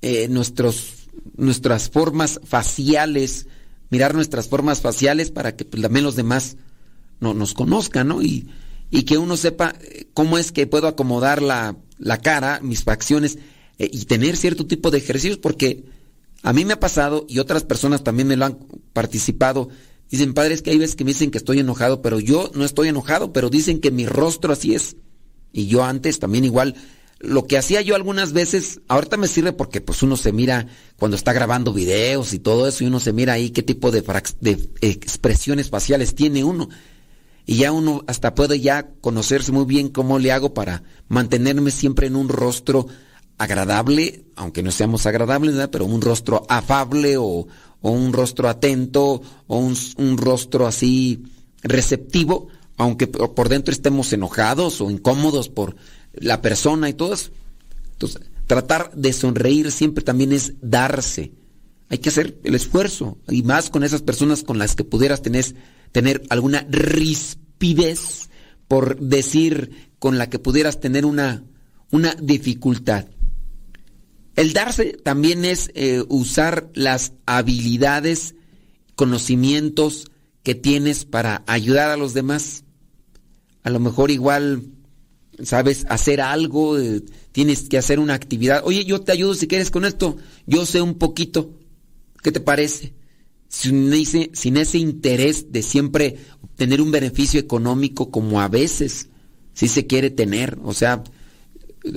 eh, 0.02 0.30
nuestros, 0.30 1.10
nuestras 1.36 1.90
formas 1.90 2.40
faciales, 2.46 3.48
mirar 3.90 4.16
nuestras 4.16 4.48
formas 4.48 4.80
faciales 4.80 5.32
para 5.32 5.58
que 5.58 5.66
pues, 5.66 5.82
también 5.84 6.06
los 6.06 6.16
demás 6.16 6.56
no, 7.20 7.34
nos 7.34 7.54
conozcan, 7.54 8.08
¿no? 8.08 8.22
Y, 8.90 9.04
que 9.04 9.18
uno 9.18 9.38
sepa 9.38 9.76
eh, 9.82 10.08
cómo 10.14 10.38
es 10.38 10.52
que 10.52 10.68
puedo 10.68 10.88
acomodar 10.88 11.42
la, 11.42 11.78
la 11.98 12.18
cara, 12.20 12.60
mis 12.62 12.84
facciones, 12.84 13.38
eh, 13.78 13.90
y 13.92 14.06
tener 14.06 14.38
cierto 14.38 14.66
tipo 14.66 14.92
de 14.92 15.00
ejercicios, 15.00 15.38
porque 15.38 15.84
a 16.44 16.54
mí 16.54 16.66
me 16.66 16.74
ha 16.74 16.80
pasado, 16.80 17.26
y 17.28 17.40
otras 17.40 17.64
personas 17.64 18.04
también 18.04 18.28
me 18.28 18.38
lo 18.38 18.46
han 18.46 18.58
participado, 18.94 19.70
Dicen, 20.10 20.34
padres, 20.34 20.62
que 20.62 20.70
hay 20.70 20.78
veces 20.78 20.96
que 20.96 21.04
me 21.04 21.12
dicen 21.12 21.32
que 21.32 21.38
estoy 21.38 21.60
enojado, 21.60 22.02
pero 22.02 22.20
yo 22.20 22.50
no 22.56 22.64
estoy 22.64 22.88
enojado, 22.88 23.34
pero 23.34 23.50
dicen 23.50 23.82
que 23.82 23.92
mi 23.92 24.06
rostro 24.06 24.54
así 24.54 24.74
es. 24.74 24.96
Y 25.52 25.68
yo 25.68 25.84
antes 25.84 26.20
también 26.20 26.46
igual 26.46 26.76
lo 27.20 27.46
que 27.46 27.58
hacía 27.58 27.82
yo 27.82 27.96
algunas 27.96 28.32
veces, 28.32 28.80
ahorita 28.88 29.18
me 29.18 29.28
sirve 29.28 29.52
porque 29.52 29.82
pues 29.82 30.04
uno 30.04 30.16
se 30.18 30.32
mira 30.32 30.68
cuando 30.98 31.18
está 31.18 31.34
grabando 31.34 31.74
videos 31.74 32.34
y 32.34 32.40
todo 32.40 32.68
eso 32.68 32.84
y 32.84 32.88
uno 32.88 33.00
se 33.00 33.12
mira 33.12 33.34
ahí 33.34 33.50
qué 33.50 33.64
tipo 33.64 33.90
de, 33.92 34.04
de 34.40 34.70
expresiones 34.82 35.70
faciales 35.70 36.16
tiene 36.16 36.44
uno. 36.44 36.70
Y 37.48 37.56
ya 37.56 37.72
uno 37.72 38.04
hasta 38.08 38.36
puede 38.36 38.60
ya 38.60 38.92
conocerse 39.00 39.54
muy 39.54 39.64
bien 39.64 39.88
cómo 39.88 40.20
le 40.20 40.34
hago 40.34 40.54
para 40.54 40.84
mantenerme 41.08 41.72
siempre 41.72 42.06
en 42.08 42.18
un 42.18 42.28
rostro 42.28 42.88
agradable, 43.38 44.26
aunque 44.36 44.62
no 44.62 44.70
seamos 44.70 45.06
agradables, 45.06 45.56
pero 45.72 45.86
un 45.86 46.02
rostro 46.02 46.46
afable 46.50 47.16
o, 47.18 47.48
un 47.82 48.12
rostro 48.12 48.50
atento 48.50 49.22
o 49.48 49.58
un, 49.58 49.78
un 49.98 50.18
rostro 50.18 50.68
así 50.68 51.24
receptivo, 51.64 52.50
aunque 52.76 53.08
por 53.08 53.48
dentro 53.48 53.72
estemos 53.72 54.12
enojados 54.12 54.82
o 54.82 54.92
incómodos 54.92 55.48
por 55.48 55.78
la 56.14 56.42
persona 56.42 56.90
y 56.90 56.94
todo 56.94 57.14
eso. 57.14 57.32
Entonces, 57.94 58.24
tratar 58.46 58.92
de 58.94 59.14
sonreír 59.14 59.72
siempre 59.72 60.04
también 60.04 60.34
es 60.34 60.54
darse. 60.62 61.32
Hay 61.88 62.00
que 62.00 62.10
hacer 62.10 62.38
el 62.44 62.56
esfuerzo, 62.56 63.18
y 63.30 63.44
más 63.44 63.70
con 63.70 63.86
esas 63.86 64.02
personas 64.02 64.44
con 64.44 64.58
las 64.58 64.76
que 64.76 64.84
pudieras 64.84 65.22
tener, 65.22 65.46
tener 65.92 66.24
alguna 66.30 66.66
rispidez, 66.70 68.30
por 68.68 69.00
decir, 69.00 69.92
con 70.00 70.18
la 70.18 70.30
que 70.30 70.40
pudieras 70.40 70.80
tener 70.80 71.06
una, 71.06 71.44
una 71.92 72.16
dificultad. 72.16 73.08
El 74.36 74.54
darse 74.54 74.94
también 75.04 75.46
es 75.46 75.72
eh, 75.74 76.04
usar 76.10 76.70
las 76.76 77.14
habilidades, 77.26 78.36
conocimientos 78.96 80.12
que 80.44 80.54
tienes 80.54 81.06
para 81.06 81.44
ayudar 81.48 81.90
a 81.90 81.98
los 81.98 82.14
demás. 82.14 82.64
A 83.64 83.70
lo 83.72 83.80
mejor 83.80 84.12
igual 84.12 84.64
sabes 85.44 85.86
hacer 85.90 86.22
algo, 86.22 86.80
eh, 86.80 87.04
tienes 87.32 87.68
que 87.68 87.78
hacer 87.78 88.00
una 88.00 88.14
actividad. 88.14 88.62
Oye, 88.64 88.86
yo 88.86 89.02
te 89.02 89.12
ayudo 89.12 89.34
si 89.34 89.48
quieres 89.48 89.72
con 89.72 89.86
esto. 89.86 90.18
Yo 90.46 90.66
sé 90.66 90.82
un 90.82 91.00
poquito. 91.00 91.52
¿Qué 92.22 92.32
te 92.32 92.40
parece? 92.40 92.94
Sin 93.58 93.92
ese, 93.94 94.78
interés 94.78 95.52
de 95.52 95.62
siempre 95.62 96.18
obtener 96.42 96.82
un 96.82 96.92
beneficio 96.92 97.40
económico 97.40 98.12
como 98.12 98.40
a 98.42 98.48
veces 98.48 99.10
sí 99.54 99.68
se 99.68 99.88
quiere 99.88 100.10
tener. 100.10 100.60
O 100.64 100.74
sea, 100.74 101.04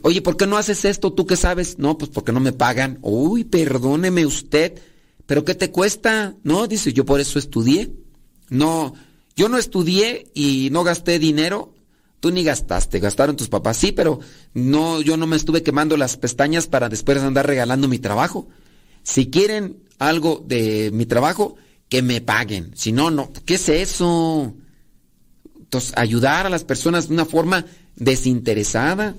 oye, 0.03 0.23
¿por 0.23 0.37
qué 0.37 0.46
no 0.46 0.57
haces 0.57 0.85
esto? 0.85 1.12
¿Tú 1.12 1.27
qué 1.27 1.37
sabes? 1.37 1.79
No, 1.79 1.99
pues 1.99 2.11
porque 2.11 2.33
no 2.33 2.40
me 2.40 2.53
pagan. 2.53 2.99
Uy, 3.03 3.44
perdóneme 3.44 4.25
usted. 4.25 4.81
¿Pero 5.27 5.44
qué 5.44 5.55
te 5.55 5.70
cuesta? 5.70 6.35
No, 6.42 6.66
dice, 6.66 6.92
yo 6.92 7.05
por 7.05 7.20
eso 7.20 7.38
estudié. 7.38 7.92
No, 8.49 8.94
yo 9.37 9.49
no 9.49 9.59
estudié 9.59 10.31
y 10.35 10.70
no 10.73 10.83
gasté 10.83 11.18
dinero 11.18 11.75
Tú 12.20 12.31
ni 12.31 12.44
gastaste, 12.44 13.01
gastaron 13.01 13.37
tus 13.37 13.49
papás. 13.49 13.79
Sí, 13.79 13.92
pero 13.92 14.20
no, 14.53 15.01
yo 15.01 15.16
no 15.16 15.27
me 15.27 15.37
estuve 15.37 15.62
quemando 15.62 15.96
las 15.96 16.18
pestañas 16.18 16.66
para 16.66 16.90
después 16.90 17.18
andar 17.18 17.46
regalando 17.46 17.88
mi 17.88 17.99
trabajo. 17.99 18.46
Si 19.11 19.29
quieren 19.29 19.83
algo 19.99 20.40
de 20.46 20.90
mi 20.92 21.05
trabajo, 21.05 21.57
que 21.88 22.01
me 22.01 22.20
paguen. 22.20 22.70
Si 22.77 22.92
no, 22.92 23.11
no. 23.11 23.33
¿Qué 23.44 23.55
es 23.55 23.68
eso? 23.68 24.55
Entonces, 25.59 25.92
ayudar 25.96 26.46
a 26.46 26.51
las 26.51 26.62
personas 26.62 27.09
de 27.09 27.14
una 27.14 27.25
forma 27.25 27.66
desinteresada. 27.96 29.16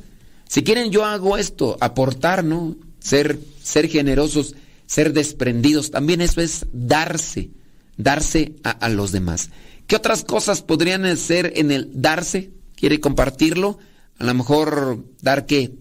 Si 0.48 0.64
quieren, 0.64 0.92
yo 0.92 1.04
hago 1.04 1.38
esto, 1.38 1.76
aportar, 1.82 2.46
¿no? 2.46 2.78
Ser, 3.00 3.38
ser 3.62 3.90
generosos, 3.90 4.56
ser 4.86 5.12
desprendidos. 5.12 5.92
También 5.92 6.22
eso 6.22 6.40
es 6.40 6.66
darse, 6.72 7.50
darse 7.98 8.56
a, 8.64 8.88
los 8.88 9.12
demás. 9.12 9.50
¿Qué 9.88 9.98
otras 9.98 10.24
cosas 10.24 10.62
podrían 10.62 11.18
ser 11.18 11.52
en 11.58 11.70
el 11.70 11.90
darse? 12.02 12.52
quiere 12.78 13.02
compartirlo, 13.02 13.78
a 14.20 14.24
lo 14.24 14.34
mejor 14.34 15.04
dar 15.22 15.46
que, 15.46 15.76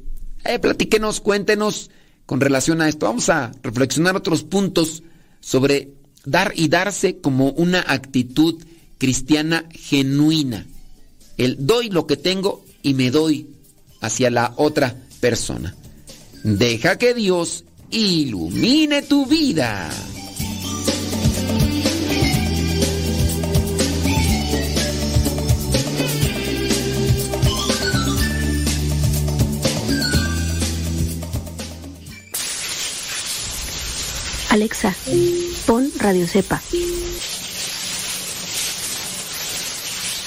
eh, 0.44 0.58
platíquenos, 0.58 1.20
cuéntenos 1.20 1.90
con 2.30 2.40
relación 2.40 2.80
a 2.80 2.88
esto. 2.88 3.06
Vamos 3.06 3.28
a 3.28 3.50
reflexionar 3.60 4.14
otros 4.14 4.44
puntos 4.44 5.02
sobre 5.40 5.88
dar 6.24 6.52
y 6.54 6.68
darse 6.68 7.18
como 7.18 7.50
una 7.50 7.84
actitud 7.88 8.54
cristiana 8.98 9.64
genuina. 9.72 10.64
El 11.38 11.66
doy 11.66 11.90
lo 11.90 12.06
que 12.06 12.16
tengo 12.16 12.64
y 12.84 12.94
me 12.94 13.10
doy 13.10 13.48
hacia 14.00 14.30
la 14.30 14.54
otra 14.58 14.94
persona. 15.18 15.74
Deja 16.44 16.98
que 16.98 17.14
Dios 17.14 17.64
ilumine 17.90 19.02
tu 19.02 19.26
vida. 19.26 19.90
Alexa, 34.50 34.92
pon 35.64 35.92
Radio 36.00 36.26
Cepa. 36.26 36.60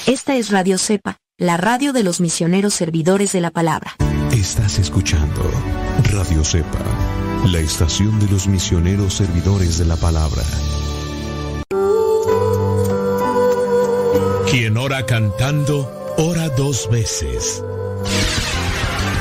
Esta 0.06 0.36
es 0.36 0.50
Radio 0.50 0.78
Cepa, 0.78 1.18
la 1.36 1.58
radio 1.58 1.92
de 1.92 2.02
los 2.02 2.22
misioneros 2.22 2.72
servidores 2.72 3.32
de 3.32 3.42
la 3.42 3.50
palabra. 3.50 3.96
Estás 4.32 4.78
escuchando 4.78 5.42
Radio 6.10 6.42
Cepa, 6.42 6.78
la 7.44 7.58
estación 7.58 8.18
de 8.18 8.28
los 8.28 8.46
misioneros 8.46 9.12
servidores 9.12 9.76
de 9.76 9.84
la 9.84 9.96
palabra. 9.96 10.42
Quien 14.50 14.78
ora 14.78 15.04
cantando, 15.04 16.14
ora 16.16 16.48
dos 16.48 16.88
veces. 16.90 17.62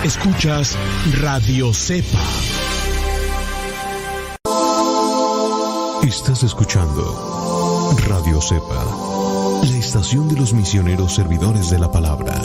Escuchas 0.05 0.77
Radio 1.19 1.73
Cepa 1.73 2.52
Estás 6.07 6.43
escuchando 6.43 7.95
Radio 8.07 8.41
Cepa, 8.41 8.83
la 9.63 9.77
estación 9.77 10.27
de 10.27 10.35
los 10.35 10.53
misioneros 10.53 11.15
servidores 11.15 11.69
de 11.69 11.79
la 11.79 11.89
palabra. 11.91 12.35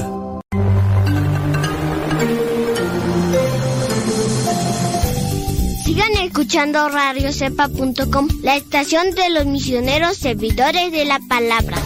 Sigan 5.84 6.12
escuchando 6.22 6.88
radiocepa.com, 6.88 8.28
la 8.42 8.54
estación 8.54 9.10
de 9.10 9.30
los 9.30 9.46
misioneros 9.46 10.16
servidores 10.16 10.92
de 10.92 11.04
la 11.04 11.18
palabra. 11.28 11.78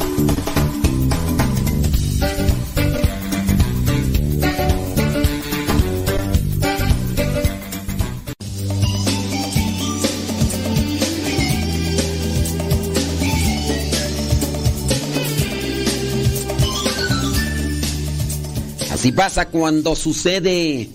Así 19.02 19.10
pasa 19.10 19.48
cuando 19.48 19.96
sucede. 19.96 20.88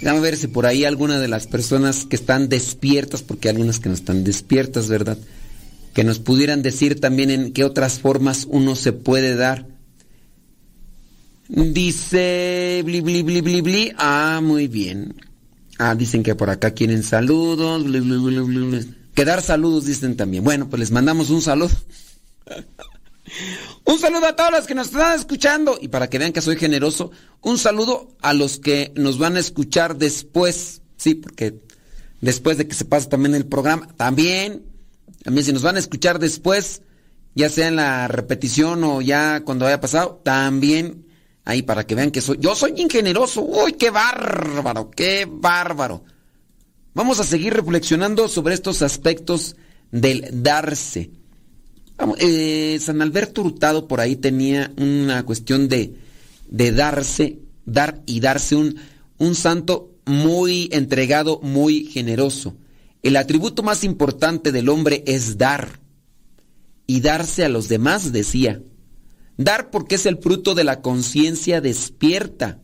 Déjame 0.00 0.20
ver 0.20 0.38
si 0.38 0.46
por 0.46 0.64
ahí 0.64 0.86
alguna 0.86 1.18
de 1.20 1.28
las 1.28 1.46
personas 1.46 2.06
que 2.06 2.16
están 2.16 2.48
despiertas, 2.48 3.22
porque 3.22 3.48
hay 3.48 3.56
algunas 3.56 3.80
que 3.80 3.90
no 3.90 3.94
están 3.94 4.24
despiertas, 4.24 4.88
¿verdad? 4.88 5.18
Que 5.92 6.02
nos 6.02 6.20
pudieran 6.20 6.62
decir 6.62 7.00
también 7.00 7.28
en 7.30 7.52
qué 7.52 7.64
otras 7.64 7.98
formas 7.98 8.46
uno 8.48 8.76
se 8.76 8.94
puede 8.94 9.36
dar. 9.36 9.66
Dice 11.48 12.80
bli 12.82 13.02
bli 13.02 13.22
bli 13.22 13.42
bli 13.42 13.60
bli. 13.60 13.92
Ah, 13.98 14.40
muy 14.42 14.66
bien. 14.66 15.16
Ah, 15.76 15.94
dicen 15.94 16.22
que 16.22 16.34
por 16.34 16.48
acá 16.48 16.70
quieren 16.70 17.02
saludos. 17.02 17.84
Bli, 17.84 18.00
bli, 18.00 18.88
que 19.12 19.26
dar 19.26 19.42
saludos 19.42 19.84
dicen 19.84 20.16
también. 20.16 20.44
Bueno, 20.44 20.70
pues 20.70 20.80
les 20.80 20.92
mandamos 20.92 21.28
un 21.28 21.42
saludo. 21.42 21.76
Un 23.84 23.98
saludo 23.98 24.26
a 24.26 24.36
todos 24.36 24.52
los 24.52 24.66
que 24.66 24.74
nos 24.74 24.88
están 24.88 25.18
escuchando 25.18 25.78
y 25.80 25.88
para 25.88 26.08
que 26.08 26.18
vean 26.18 26.32
que 26.32 26.40
soy 26.40 26.56
generoso, 26.56 27.10
un 27.40 27.58
saludo 27.58 28.16
a 28.22 28.32
los 28.34 28.58
que 28.58 28.92
nos 28.96 29.18
van 29.18 29.36
a 29.36 29.40
escuchar 29.40 29.96
después, 29.96 30.82
sí, 30.96 31.14
porque 31.14 31.60
después 32.20 32.58
de 32.58 32.66
que 32.66 32.74
se 32.74 32.84
pase 32.84 33.08
también 33.08 33.34
el 33.34 33.46
programa, 33.46 33.88
también, 33.96 34.64
también 35.22 35.44
si 35.44 35.52
nos 35.52 35.62
van 35.62 35.76
a 35.76 35.80
escuchar 35.80 36.18
después, 36.18 36.82
ya 37.34 37.48
sea 37.48 37.68
en 37.68 37.76
la 37.76 38.08
repetición 38.08 38.84
o 38.84 39.00
ya 39.00 39.42
cuando 39.44 39.66
haya 39.66 39.80
pasado, 39.80 40.20
también 40.24 41.06
ahí 41.44 41.62
para 41.62 41.86
que 41.86 41.94
vean 41.94 42.10
que 42.10 42.20
soy, 42.20 42.38
yo 42.40 42.54
soy 42.54 42.74
ingeneroso, 42.76 43.42
uy, 43.42 43.72
qué 43.72 43.90
bárbaro, 43.90 44.90
qué 44.90 45.26
bárbaro. 45.28 46.04
Vamos 46.94 47.20
a 47.20 47.24
seguir 47.24 47.54
reflexionando 47.54 48.28
sobre 48.28 48.54
estos 48.54 48.82
aspectos 48.82 49.56
del 49.90 50.42
darse. 50.42 51.19
Eh, 52.18 52.78
San 52.80 53.02
Alberto 53.02 53.42
Hurtado 53.42 53.86
por 53.86 54.00
ahí 54.00 54.16
tenía 54.16 54.72
una 54.76 55.24
cuestión 55.24 55.68
de, 55.68 55.94
de 56.48 56.72
darse, 56.72 57.38
dar 57.66 58.02
y 58.06 58.20
darse 58.20 58.56
un, 58.56 58.76
un 59.18 59.34
santo 59.34 59.90
muy 60.06 60.68
entregado, 60.72 61.40
muy 61.42 61.84
generoso. 61.84 62.56
El 63.02 63.16
atributo 63.16 63.62
más 63.62 63.84
importante 63.84 64.52
del 64.52 64.68
hombre 64.68 65.02
es 65.06 65.38
dar. 65.38 65.80
Y 66.86 67.00
darse 67.00 67.44
a 67.44 67.48
los 67.48 67.68
demás, 67.68 68.12
decía. 68.12 68.62
Dar 69.36 69.70
porque 69.70 69.94
es 69.94 70.06
el 70.06 70.18
fruto 70.18 70.54
de 70.54 70.64
la 70.64 70.82
conciencia 70.82 71.60
despierta. 71.60 72.60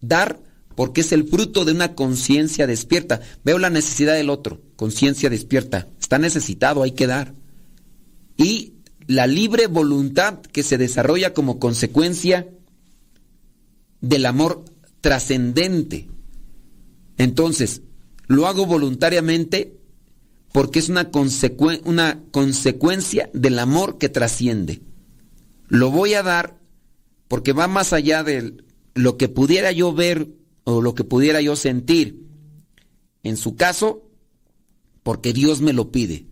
Dar 0.00 0.40
porque 0.74 1.00
es 1.00 1.12
el 1.12 1.26
fruto 1.26 1.64
de 1.64 1.72
una 1.72 1.94
conciencia 1.94 2.66
despierta. 2.66 3.20
Veo 3.44 3.58
la 3.58 3.70
necesidad 3.70 4.14
del 4.14 4.28
otro, 4.28 4.60
conciencia 4.76 5.30
despierta. 5.30 5.88
Está 5.98 6.18
necesitado, 6.18 6.82
hay 6.82 6.92
que 6.92 7.06
dar. 7.06 7.34
Y 8.36 8.74
la 9.06 9.26
libre 9.26 9.66
voluntad 9.66 10.40
que 10.40 10.62
se 10.62 10.78
desarrolla 10.78 11.32
como 11.32 11.58
consecuencia 11.58 12.48
del 14.00 14.26
amor 14.26 14.64
trascendente. 15.00 16.08
Entonces, 17.16 17.82
lo 18.26 18.46
hago 18.46 18.66
voluntariamente 18.66 19.78
porque 20.52 20.78
es 20.78 20.88
una, 20.88 21.10
una 21.84 22.22
consecuencia 22.30 23.30
del 23.32 23.58
amor 23.58 23.98
que 23.98 24.08
trasciende. 24.08 24.80
Lo 25.68 25.90
voy 25.90 26.14
a 26.14 26.22
dar 26.22 26.58
porque 27.28 27.52
va 27.52 27.68
más 27.68 27.92
allá 27.92 28.22
de 28.22 28.56
lo 28.94 29.16
que 29.16 29.28
pudiera 29.28 29.72
yo 29.72 29.92
ver 29.92 30.28
o 30.64 30.80
lo 30.80 30.94
que 30.94 31.04
pudiera 31.04 31.40
yo 31.40 31.56
sentir. 31.56 32.26
En 33.22 33.36
su 33.36 33.56
caso, 33.56 34.08
porque 35.02 35.32
Dios 35.32 35.60
me 35.60 35.72
lo 35.72 35.90
pide. 35.90 36.26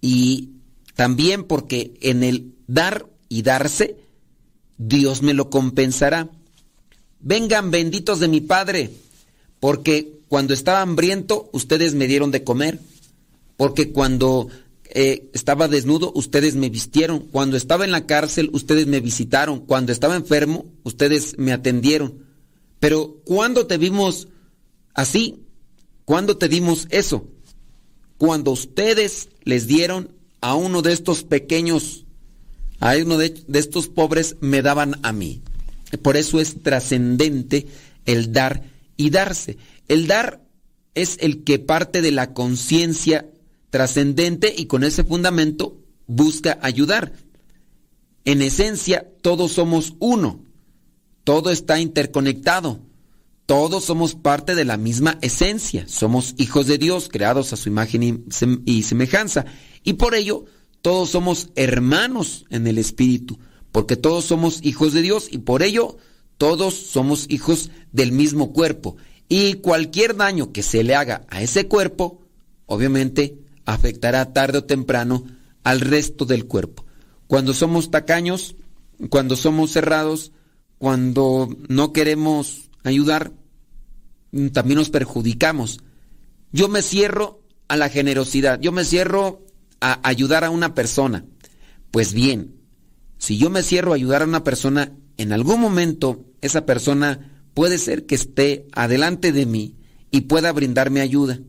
Y 0.00 0.50
también 0.94 1.44
porque 1.44 1.94
en 2.00 2.22
el 2.22 2.54
dar 2.66 3.06
y 3.28 3.42
darse, 3.42 3.96
Dios 4.78 5.22
me 5.22 5.34
lo 5.34 5.50
compensará. 5.50 6.30
Vengan 7.20 7.70
benditos 7.70 8.20
de 8.20 8.28
mi 8.28 8.40
Padre, 8.40 8.90
porque 9.60 10.20
cuando 10.28 10.54
estaba 10.54 10.80
hambriento, 10.80 11.50
ustedes 11.52 11.94
me 11.94 12.06
dieron 12.06 12.30
de 12.30 12.44
comer. 12.44 12.80
Porque 13.56 13.92
cuando 13.92 14.48
eh, 14.84 15.28
estaba 15.34 15.68
desnudo, 15.68 16.12
ustedes 16.14 16.54
me 16.54 16.70
vistieron. 16.70 17.20
Cuando 17.20 17.56
estaba 17.56 17.84
en 17.84 17.90
la 17.90 18.06
cárcel, 18.06 18.48
ustedes 18.52 18.86
me 18.86 19.00
visitaron. 19.00 19.60
Cuando 19.60 19.92
estaba 19.92 20.16
enfermo, 20.16 20.66
ustedes 20.82 21.36
me 21.36 21.52
atendieron. 21.52 22.24
Pero 22.78 23.16
¿cuándo 23.24 23.66
te 23.66 23.76
vimos 23.76 24.28
así? 24.94 25.44
¿Cuándo 26.04 26.38
te 26.38 26.48
dimos 26.48 26.86
eso? 26.90 27.26
Cuando 28.16 28.52
ustedes 28.52 29.28
les 29.44 29.66
dieron 29.66 30.12
a 30.40 30.54
uno 30.54 30.82
de 30.82 30.92
estos 30.92 31.24
pequeños, 31.24 32.06
a 32.78 32.96
uno 32.96 33.18
de, 33.18 33.44
estos 33.54 33.88
pobres, 33.88 34.36
me 34.40 34.62
daban 34.62 34.98
a 35.02 35.12
mí. 35.12 35.42
Por 36.02 36.16
eso 36.16 36.40
es 36.40 36.62
trascendente 36.62 37.66
el 38.06 38.32
dar 38.32 38.64
y 38.96 39.10
darse. 39.10 39.58
El 39.88 40.06
dar 40.06 40.42
es 40.94 41.18
el 41.20 41.44
que 41.44 41.58
parte 41.58 42.00
de 42.00 42.10
la 42.10 42.32
conciencia 42.32 43.30
trascendente 43.70 44.52
y 44.56 44.66
con 44.66 44.84
ese 44.84 45.04
fundamento 45.04 45.78
busca 46.06 46.58
ayudar. 46.62 47.12
En 48.24 48.42
esencia, 48.42 49.10
todos 49.22 49.52
somos 49.52 49.94
uno. 49.98 50.44
Todo 51.24 51.50
está 51.50 51.80
interconectado. 51.80 52.80
Todos 53.50 53.84
somos 53.84 54.14
parte 54.14 54.54
de 54.54 54.64
la 54.64 54.76
misma 54.76 55.18
esencia. 55.22 55.88
Somos 55.88 56.36
hijos 56.38 56.68
de 56.68 56.78
Dios, 56.78 57.08
creados 57.10 57.52
a 57.52 57.56
su 57.56 57.68
imagen 57.68 58.24
y 58.64 58.82
semejanza. 58.84 59.44
Y 59.82 59.94
por 59.94 60.14
ello, 60.14 60.44
todos 60.82 61.10
somos 61.10 61.48
hermanos 61.56 62.44
en 62.50 62.68
el 62.68 62.78
Espíritu 62.78 63.40
porque 63.72 63.96
todos 63.96 64.24
somos 64.24 64.60
hijos 64.62 64.92
de 64.92 65.02
Dios 65.02 65.26
y 65.32 65.38
por 65.38 65.64
ello 65.64 65.96
todos 66.38 66.74
somos 66.74 67.26
hijos 67.28 67.72
del 67.90 68.12
mismo 68.12 68.52
cuerpo. 68.52 68.98
Y 69.28 69.54
cualquier 69.54 70.14
daño 70.14 70.52
que 70.52 70.62
se 70.62 70.84
le 70.84 70.94
haga 70.94 71.26
a 71.28 71.42
ese 71.42 71.66
cuerpo, 71.66 72.20
obviamente 72.66 73.36
afectará 73.64 74.32
tarde 74.32 74.58
o 74.58 74.64
temprano 74.64 75.24
al 75.64 75.80
resto 75.80 76.24
del 76.24 76.46
cuerpo. 76.46 76.84
Cuando 77.26 77.52
somos 77.52 77.90
tacaños, 77.90 78.54
cuando 79.08 79.34
somos 79.34 79.72
cerrados, 79.72 80.30
cuando 80.78 81.48
no 81.66 81.92
queremos 81.92 82.70
ayudar, 82.84 83.32
también 84.52 84.78
nos 84.78 84.90
perjudicamos. 84.90 85.80
Yo 86.52 86.68
me 86.68 86.82
cierro 86.82 87.42
a 87.68 87.76
la 87.76 87.88
generosidad, 87.88 88.60
yo 88.60 88.72
me 88.72 88.84
cierro 88.84 89.44
a 89.80 90.00
ayudar 90.08 90.44
a 90.44 90.50
una 90.50 90.74
persona. 90.74 91.24
Pues 91.90 92.12
bien, 92.12 92.56
si 93.18 93.38
yo 93.38 93.50
me 93.50 93.62
cierro 93.62 93.92
a 93.92 93.96
ayudar 93.96 94.22
a 94.22 94.26
una 94.26 94.44
persona, 94.44 94.92
en 95.16 95.32
algún 95.32 95.60
momento 95.60 96.24
esa 96.40 96.66
persona 96.66 97.44
puede 97.54 97.78
ser 97.78 98.06
que 98.06 98.14
esté 98.14 98.66
adelante 98.72 99.32
de 99.32 99.46
mí 99.46 99.76
y 100.10 100.22
pueda 100.22 100.52
brindarme 100.52 101.00
ayuda. 101.00 101.40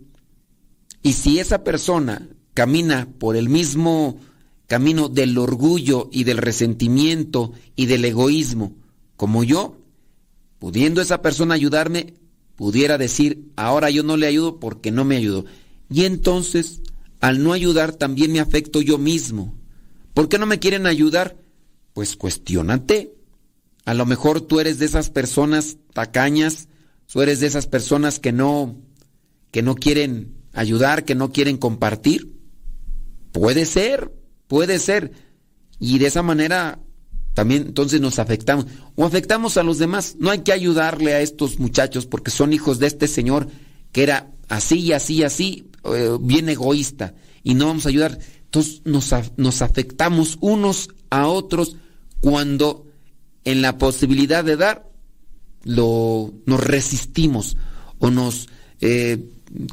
Y 1.04 1.14
si 1.14 1.40
esa 1.40 1.64
persona 1.64 2.30
camina 2.54 3.08
por 3.18 3.36
el 3.36 3.50
mismo 3.50 4.20
camino 4.68 5.10
del 5.10 5.38
orgullo 5.38 6.10
y 6.12 6.24
del 6.24 6.38
resentimiento 6.38 7.54
y 7.76 7.88
del 7.88 8.06
egoísmo 8.06 8.76
como 9.16 9.44
yo, 9.44 9.78
pudiendo 10.60 11.02
esa 11.02 11.22
persona 11.22 11.56
ayudarme, 11.56 12.14
pudiera 12.62 13.00
decir, 13.00 13.52
ahora 13.56 13.90
yo 13.90 14.04
no 14.04 14.18
le 14.18 14.28
ayudo 14.28 14.60
porque 14.60 14.92
no 14.92 15.04
me 15.04 15.18
ayudó. 15.18 15.46
Y 15.90 16.06
entonces, 16.06 16.82
al 17.20 17.42
no 17.42 17.54
ayudar, 17.54 17.96
también 17.96 18.32
me 18.32 18.40
afecto 18.40 18.84
yo 18.84 19.00
mismo. 19.00 19.56
¿Por 20.14 20.30
qué 20.30 20.38
no 20.38 20.46
me 20.46 20.60
quieren 20.60 20.86
ayudar? 20.86 21.42
pues 21.94 22.16
cuestionate. 22.16 23.16
A 23.86 23.96
lo 23.96 24.06
mejor 24.06 24.42
tú 24.42 24.60
eres 24.60 24.78
de 24.78 24.86
esas 24.86 25.10
personas 25.10 25.78
tacañas, 25.92 26.68
tú 27.12 27.24
eres 27.24 27.40
de 27.40 27.48
esas 27.48 27.66
personas 27.66 28.20
que 28.20 28.32
no 28.32 28.78
que 29.50 29.64
no 29.64 29.74
quieren 29.74 30.36
ayudar, 30.54 31.04
que 31.04 31.16
no 31.16 31.32
quieren 31.32 31.58
compartir. 31.58 32.32
Puede 33.32 33.66
ser, 33.66 34.14
puede 34.46 34.78
ser. 34.78 35.14
Y 35.80 35.98
de 35.98 36.06
esa 36.06 36.22
manera 36.22 36.80
también 37.34 37.64
entonces 37.68 38.02
nos 38.02 38.20
afectamos 38.20 38.66
o 38.96 39.06
afectamos 39.06 39.58
a 39.58 39.64
los 39.64 39.78
demás. 39.78 40.16
No 40.20 40.32
hay 40.32 40.40
que 40.40 40.52
ayudarle 40.52 41.14
a 41.14 41.22
estos 41.22 41.60
muchachos 41.60 42.06
porque 42.06 42.32
son 42.32 42.54
hijos 42.54 42.80
de 42.80 42.88
este 42.88 43.08
señor 43.08 43.48
que 43.92 44.04
era 44.04 44.32
así 44.50 44.80
y 44.80 44.94
así 44.94 45.16
y 45.16 45.24
así, 45.24 45.70
eh, 45.86 46.18
bien 46.20 46.50
egoísta 46.50 47.14
y 47.44 47.54
no 47.54 47.68
vamos 47.68 47.86
a 47.86 47.90
ayudar. 47.90 48.20
Entonces 48.46 48.82
nos, 48.84 49.14
nos 49.38 49.62
afectamos 49.62 50.38
unos 50.42 50.90
a 51.10 51.28
otros 51.28 51.78
cuando 52.20 52.86
en 53.46 53.62
la 53.62 53.78
posibilidad 53.78 54.44
de 54.44 54.58
dar 54.58 54.90
lo, 55.64 56.34
nos 56.46 56.62
resistimos 56.62 57.58
o 58.00 58.12
nos 58.12 58.50
eh, 58.82 59.24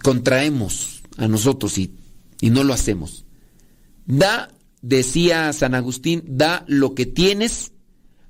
contraemos 0.02 1.02
a 1.16 1.28
nosotros 1.28 1.78
y, 1.78 1.92
y 2.40 2.50
no 2.50 2.64
lo 2.64 2.72
hacemos. 2.72 3.24
Da, 4.06 4.50
decía 4.82 5.52
San 5.52 5.74
Agustín, 5.74 6.22
da 6.26 6.64
lo 6.66 6.94
que 6.94 7.06
tienes 7.06 7.72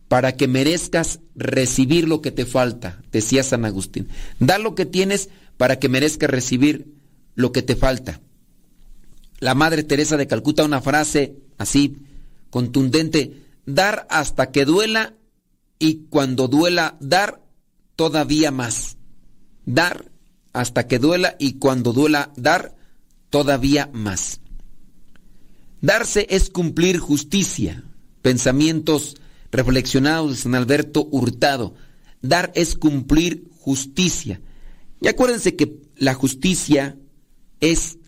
para 0.08 0.36
que 0.36 0.48
merezcas 0.48 1.20
recibir 1.34 2.08
lo 2.08 2.22
que 2.22 2.30
te 2.30 2.46
falta, 2.46 3.02
decía 3.12 3.42
San 3.42 3.64
Agustín. 3.64 4.08
Da 4.38 4.58
lo 4.58 4.74
que 4.74 4.86
tienes 4.86 5.28
para 5.56 5.78
que 5.78 5.88
merezcas 5.88 6.30
recibir 6.30 6.94
lo 7.34 7.52
que 7.52 7.62
te 7.62 7.76
falta. 7.76 8.20
La 9.38 9.54
Madre 9.54 9.84
Teresa 9.84 10.16
de 10.16 10.26
Calcuta, 10.26 10.64
una 10.64 10.80
frase 10.80 11.36
así 11.58 11.98
contundente, 12.50 13.42
dar 13.66 14.06
hasta 14.10 14.50
que 14.50 14.64
duela 14.64 15.14
y 15.78 16.06
cuando 16.08 16.48
duela 16.48 16.96
dar 17.00 17.42
todavía 17.94 18.50
más. 18.50 18.96
Dar 19.66 20.10
hasta 20.52 20.86
que 20.86 20.98
duela 20.98 21.36
y 21.38 21.58
cuando 21.58 21.92
duela 21.92 22.32
dar 22.36 22.74
todavía 23.30 23.90
más. 23.92 24.40
Darse 25.80 26.26
es 26.30 26.50
cumplir 26.50 26.98
justicia. 26.98 27.84
Pensamientos 28.22 29.16
reflexionados 29.50 30.30
de 30.30 30.36
San 30.36 30.54
Alberto 30.54 31.06
Hurtado. 31.10 31.74
Dar 32.20 32.52
es 32.54 32.74
cumplir 32.74 33.48
justicia. 33.58 34.40
Y 35.00 35.08
acuérdense 35.08 35.54
que 35.54 35.80
la 35.96 36.14
justicia 36.14 36.96
es 37.60 37.98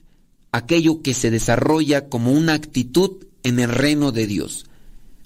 aquello 0.52 1.02
que 1.02 1.14
se 1.14 1.30
desarrolla 1.30 2.08
como 2.08 2.32
una 2.32 2.54
actitud 2.54 3.24
en 3.42 3.60
el 3.60 3.70
reino 3.70 4.12
de 4.12 4.26
Dios. 4.26 4.66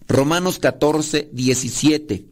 Romanos 0.07 0.59
14, 0.59 1.30
17. 1.32 2.26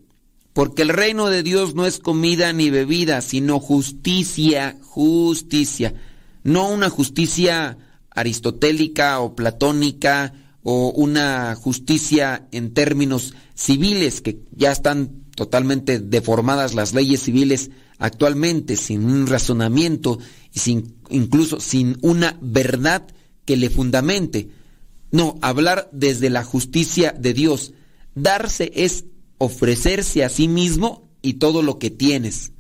Porque 0.52 0.82
el 0.82 0.90
reino 0.90 1.28
de 1.28 1.42
Dios 1.42 1.74
no 1.74 1.86
es 1.86 1.98
comida 1.98 2.52
ni 2.52 2.68
bebida, 2.68 3.22
sino 3.22 3.58
justicia, 3.58 4.76
justicia. 4.82 5.94
No 6.44 6.68
una 6.68 6.90
justicia 6.90 7.78
aristotélica 8.14 9.20
o 9.20 9.34
platónica 9.34 10.34
o 10.62 10.90
una 10.90 11.54
justicia 11.54 12.48
en 12.52 12.72
términos 12.72 13.34
civiles, 13.54 14.20
que 14.20 14.40
ya 14.52 14.70
están 14.70 15.24
totalmente 15.34 15.98
deformadas 15.98 16.74
las 16.74 16.94
leyes 16.94 17.22
civiles 17.22 17.70
actualmente, 17.98 18.76
sin 18.76 19.04
un 19.04 19.26
razonamiento 19.26 20.18
y 20.52 20.60
sin, 20.60 20.96
incluso 21.10 21.60
sin 21.60 21.98
una 22.02 22.38
verdad 22.40 23.06
que 23.44 23.56
le 23.56 23.70
fundamente 23.70 24.50
no, 25.12 25.38
hablar 25.42 25.90
desde 25.92 26.30
la 26.30 26.42
justicia 26.42 27.12
de 27.12 27.34
Dios. 27.34 27.74
Darse 28.14 28.72
es 28.74 29.04
ofrecerse 29.38 30.24
a 30.24 30.30
sí 30.30 30.48
mismo 30.48 31.08
y 31.20 31.34
todo 31.34 31.62
lo 31.62 31.78
que 31.78 31.90
tienes. 31.90 32.52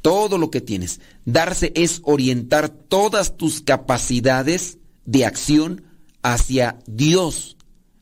Todo 0.00 0.38
lo 0.38 0.50
que 0.50 0.60
tienes. 0.60 1.00
Darse 1.24 1.72
es 1.74 2.00
orientar 2.04 2.68
todas 2.70 3.36
tus 3.36 3.60
capacidades 3.60 4.78
de 5.10 5.26
acción 5.26 5.82
hacia 6.22 6.78
Dios. 6.86 7.56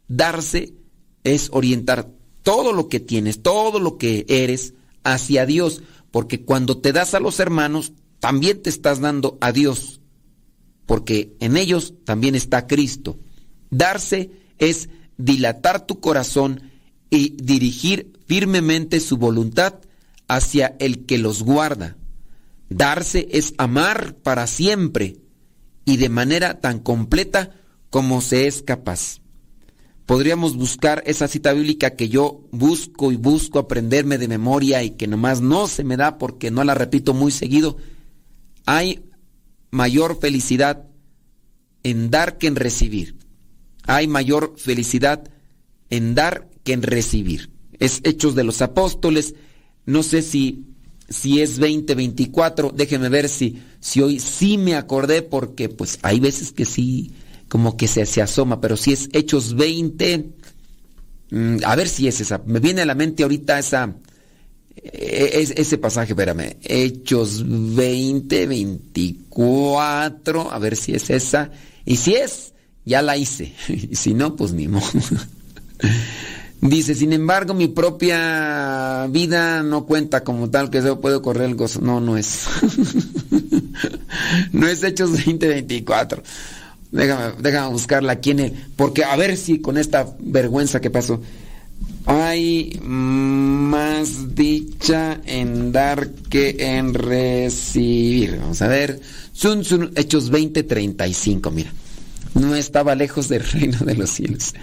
Darse 0.08 0.74
es 1.24 1.48
orientar 1.52 2.10
todo 2.42 2.74
lo 2.74 2.88
que 2.88 3.00
tienes, 3.00 3.42
todo 3.42 3.80
lo 3.80 3.96
que 3.96 4.26
eres 4.28 4.74
hacia 5.04 5.46
Dios. 5.46 5.80
Porque 6.10 6.44
cuando 6.44 6.76
te 6.78 6.92
das 6.92 7.14
a 7.14 7.20
los 7.20 7.40
hermanos, 7.40 7.92
también 8.20 8.62
te 8.62 8.68
estás 8.68 9.00
dando 9.00 9.38
a 9.40 9.52
Dios. 9.52 10.02
Porque 10.84 11.34
en 11.40 11.56
ellos 11.56 11.94
también 12.04 12.34
está 12.34 12.66
Cristo. 12.66 13.18
Darse 13.70 14.30
es 14.58 14.90
dilatar 15.16 15.86
tu 15.86 16.00
corazón 16.00 16.60
y 17.08 17.30
dirigir 17.42 18.20
firmemente 18.26 19.00
su 19.00 19.16
voluntad 19.16 19.76
hacia 20.28 20.76
el 20.78 21.06
que 21.06 21.16
los 21.16 21.42
guarda. 21.42 21.96
Darse 22.68 23.28
es 23.30 23.54
amar 23.56 24.14
para 24.16 24.46
siempre 24.46 25.16
y 25.88 25.96
de 25.96 26.10
manera 26.10 26.60
tan 26.60 26.80
completa 26.80 27.50
como 27.88 28.20
se 28.20 28.46
es 28.46 28.60
capaz. 28.60 29.22
Podríamos 30.04 30.54
buscar 30.54 31.02
esa 31.06 31.28
cita 31.28 31.54
bíblica 31.54 31.96
que 31.96 32.10
yo 32.10 32.42
busco 32.52 33.10
y 33.10 33.16
busco 33.16 33.58
aprenderme 33.58 34.18
de 34.18 34.28
memoria 34.28 34.82
y 34.82 34.90
que 34.90 35.06
nomás 35.06 35.40
no 35.40 35.66
se 35.66 35.84
me 35.84 35.96
da 35.96 36.18
porque 36.18 36.50
no 36.50 36.62
la 36.62 36.74
repito 36.74 37.14
muy 37.14 37.32
seguido. 37.32 37.78
Hay 38.66 39.02
mayor 39.70 40.20
felicidad 40.20 40.84
en 41.82 42.10
dar 42.10 42.36
que 42.36 42.48
en 42.48 42.56
recibir. 42.56 43.16
Hay 43.84 44.08
mayor 44.08 44.56
felicidad 44.58 45.30
en 45.88 46.14
dar 46.14 46.50
que 46.64 46.74
en 46.74 46.82
recibir. 46.82 47.50
Es 47.78 48.02
Hechos 48.04 48.34
de 48.34 48.44
los 48.44 48.60
Apóstoles. 48.60 49.34
No 49.86 50.02
sé 50.02 50.20
si, 50.20 50.66
si 51.08 51.40
es 51.40 51.58
2024. 51.58 52.72
Déjeme 52.74 53.08
ver 53.08 53.28
si, 53.28 53.62
si 53.80 54.00
hoy 54.00 54.20
sí 54.20 54.58
me 54.58 54.76
acordé 54.76 55.22
porque 55.22 55.68
pues 55.68 55.98
hay 56.02 56.20
veces 56.20 56.52
que 56.52 56.64
sí, 56.64 57.12
como 57.48 57.76
que 57.76 57.88
se, 57.88 58.06
se 58.06 58.22
asoma, 58.22 58.60
pero 58.60 58.76
si 58.76 58.92
es 58.92 59.08
Hechos 59.12 59.54
20. 59.54 60.30
Mm, 61.30 61.56
a 61.64 61.76
ver 61.76 61.88
si 61.88 62.08
es 62.08 62.20
esa. 62.20 62.42
Me 62.46 62.60
viene 62.60 62.82
a 62.82 62.86
la 62.86 62.94
mente 62.94 63.22
ahorita 63.22 63.58
esa, 63.58 63.94
e, 64.76 65.46
ese 65.56 65.78
pasaje, 65.78 66.12
espérame. 66.12 66.56
Hechos 66.62 67.44
20, 67.46 68.46
24. 68.46 70.52
A 70.52 70.58
ver 70.58 70.76
si 70.76 70.94
es 70.94 71.10
esa. 71.10 71.50
Y 71.84 71.96
si 71.96 72.14
es, 72.14 72.52
ya 72.84 73.02
la 73.02 73.16
hice. 73.16 73.52
Y 73.68 73.96
si 73.96 74.14
no, 74.14 74.36
pues 74.36 74.52
ni 74.52 74.68
modo. 74.68 74.84
Dice, 76.60 76.94
sin 76.96 77.12
embargo, 77.12 77.54
mi 77.54 77.68
propia 77.68 79.06
vida 79.10 79.62
no 79.62 79.86
cuenta 79.86 80.24
como 80.24 80.50
tal 80.50 80.70
que 80.70 80.82
yo 80.82 81.00
puedo 81.00 81.22
correr 81.22 81.50
el 81.50 81.54
gozo. 81.54 81.80
No, 81.80 82.00
no 82.00 82.16
es. 82.16 82.46
no 84.52 84.66
es 84.66 84.82
Hechos 84.82 85.12
2024. 85.12 86.22
Déjame, 86.90 87.34
déjame 87.40 87.68
buscarla 87.68 88.12
aquí 88.14 88.30
en 88.30 88.54
Porque 88.74 89.04
a 89.04 89.14
ver 89.14 89.36
si 89.36 89.60
con 89.60 89.78
esta 89.78 90.08
vergüenza 90.18 90.80
que 90.80 90.90
pasó. 90.90 91.20
Hay 92.06 92.80
más 92.82 94.34
dicha 94.34 95.20
en 95.26 95.70
dar 95.70 96.08
que 96.30 96.56
en 96.58 96.94
recibir. 96.94 98.38
Vamos 98.40 98.62
a 98.62 98.68
ver. 98.68 99.00
Sun, 99.32 99.64
sun, 99.64 99.92
Hechos 99.94 100.32
20:35, 100.32 101.52
mira. 101.52 101.72
No 102.34 102.56
estaba 102.56 102.94
lejos 102.96 103.28
del 103.28 103.44
reino 103.44 103.78
de 103.78 103.94
los 103.94 104.10
cielos. 104.10 104.54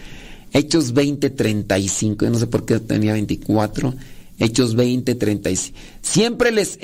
Hechos 0.54 0.93
20, 0.93 1.30
35. 1.30 2.26
Yo 2.26 2.32
no 2.32 2.39
sé 2.39 2.48
por 2.48 2.66
qué 2.66 2.80
tenía 2.80 3.14
24. 3.14 3.93
Hechos 4.39 4.76
20, 4.76 5.16
35. 5.16 5.78
Siempre 6.02 6.52
les, 6.52 6.80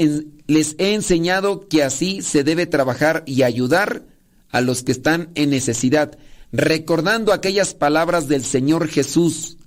les 0.48 0.76
he 0.78 0.94
enseñado 0.94 1.68
que 1.68 1.84
así 1.84 2.22
se 2.22 2.44
debe 2.44 2.66
trabajar 2.66 3.24
y 3.26 3.44
ayudar 3.44 4.04
a 4.52 4.62
los 4.62 4.84
que 4.84 4.92
están 4.92 5.30
en 5.36 5.50
necesidad, 5.50 6.18
recordando 6.52 7.34
aquellas 7.34 7.74
palabras 7.74 8.28
del 8.28 8.44
Señor 8.44 8.88
Jesús. 8.88 9.58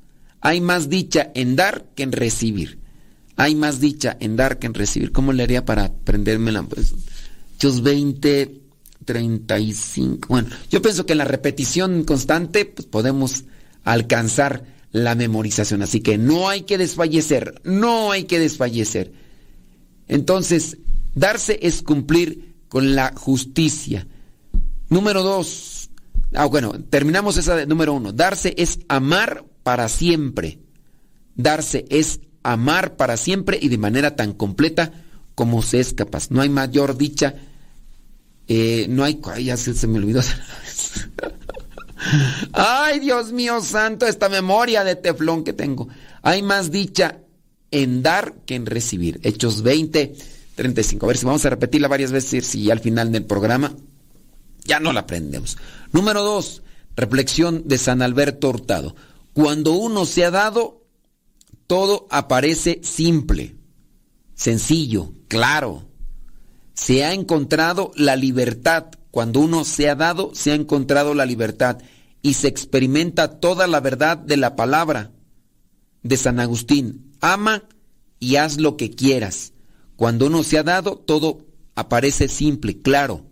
Hay 0.40 0.60
más 0.60 0.88
dicha 0.88 1.30
en 1.34 1.56
dar 1.56 1.86
que 1.94 2.02
en 2.02 2.12
recibir. 2.12 2.78
Hay 3.36 3.54
más 3.54 3.80
dicha 3.80 4.16
en 4.20 4.36
dar 4.36 4.58
que 4.58 4.66
en 4.66 4.74
recibir. 4.74 5.10
¿Cómo 5.10 5.32
le 5.32 5.42
haría 5.42 5.64
para 5.64 5.86
aprendérmela? 5.86 6.62
Pues, 6.62 6.94
Hechos 7.56 7.82
20, 7.82 8.60
35. 9.04 10.28
Bueno, 10.28 10.48
yo 10.70 10.82
pienso 10.82 11.06
que 11.06 11.12
en 11.12 11.18
la 11.18 11.24
repetición 11.24 12.04
constante 12.04 12.64
pues, 12.64 12.86
podemos 12.86 13.44
alcanzar 13.84 14.64
la 14.92 15.14
memorización. 15.14 15.82
Así 15.82 16.00
que 16.00 16.18
no 16.18 16.48
hay 16.48 16.62
que 16.62 16.78
desfallecer, 16.78 17.60
no 17.64 18.12
hay 18.12 18.24
que 18.24 18.38
desfallecer. 18.38 19.12
Entonces, 20.08 20.78
darse 21.14 21.58
es 21.62 21.82
cumplir 21.82 22.54
con 22.68 22.94
la 22.94 23.12
justicia. 23.16 24.06
Número 24.88 25.22
dos, 25.22 25.90
ah, 26.34 26.46
bueno, 26.46 26.72
terminamos 26.90 27.36
esa 27.36 27.56
de 27.56 27.66
número 27.66 27.92
uno. 27.92 28.12
Darse 28.12 28.54
es 28.56 28.80
amar 28.88 29.44
para 29.62 29.88
siempre. 29.88 30.58
Darse 31.36 31.84
es 31.90 32.20
amar 32.42 32.96
para 32.96 33.16
siempre 33.16 33.58
y 33.60 33.68
de 33.68 33.78
manera 33.78 34.14
tan 34.16 34.32
completa 34.32 34.92
como 35.34 35.62
se 35.62 35.80
es 35.80 35.92
capaz. 35.92 36.30
No 36.30 36.40
hay 36.40 36.48
mayor 36.48 36.96
dicha. 36.96 37.34
Eh, 38.46 38.86
no 38.88 39.02
hay. 39.02 39.20
ya 39.42 39.56
se, 39.56 39.74
se 39.74 39.86
me 39.86 39.98
olvidó. 39.98 40.20
Ay, 42.52 43.00
Dios 43.00 43.32
mío 43.32 43.60
santo, 43.60 44.06
esta 44.06 44.28
memoria 44.28 44.84
de 44.84 44.96
teflón 44.96 45.44
que 45.44 45.52
tengo. 45.52 45.88
Hay 46.22 46.42
más 46.42 46.70
dicha 46.70 47.18
en 47.70 48.02
dar 48.02 48.34
que 48.46 48.54
en 48.54 48.66
recibir. 48.66 49.20
Hechos 49.22 49.62
20, 49.62 50.14
35. 50.54 51.04
A 51.04 51.08
ver 51.08 51.16
si 51.16 51.26
vamos 51.26 51.44
a 51.44 51.50
repetirla 51.50 51.88
varias 51.88 52.12
veces 52.12 52.46
si 52.46 52.70
al 52.70 52.80
final 52.80 53.10
del 53.12 53.24
programa 53.24 53.74
ya 54.64 54.80
no 54.80 54.92
la 54.92 55.00
aprendemos. 55.00 55.58
Número 55.92 56.22
2, 56.22 56.62
reflexión 56.96 57.66
de 57.66 57.78
San 57.78 58.02
Alberto 58.02 58.48
Hurtado. 58.48 58.94
Cuando 59.32 59.72
uno 59.72 60.06
se 60.06 60.24
ha 60.24 60.30
dado, 60.30 60.84
todo 61.66 62.06
aparece 62.10 62.80
simple, 62.82 63.56
sencillo, 64.34 65.12
claro. 65.28 65.88
Se 66.74 67.04
ha 67.04 67.12
encontrado 67.12 67.92
la 67.96 68.16
libertad. 68.16 68.86
Cuando 69.14 69.38
uno 69.38 69.64
se 69.64 69.88
ha 69.88 69.94
dado, 69.94 70.32
se 70.34 70.50
ha 70.50 70.56
encontrado 70.56 71.14
la 71.14 71.24
libertad 71.24 71.78
y 72.20 72.34
se 72.34 72.48
experimenta 72.48 73.38
toda 73.38 73.68
la 73.68 73.78
verdad 73.78 74.18
de 74.18 74.36
la 74.36 74.56
palabra 74.56 75.12
de 76.02 76.16
San 76.16 76.40
Agustín. 76.40 77.12
Ama 77.20 77.62
y 78.18 78.34
haz 78.34 78.58
lo 78.58 78.76
que 78.76 78.90
quieras. 78.90 79.52
Cuando 79.94 80.26
uno 80.26 80.42
se 80.42 80.58
ha 80.58 80.64
dado, 80.64 80.96
todo 80.96 81.46
aparece 81.76 82.26
simple, 82.26 82.82
claro. 82.82 83.24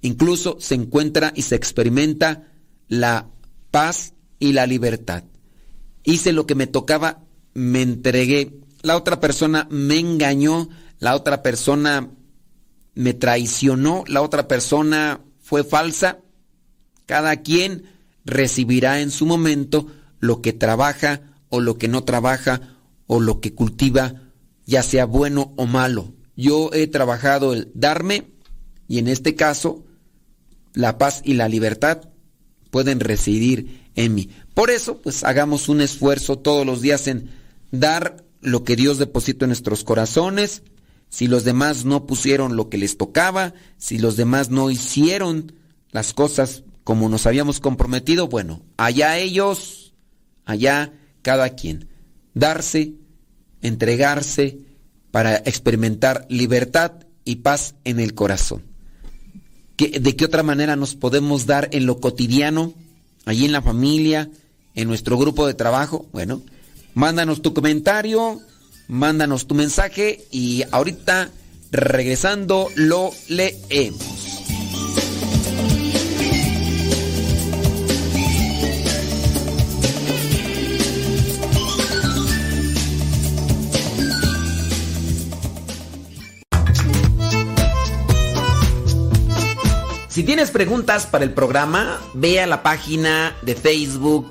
Incluso 0.00 0.56
se 0.60 0.76
encuentra 0.76 1.30
y 1.36 1.42
se 1.42 1.56
experimenta 1.56 2.48
la 2.88 3.28
paz 3.70 4.14
y 4.38 4.54
la 4.54 4.66
libertad. 4.66 5.24
Hice 6.04 6.32
lo 6.32 6.46
que 6.46 6.54
me 6.54 6.66
tocaba, 6.66 7.22
me 7.52 7.82
entregué. 7.82 8.60
La 8.80 8.96
otra 8.96 9.20
persona 9.20 9.68
me 9.70 9.98
engañó, 9.98 10.70
la 11.00 11.14
otra 11.14 11.42
persona 11.42 12.08
me 12.94 13.14
traicionó, 13.14 14.04
la 14.06 14.22
otra 14.22 14.48
persona 14.48 15.20
fue 15.40 15.64
falsa. 15.64 16.18
Cada 17.06 17.36
quien 17.42 17.84
recibirá 18.24 19.00
en 19.00 19.10
su 19.10 19.26
momento 19.26 19.86
lo 20.20 20.40
que 20.40 20.52
trabaja 20.52 21.22
o 21.48 21.60
lo 21.60 21.76
que 21.78 21.88
no 21.88 22.04
trabaja 22.04 22.76
o 23.06 23.20
lo 23.20 23.40
que 23.40 23.54
cultiva, 23.54 24.22
ya 24.64 24.82
sea 24.82 25.04
bueno 25.04 25.52
o 25.56 25.66
malo. 25.66 26.14
Yo 26.36 26.70
he 26.72 26.86
trabajado 26.86 27.52
el 27.52 27.70
darme 27.74 28.30
y 28.88 28.98
en 28.98 29.08
este 29.08 29.34
caso 29.34 29.84
la 30.74 30.98
paz 30.98 31.20
y 31.24 31.34
la 31.34 31.48
libertad 31.48 32.08
pueden 32.70 33.00
residir 33.00 33.90
en 33.94 34.14
mí. 34.14 34.30
Por 34.54 34.70
eso, 34.70 35.00
pues 35.02 35.24
hagamos 35.24 35.68
un 35.68 35.80
esfuerzo 35.80 36.38
todos 36.38 36.64
los 36.64 36.80
días 36.80 37.06
en 37.06 37.30
dar 37.70 38.24
lo 38.40 38.64
que 38.64 38.76
Dios 38.76 38.98
depositó 38.98 39.44
en 39.44 39.50
nuestros 39.50 39.84
corazones. 39.84 40.62
Si 41.12 41.26
los 41.26 41.44
demás 41.44 41.84
no 41.84 42.06
pusieron 42.06 42.56
lo 42.56 42.70
que 42.70 42.78
les 42.78 42.96
tocaba, 42.96 43.52
si 43.76 43.98
los 43.98 44.16
demás 44.16 44.48
no 44.48 44.70
hicieron 44.70 45.52
las 45.90 46.14
cosas 46.14 46.64
como 46.84 47.10
nos 47.10 47.26
habíamos 47.26 47.60
comprometido, 47.60 48.28
bueno, 48.28 48.62
allá 48.78 49.18
ellos, 49.18 49.92
allá 50.46 50.94
cada 51.20 51.50
quien. 51.50 51.90
Darse, 52.32 52.94
entregarse 53.60 54.56
para 55.10 55.36
experimentar 55.36 56.24
libertad 56.30 56.92
y 57.26 57.36
paz 57.36 57.74
en 57.84 58.00
el 58.00 58.14
corazón. 58.14 58.62
¿De 59.76 60.16
qué 60.16 60.24
otra 60.24 60.42
manera 60.42 60.76
nos 60.76 60.94
podemos 60.94 61.44
dar 61.44 61.68
en 61.72 61.84
lo 61.84 62.00
cotidiano, 62.00 62.72
allí 63.26 63.44
en 63.44 63.52
la 63.52 63.60
familia, 63.60 64.30
en 64.74 64.88
nuestro 64.88 65.18
grupo 65.18 65.46
de 65.46 65.52
trabajo? 65.52 66.06
Bueno, 66.10 66.40
mándanos 66.94 67.42
tu 67.42 67.52
comentario, 67.52 68.40
mándanos 68.88 69.46
tu 69.46 69.54
mensaje 69.54 70.24
y 70.30 70.64
ahorita 70.70 71.30
regresando 71.70 72.68
lo 72.76 73.10
leemos. 73.28 74.22
Si 90.08 90.24
tienes 90.24 90.50
preguntas 90.50 91.06
para 91.06 91.24
el 91.24 91.32
programa, 91.32 91.98
ve 92.12 92.42
a 92.42 92.46
la 92.46 92.62
página 92.62 93.34
de 93.40 93.54
Facebook 93.54 94.30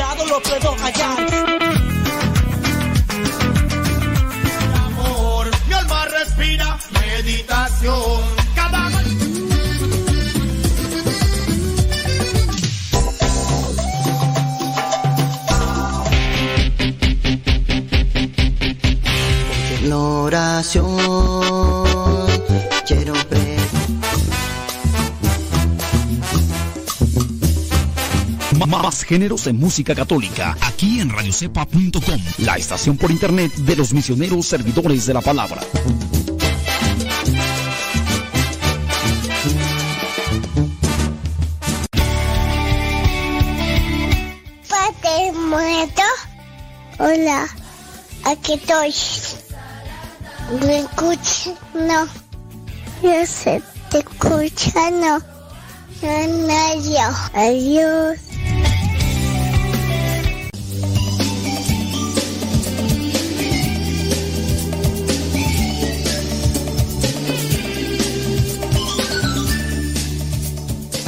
lado 0.00 0.24
lo 0.26 0.40
puedo 0.40 0.70
hallar. 0.82 1.18
amor, 4.86 5.50
mi 5.68 5.74
alma 5.74 6.04
respira 6.18 6.78
meditación. 7.00 8.22
Cada 8.54 8.80
oración 19.92 21.79
Más 28.70 29.02
géneros 29.02 29.48
en 29.48 29.58
música 29.58 29.96
católica, 29.96 30.56
aquí 30.60 31.00
en 31.00 31.10
radiocepa.com, 31.10 32.20
la 32.38 32.54
estación 32.54 32.96
por 32.96 33.10
internet 33.10 33.52
de 33.52 33.74
los 33.74 33.92
misioneros 33.92 34.46
servidores 34.46 35.06
de 35.06 35.14
la 35.14 35.20
palabra. 35.20 35.60
Padre 44.68 45.32
muerto. 45.32 46.02
Hola, 47.00 47.48
aquí 48.24 48.52
estoy. 48.52 48.94
¿Me 50.64 50.78
escuchas? 50.78 51.54
No. 51.74 52.06
Yo 53.02 53.26
sé, 53.26 53.60
te 53.90 53.98
escucha, 53.98 54.90
no. 54.92 55.18
No, 56.02 56.26
no, 56.46 56.84
yo. 56.84 57.10
Adiós. 57.34 58.29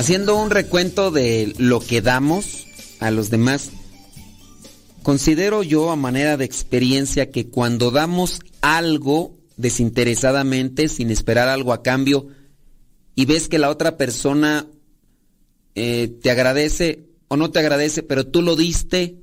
Haciendo 0.02 0.36
un 0.36 0.50
recuento 0.50 1.12
de 1.12 1.54
lo 1.58 1.78
que 1.78 2.02
damos 2.02 2.66
a 2.98 3.12
los 3.12 3.30
demás, 3.30 3.70
considero 5.04 5.62
yo 5.62 5.92
a 5.92 5.96
manera 5.96 6.36
de 6.36 6.44
experiencia 6.44 7.30
que 7.30 7.46
cuando 7.46 7.92
damos 7.92 8.40
algo 8.62 9.38
desinteresadamente, 9.56 10.88
sin 10.88 11.12
esperar 11.12 11.48
algo 11.48 11.72
a 11.72 11.84
cambio, 11.84 12.26
y 13.14 13.26
ves 13.26 13.48
que 13.48 13.60
la 13.60 13.70
otra 13.70 13.96
persona 13.96 14.66
eh, 15.76 16.08
te 16.20 16.32
agradece 16.32 17.06
o 17.28 17.36
no 17.36 17.52
te 17.52 17.60
agradece, 17.60 18.02
pero 18.02 18.26
tú 18.26 18.42
lo 18.42 18.56
diste, 18.56 19.18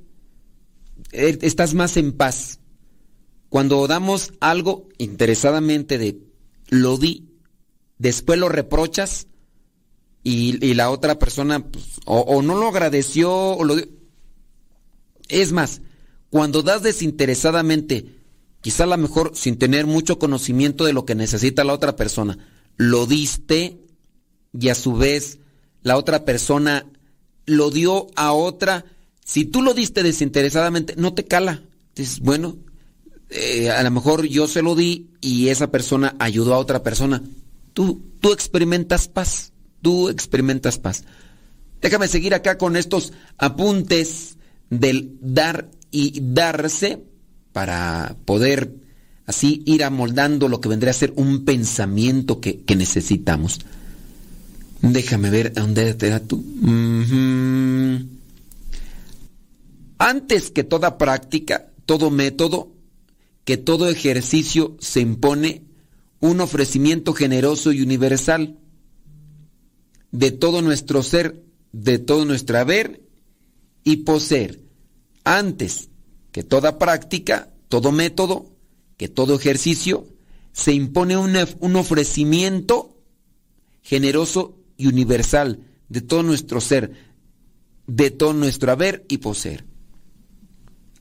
eh, 1.12 1.38
estás 1.42 1.74
más 1.74 1.98
en 1.98 2.12
paz. 2.12 2.58
Cuando 3.50 3.86
damos 3.86 4.32
algo 4.40 4.88
interesadamente 4.96 5.98
de 5.98 6.22
lo 6.70 6.96
di, 6.96 7.28
después 7.98 8.38
lo 8.38 8.48
reprochas 8.48 9.26
y, 10.22 10.64
y 10.64 10.74
la 10.74 10.90
otra 10.90 11.18
persona 11.18 11.60
pues, 11.60 11.84
o, 12.04 12.42
no 12.42 12.54
lo 12.54 12.68
agradeció 12.68 13.32
o 13.32 13.64
lo. 13.64 13.76
Es 15.28 15.52
más, 15.52 15.80
cuando 16.28 16.62
das 16.62 16.82
desinteresadamente, 16.82 18.06
quizá 18.60 18.84
a 18.84 18.88
lo 18.88 18.98
mejor 18.98 19.32
sin 19.34 19.58
tener 19.58 19.86
mucho 19.86 20.18
conocimiento 20.18 20.84
de 20.84 20.92
lo 20.92 21.04
que 21.04 21.14
necesita 21.14 21.64
la 21.64 21.72
otra 21.72 21.96
persona, 21.96 22.38
lo 22.76 23.06
diste 23.06 23.80
y 24.52 24.68
a 24.68 24.74
su 24.74 24.94
vez 24.94 25.38
la 25.82 25.96
otra 25.96 26.24
persona 26.24 26.86
lo 27.46 27.70
dio 27.70 28.08
a 28.16 28.32
otra, 28.32 28.84
si 29.24 29.44
tú 29.44 29.62
lo 29.62 29.74
diste 29.74 30.02
desinteresadamente, 30.02 30.94
no 30.96 31.14
te 31.14 31.24
cala. 31.24 31.62
Dices, 31.94 32.20
bueno, 32.20 32.56
eh, 33.30 33.70
a 33.70 33.82
lo 33.82 33.90
mejor 33.90 34.26
yo 34.26 34.46
se 34.46 34.62
lo 34.62 34.74
di 34.74 35.10
y 35.20 35.48
esa 35.48 35.70
persona 35.70 36.16
ayudó 36.18 36.54
a 36.54 36.58
otra 36.58 36.82
persona. 36.82 37.22
Tú, 37.72 38.02
tú 38.20 38.32
experimentas 38.32 39.08
paz, 39.08 39.49
tú 39.82 40.08
experimentas 40.08 40.78
paz. 40.78 41.04
Déjame 41.80 42.08
seguir 42.08 42.34
acá 42.34 42.58
con 42.58 42.76
estos 42.76 43.12
apuntes 43.38 44.36
del 44.68 45.16
dar 45.20 45.70
y 45.90 46.20
darse 46.22 47.02
para 47.52 48.16
poder 48.24 48.74
así 49.26 49.62
ir 49.66 49.84
amoldando 49.84 50.48
lo 50.48 50.60
que 50.60 50.68
vendría 50.68 50.90
a 50.90 50.94
ser 50.94 51.12
un 51.16 51.44
pensamiento 51.44 52.40
que, 52.40 52.60
que 52.60 52.76
necesitamos. 52.76 53.60
Déjame 54.82 55.30
ver 55.30 55.52
a 55.56 55.60
dónde 55.60 55.94
te 55.94 56.08
da 56.08 56.20
tú. 56.20 56.42
Antes 59.98 60.50
que 60.50 60.64
toda 60.64 60.98
práctica, 60.98 61.70
todo 61.86 62.10
método, 62.10 62.72
que 63.44 63.56
todo 63.56 63.88
ejercicio 63.88 64.76
se 64.80 65.00
impone 65.00 65.62
un 66.20 66.40
ofrecimiento 66.40 67.14
generoso 67.14 67.72
y 67.72 67.82
universal 67.82 68.56
de 70.12 70.30
todo 70.30 70.62
nuestro 70.62 71.02
ser, 71.02 71.42
de 71.72 71.98
todo 71.98 72.24
nuestro 72.24 72.58
haber 72.58 73.02
y 73.84 73.98
poseer. 73.98 74.60
Antes 75.24 75.90
que 76.32 76.42
toda 76.42 76.78
práctica, 76.78 77.52
todo 77.68 77.92
método, 77.92 78.50
que 78.96 79.08
todo 79.08 79.36
ejercicio, 79.36 80.06
se 80.52 80.72
impone 80.72 81.16
un, 81.16 81.36
un 81.60 81.76
ofrecimiento 81.76 82.96
generoso 83.82 84.58
y 84.76 84.86
universal 84.86 85.60
de 85.88 86.00
todo 86.00 86.22
nuestro 86.22 86.60
ser, 86.60 86.92
de 87.86 88.10
todo 88.10 88.32
nuestro 88.32 88.72
haber 88.72 89.04
y 89.08 89.18
poseer. 89.18 89.64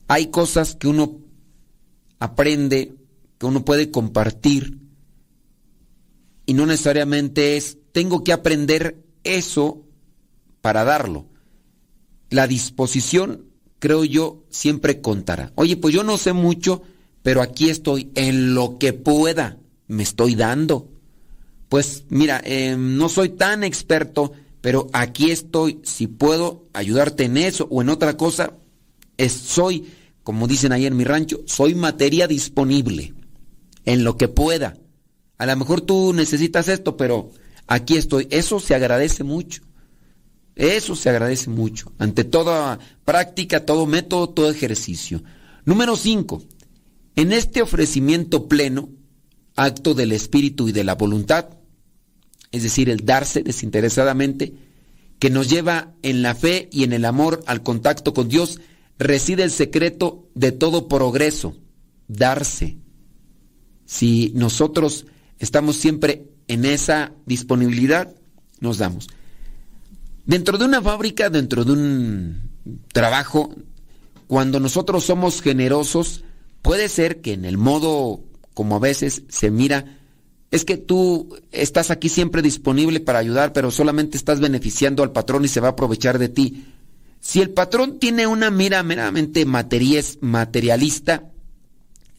Hay 0.08 0.28
cosas 0.28 0.76
que 0.76 0.88
uno 0.88 1.20
aprende, 2.20 2.96
que 3.38 3.46
uno 3.46 3.64
puede 3.64 3.92
compartir, 3.92 4.80
y 6.46 6.54
no 6.54 6.66
necesariamente 6.66 7.58
es, 7.58 7.78
tengo 7.92 8.24
que 8.24 8.34
aprender 8.34 9.04
eso 9.24 9.86
para 10.62 10.84
darlo. 10.84 11.28
La 12.30 12.48
disposición, 12.48 13.46
creo 13.80 14.04
yo, 14.06 14.44
siempre 14.50 15.02
contará. 15.02 15.52
Oye, 15.56 15.78
pues 15.78 15.94
yo 15.94 16.04
no 16.04 16.18
sé 16.18 16.34
mucho, 16.34 16.84
pero 17.24 17.42
aquí 17.42 17.70
estoy, 17.70 18.12
en 18.16 18.54
lo 18.54 18.78
que 18.78 18.94
pueda, 18.94 19.58
me 19.88 20.04
estoy 20.04 20.36
dando. 20.36 20.90
Pues 21.70 22.06
mira, 22.10 22.42
eh, 22.44 22.76
no 22.78 23.10
soy 23.10 23.30
tan 23.30 23.64
experto, 23.64 24.34
pero 24.62 24.88
aquí 24.94 25.32
estoy, 25.32 25.80
si 25.84 26.08
puedo 26.08 26.68
ayudarte 26.74 27.26
en 27.26 27.38
eso 27.38 27.68
o 27.70 27.82
en 27.82 27.90
otra 27.90 28.18
cosa, 28.18 28.54
soy, 29.28 29.92
como 30.24 30.48
dicen 30.48 30.72
ahí 30.72 30.86
en 30.86 30.96
mi 30.96 31.04
rancho, 31.04 31.42
soy 31.46 31.76
materia 31.76 32.28
disponible, 32.28 33.14
en 33.86 34.04
lo 34.04 34.18
que 34.18 34.28
pueda. 34.28 34.78
A 35.38 35.46
lo 35.46 35.56
mejor 35.56 35.82
tú 35.82 36.14
necesitas 36.14 36.68
esto, 36.68 36.98
pero 36.98 37.32
aquí 37.70 37.96
estoy. 37.96 38.28
Eso 38.32 38.60
se 38.60 38.76
agradece 38.76 39.24
mucho. 39.24 39.62
Eso 40.56 40.96
se 40.96 41.10
agradece 41.10 41.50
mucho. 41.50 41.94
Ante 41.98 42.26
toda 42.26 42.80
práctica, 43.06 43.66
todo 43.66 43.86
método, 43.86 44.28
todo 44.28 44.50
ejercicio. 44.52 45.24
Número 45.64 45.96
5. 45.96 46.44
En 47.16 47.32
este 47.32 47.62
ofrecimiento 47.62 48.50
pleno, 48.50 48.90
acto 49.56 49.94
del 49.94 50.12
espíritu 50.12 50.68
y 50.68 50.74
de 50.74 50.84
la 50.84 50.96
voluntad, 50.96 51.50
es 52.52 52.64
decir, 52.64 52.90
el 52.90 53.06
darse 53.06 53.44
desinteresadamente, 53.44 54.54
que 55.20 55.30
nos 55.30 55.50
lleva 55.50 55.94
en 56.02 56.22
la 56.24 56.34
fe 56.34 56.70
y 56.72 56.84
en 56.84 56.94
el 56.94 57.06
amor 57.06 57.44
al 57.46 57.62
contacto 57.62 58.14
con 58.14 58.30
Dios, 58.30 58.60
reside 58.98 59.44
el 59.44 59.52
secreto 59.52 60.28
de 60.34 60.52
todo 60.52 60.88
progreso, 60.88 61.56
darse. 62.08 62.78
Si 63.86 64.32
nosotros 64.34 65.06
estamos 65.38 65.76
siempre 65.76 66.26
en 66.50 66.66
esa 66.66 67.14
disponibilidad, 67.26 68.14
nos 68.60 68.80
damos. 68.80 69.08
Dentro 70.26 70.58
de 70.58 70.66
una 70.66 70.82
fábrica, 70.82 71.30
dentro 71.30 71.64
de 71.64 71.72
un 71.72 72.42
trabajo, 72.92 73.56
cuando 74.28 74.60
nosotros 74.60 75.06
somos 75.06 75.42
generosos, 75.42 76.26
puede 76.62 76.90
ser 76.90 77.22
que 77.22 77.34
en 77.34 77.46
el 77.46 77.58
modo 77.58 78.22
como 78.60 78.76
a 78.76 78.80
veces 78.80 79.24
se 79.30 79.52
mira, 79.52 80.00
es 80.52 80.66
que 80.66 80.76
tú 80.76 81.34
estás 81.52 81.92
aquí 81.92 82.10
siempre 82.10 82.42
disponible 82.42 83.00
para 83.00 83.20
ayudar, 83.20 83.54
pero 83.54 83.72
solamente 83.72 84.18
estás 84.18 84.42
beneficiando 84.42 85.02
al 85.02 85.14
patrón 85.14 85.46
y 85.46 85.48
se 85.48 85.62
va 85.62 85.70
a 85.70 85.72
aprovechar 85.72 86.20
de 86.20 86.28
ti. 86.28 86.66
Si 87.22 87.40
el 87.40 87.52
patrón 87.52 88.00
tiene 88.00 88.28
una 88.28 88.52
mira 88.52 88.84
meramente 88.84 89.46
materialista, 89.46 91.24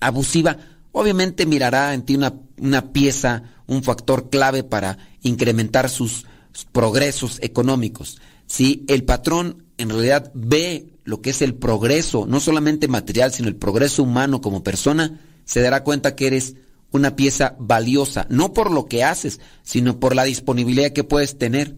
abusiva, 0.01 0.57
obviamente 0.93 1.45
mirará 1.45 1.93
en 1.93 2.07
ti 2.07 2.17
una, 2.17 2.33
una 2.61 2.93
pieza, 2.93 3.43
un 3.67 3.83
factor 3.83 4.31
clave 4.31 4.63
para 4.65 4.99
incrementar 5.23 5.89
sus 5.89 6.27
progresos 6.73 7.39
económicos. 7.43 8.21
Si 8.47 8.85
el 8.89 9.05
patrón 9.05 9.65
en 9.79 9.91
realidad 9.91 10.31
ve 10.35 10.91
lo 11.05 11.23
que 11.23 11.31
es 11.31 11.43
el 11.43 11.55
progreso, 11.55 12.27
no 12.27 12.41
solamente 12.41 12.89
material, 12.89 13.33
sino 13.33 13.49
el 13.49 13.57
progreso 13.57 14.03
humano 14.03 14.41
como 14.41 14.63
persona, 14.63 15.21
se 15.45 15.61
dará 15.61 15.83
cuenta 15.85 16.15
que 16.15 16.27
eres 16.27 16.57
una 16.91 17.17
pieza 17.17 17.57
valiosa, 17.59 18.27
no 18.31 18.53
por 18.53 18.71
lo 18.71 18.87
que 18.87 19.05
haces, 19.05 19.41
sino 19.63 20.01
por 20.01 20.15
la 20.15 20.25
disponibilidad 20.25 20.93
que 20.93 21.05
puedes 21.05 21.39
tener. 21.39 21.77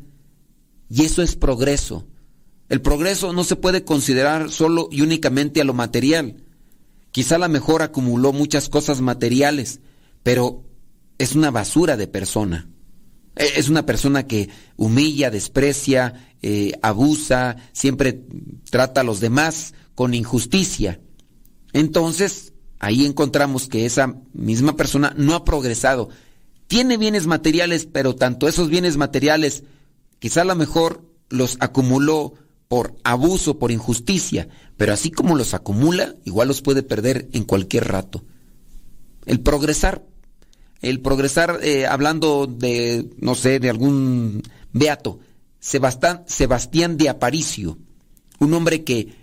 Y 0.88 1.04
eso 1.04 1.22
es 1.22 1.36
progreso. 1.36 2.06
El 2.68 2.80
progreso 2.80 3.32
no 3.32 3.44
se 3.44 3.56
puede 3.56 3.84
considerar 3.84 4.50
solo 4.50 4.88
y 4.90 5.02
únicamente 5.02 5.60
a 5.60 5.64
lo 5.64 5.74
material. 5.74 6.44
Quizá 7.10 7.36
la 7.36 7.48
mejor 7.48 7.82
acumuló 7.82 8.32
muchas 8.32 8.70
cosas 8.70 9.02
materiales, 9.02 9.80
pero 10.22 10.64
es 11.22 11.36
una 11.36 11.52
basura 11.52 11.96
de 11.96 12.08
persona. 12.08 12.68
E, 13.36 13.52
es 13.56 13.68
una 13.68 13.86
persona 13.86 14.26
que 14.26 14.48
humilla, 14.76 15.30
desprecia, 15.30 16.34
eh, 16.42 16.72
abusa, 16.82 17.56
siempre 17.72 18.24
trata 18.68 19.02
a 19.02 19.04
los 19.04 19.20
demás 19.20 19.72
con 19.94 20.14
injusticia. 20.14 21.00
Entonces, 21.72 22.54
ahí 22.80 23.06
encontramos 23.06 23.68
que 23.68 23.86
esa 23.86 24.16
misma 24.32 24.74
persona 24.74 25.14
no 25.16 25.36
ha 25.36 25.44
progresado. 25.44 26.08
Tiene 26.66 26.96
bienes 26.96 27.28
materiales, 27.28 27.86
pero 27.86 28.16
tanto 28.16 28.48
esos 28.48 28.68
bienes 28.68 28.96
materiales, 28.96 29.62
quizá 30.18 30.40
a 30.40 30.46
lo 30.46 30.56
mejor 30.56 31.08
los 31.28 31.56
acumuló 31.60 32.34
por 32.66 32.96
abuso, 33.04 33.60
por 33.60 33.70
injusticia, 33.70 34.48
pero 34.76 34.92
así 34.92 35.12
como 35.12 35.36
los 35.36 35.54
acumula, 35.54 36.16
igual 36.24 36.48
los 36.48 36.62
puede 36.62 36.82
perder 36.82 37.28
en 37.32 37.44
cualquier 37.44 37.86
rato. 37.86 38.24
El 39.24 39.38
progresar 39.38 40.04
el 40.82 41.00
progresar 41.00 41.60
eh, 41.62 41.86
hablando 41.86 42.46
de, 42.46 43.08
no 43.18 43.34
sé, 43.34 43.60
de 43.60 43.70
algún 43.70 44.42
beato, 44.72 45.20
Sebastián, 45.60 46.24
Sebastián 46.26 46.96
de 46.96 47.08
Aparicio, 47.08 47.78
un 48.40 48.52
hombre 48.52 48.82
que 48.82 49.14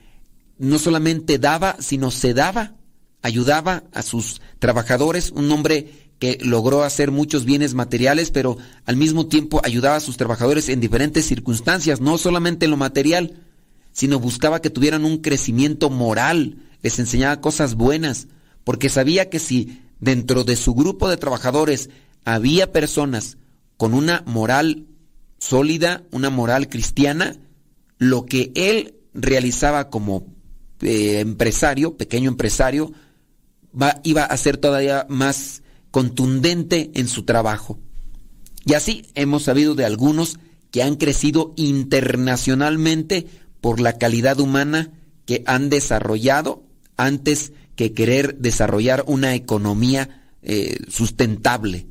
no 0.57 0.79
solamente 0.79 1.37
daba, 1.37 1.75
sino 1.79 2.11
se 2.11 2.33
daba, 2.33 2.75
ayudaba 3.21 3.83
a 3.93 4.01
sus 4.01 4.41
trabajadores, 4.59 5.31
un 5.31 5.51
hombre 5.51 6.09
que 6.19 6.37
logró 6.41 6.83
hacer 6.83 7.11
muchos 7.11 7.45
bienes 7.45 7.73
materiales, 7.73 8.31
pero 8.31 8.57
al 8.85 8.97
mismo 8.97 9.27
tiempo 9.27 9.61
ayudaba 9.63 9.97
a 9.97 10.01
sus 10.01 10.17
trabajadores 10.17 10.69
en 10.69 10.79
diferentes 10.79 11.25
circunstancias, 11.25 12.01
no 12.01 12.17
solamente 12.17 12.65
en 12.65 12.71
lo 12.71 12.77
material, 12.77 13.41
sino 13.91 14.19
buscaba 14.19 14.61
que 14.61 14.69
tuvieran 14.69 15.05
un 15.05 15.19
crecimiento 15.19 15.89
moral, 15.89 16.57
les 16.81 16.99
enseñaba 16.99 17.41
cosas 17.41 17.75
buenas, 17.75 18.27
porque 18.63 18.89
sabía 18.89 19.29
que 19.29 19.39
si 19.39 19.81
dentro 19.99 20.43
de 20.43 20.55
su 20.55 20.73
grupo 20.73 21.09
de 21.09 21.17
trabajadores 21.17 21.89
había 22.25 22.71
personas 22.71 23.37
con 23.77 23.93
una 23.93 24.23
moral 24.25 24.85
sólida, 25.39 26.03
una 26.11 26.29
moral 26.29 26.67
cristiana, 26.67 27.37
lo 27.97 28.25
que 28.25 28.51
él 28.55 28.95
realizaba 29.13 29.89
como 29.89 30.25
eh, 30.81 31.19
empresario, 31.19 31.97
pequeño 31.97 32.29
empresario, 32.29 32.91
iba 34.03 34.23
a 34.23 34.37
ser 34.37 34.57
todavía 34.57 35.05
más 35.09 35.63
contundente 35.91 36.91
en 36.93 37.07
su 37.07 37.23
trabajo. 37.23 37.79
Y 38.65 38.73
así 38.73 39.05
hemos 39.15 39.43
sabido 39.43 39.75
de 39.75 39.85
algunos 39.85 40.39
que 40.71 40.83
han 40.83 40.95
crecido 40.95 41.53
internacionalmente 41.55 43.27
por 43.61 43.79
la 43.79 43.97
calidad 43.97 44.39
humana 44.39 44.91
que 45.25 45.43
han 45.45 45.69
desarrollado 45.69 46.63
antes 46.97 47.53
que 47.79 47.93
querer 47.93 48.35
desarrollar 48.39 49.05
una 49.07 49.35
economía 49.35 50.25
eh, 50.41 50.79
sustentable. 50.89 51.87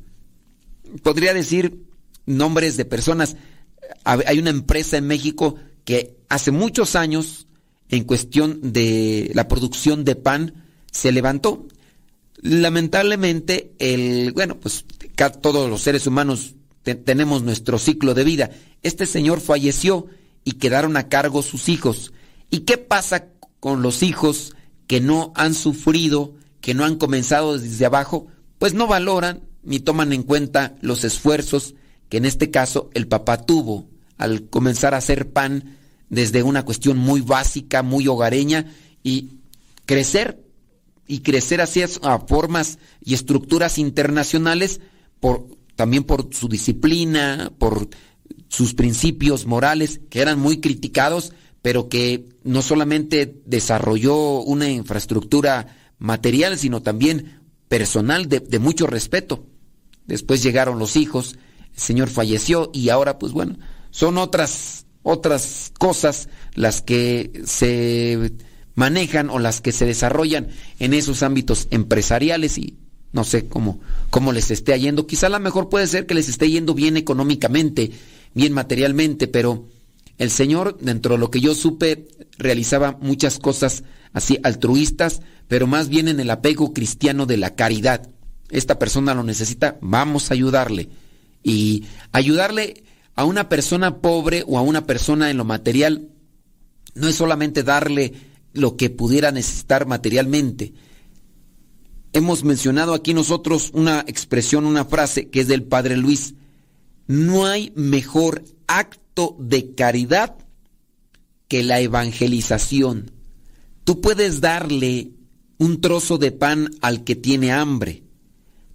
Podría 1.01 1.33
decir 1.33 1.81
nombres 2.27 2.77
de 2.77 2.85
personas. 2.85 3.37
Hay 4.03 4.37
una 4.37 4.51
empresa 4.51 4.97
en 4.97 5.07
México 5.07 5.55
que 5.85 6.15
hace 6.29 6.51
muchos 6.51 6.95
años, 6.95 7.47
en 7.89 8.03
cuestión 8.03 8.71
de 8.71 9.31
la 9.33 9.47
producción 9.47 10.05
de 10.05 10.15
pan, 10.15 10.63
se 10.91 11.11
levantó. 11.11 11.65
Lamentablemente, 12.39 13.73
el, 13.79 14.31
bueno, 14.33 14.59
pues 14.59 14.85
todos 15.41 15.71
los 15.71 15.81
seres 15.81 16.05
humanos 16.05 16.53
tenemos 16.83 17.41
nuestro 17.41 17.79
ciclo 17.79 18.13
de 18.13 18.25
vida. 18.25 18.51
Este 18.83 19.07
señor 19.07 19.41
falleció 19.41 20.05
y 20.43 20.51
quedaron 20.51 20.97
a 20.97 21.09
cargo 21.09 21.41
sus 21.41 21.67
hijos. 21.67 22.13
¿Y 22.51 22.59
qué 22.59 22.77
pasa 22.77 23.29
con 23.59 23.81
los 23.81 24.03
hijos 24.03 24.53
que 24.89 24.99
no 24.99 25.31
han 25.35 25.53
sufrido, 25.53 26.33
que 26.61 26.73
no 26.73 26.83
han 26.83 26.95
comenzado 26.95 27.59
desde 27.59 27.85
abajo, 27.85 28.25
pues 28.57 28.73
no 28.73 28.87
valoran 28.87 29.41
ni 29.61 29.79
toman 29.79 30.13
en 30.13 30.23
cuenta 30.23 30.77
los 30.81 31.03
esfuerzos 31.03 31.75
que 32.09 32.17
en 32.17 32.25
este 32.25 32.49
caso 32.49 32.89
el 32.95 33.07
papá 33.07 33.45
tuvo 33.45 33.87
al 34.17 34.49
comenzar 34.49 34.95
a 34.95 34.97
hacer 34.97 35.31
pan 35.31 35.77
desde 36.09 36.41
una 36.41 36.65
cuestión 36.65 36.97
muy 36.97 37.21
básica, 37.21 37.83
muy 37.83 38.07
hogareña 38.07 38.65
y 39.03 39.33
crecer 39.85 40.43
y 41.05 41.19
crecer 41.19 41.61
hacia 41.61 41.87
a 42.01 42.17
formas 42.21 42.79
y 42.99 43.13
estructuras 43.13 43.77
internacionales 43.77 44.81
por 45.19 45.45
también 45.75 46.03
por 46.03 46.33
su 46.33 46.49
disciplina, 46.49 47.51
por 47.59 47.89
sus 48.47 48.73
principios 48.73 49.45
morales 49.45 50.01
que 50.09 50.21
eran 50.21 50.39
muy 50.39 50.61
criticados, 50.61 51.31
pero 51.69 51.87
que 51.87 52.25
no 52.43 52.63
solamente 52.63 53.43
desarrolló 53.45 54.39
una 54.41 54.71
infraestructura 54.71 55.67
material, 55.99 56.57
sino 56.57 56.81
también 56.81 57.41
personal 57.67 58.27
de, 58.27 58.57
mucho 58.57 58.87
respeto. 58.87 59.45
Después 60.07 60.41
llegaron 60.41 60.79
los 60.79 60.95
hijos, 60.95 61.35
el 61.75 61.79
Señor 61.79 62.09
falleció 62.09 62.71
y 62.73 62.89
ahora, 62.89 63.19
pues 63.19 63.33
bueno, 63.33 63.59
son 63.91 64.17
otras, 64.17 64.87
otras 65.03 65.71
cosas 65.77 66.29
las 66.55 66.81
que 66.81 67.39
se 67.45 68.31
manejan 68.73 69.29
o 69.29 69.37
las 69.37 69.61
que 69.61 69.71
se 69.71 69.85
desarrollan 69.85 70.47
en 70.79 70.95
esos 70.95 71.21
ámbitos 71.21 71.67
empresariales 71.69 72.57
y 72.57 72.79
no 73.11 73.23
sé 73.23 73.47
cómo, 73.47 73.79
cómo 74.09 74.31
les 74.31 74.49
esté 74.49 74.79
yendo. 74.79 75.05
Quizá 75.05 75.27
a 75.27 75.29
lo 75.29 75.39
mejor 75.39 75.69
puede 75.69 75.85
ser 75.85 76.07
que 76.07 76.15
les 76.15 76.29
esté 76.29 76.49
yendo 76.49 76.73
bien 76.73 76.97
económicamente, 76.97 77.91
bien 78.33 78.53
materialmente, 78.53 79.27
pero 79.27 79.67
el 80.19 80.29
Señor, 80.29 80.77
dentro 80.79 81.15
de 81.15 81.19
lo 81.19 81.31
que 81.31 81.39
yo 81.39 81.55
supe, 81.55 82.09
realizaba 82.37 82.97
muchas 83.01 83.39
cosas 83.39 83.83
así 84.11 84.37
altruistas, 84.43 85.21
pero 85.47 85.65
más 85.65 85.87
bien 85.87 86.09
en 86.09 86.19
el 86.19 86.29
apego 86.29 86.73
cristiano 86.73 87.25
de 87.25 87.37
la 87.37 87.55
caridad. 87.55 88.09
Esta 88.49 88.77
persona 88.77 89.13
lo 89.13 89.23
necesita, 89.23 89.77
vamos 89.81 90.29
a 90.29 90.33
ayudarle. 90.33 90.89
Y 91.41 91.85
ayudarle 92.11 92.83
a 93.15 93.23
una 93.23 93.47
persona 93.47 94.01
pobre 94.01 94.43
o 94.45 94.57
a 94.57 94.61
una 94.61 94.85
persona 94.85 95.31
en 95.31 95.37
lo 95.37 95.45
material 95.45 96.09
no 96.95 97.07
es 97.07 97.15
solamente 97.15 97.63
darle 97.63 98.13
lo 98.51 98.75
que 98.75 98.89
pudiera 98.89 99.31
necesitar 99.31 99.87
materialmente. 99.87 100.73
Hemos 102.11 102.43
mencionado 102.43 102.93
aquí 102.93 103.13
nosotros 103.13 103.71
una 103.73 104.03
expresión, 104.05 104.65
una 104.65 104.83
frase 104.83 105.29
que 105.29 105.39
es 105.39 105.47
del 105.47 105.63
Padre 105.63 105.95
Luis. 105.95 106.33
No 107.07 107.45
hay 107.45 107.71
mejor 107.75 108.43
acto 108.67 109.08
de 109.39 109.75
caridad 109.75 110.35
que 111.47 111.63
la 111.63 111.79
evangelización. 111.79 113.11
Tú 113.83 114.01
puedes 114.01 114.41
darle 114.41 115.11
un 115.57 115.81
trozo 115.81 116.17
de 116.17 116.31
pan 116.31 116.69
al 116.81 117.03
que 117.03 117.15
tiene 117.15 117.51
hambre, 117.51 118.03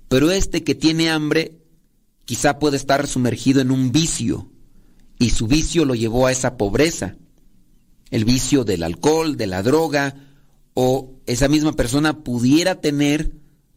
pero 0.08 0.30
este 0.30 0.64
que 0.64 0.74
tiene 0.74 1.10
hambre 1.10 1.58
quizá 2.24 2.58
puede 2.58 2.76
estar 2.76 3.06
sumergido 3.06 3.60
en 3.60 3.70
un 3.70 3.92
vicio 3.92 4.50
y 5.18 5.30
su 5.30 5.46
vicio 5.46 5.84
lo 5.84 5.94
llevó 5.94 6.26
a 6.26 6.32
esa 6.32 6.56
pobreza. 6.56 7.16
El 8.10 8.24
vicio 8.24 8.64
del 8.64 8.82
alcohol, 8.82 9.36
de 9.36 9.46
la 9.46 9.62
droga, 9.62 10.16
o 10.74 11.14
esa 11.26 11.48
misma 11.48 11.72
persona 11.72 12.22
pudiera 12.22 12.80
tener 12.80 13.32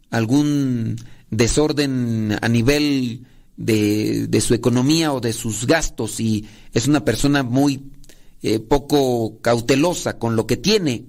algún 0.10 0.98
desorden 1.30 2.38
a 2.42 2.48
nivel 2.50 3.26
de, 3.58 4.28
de, 4.28 4.42
su 4.42 4.54
economía 4.54 5.12
o 5.12 5.20
de 5.20 5.34
sus 5.34 5.66
gastos 5.68 6.20
y 6.20 6.46
es 6.74 6.88
una 6.88 7.04
persona 7.04 7.44
muy 7.44 7.92
eh, 8.44 8.60
poco 8.60 9.40
cautelosa 9.42 10.20
con 10.20 10.36
lo 10.36 10.46
que 10.46 10.58
tiene. 10.58 11.06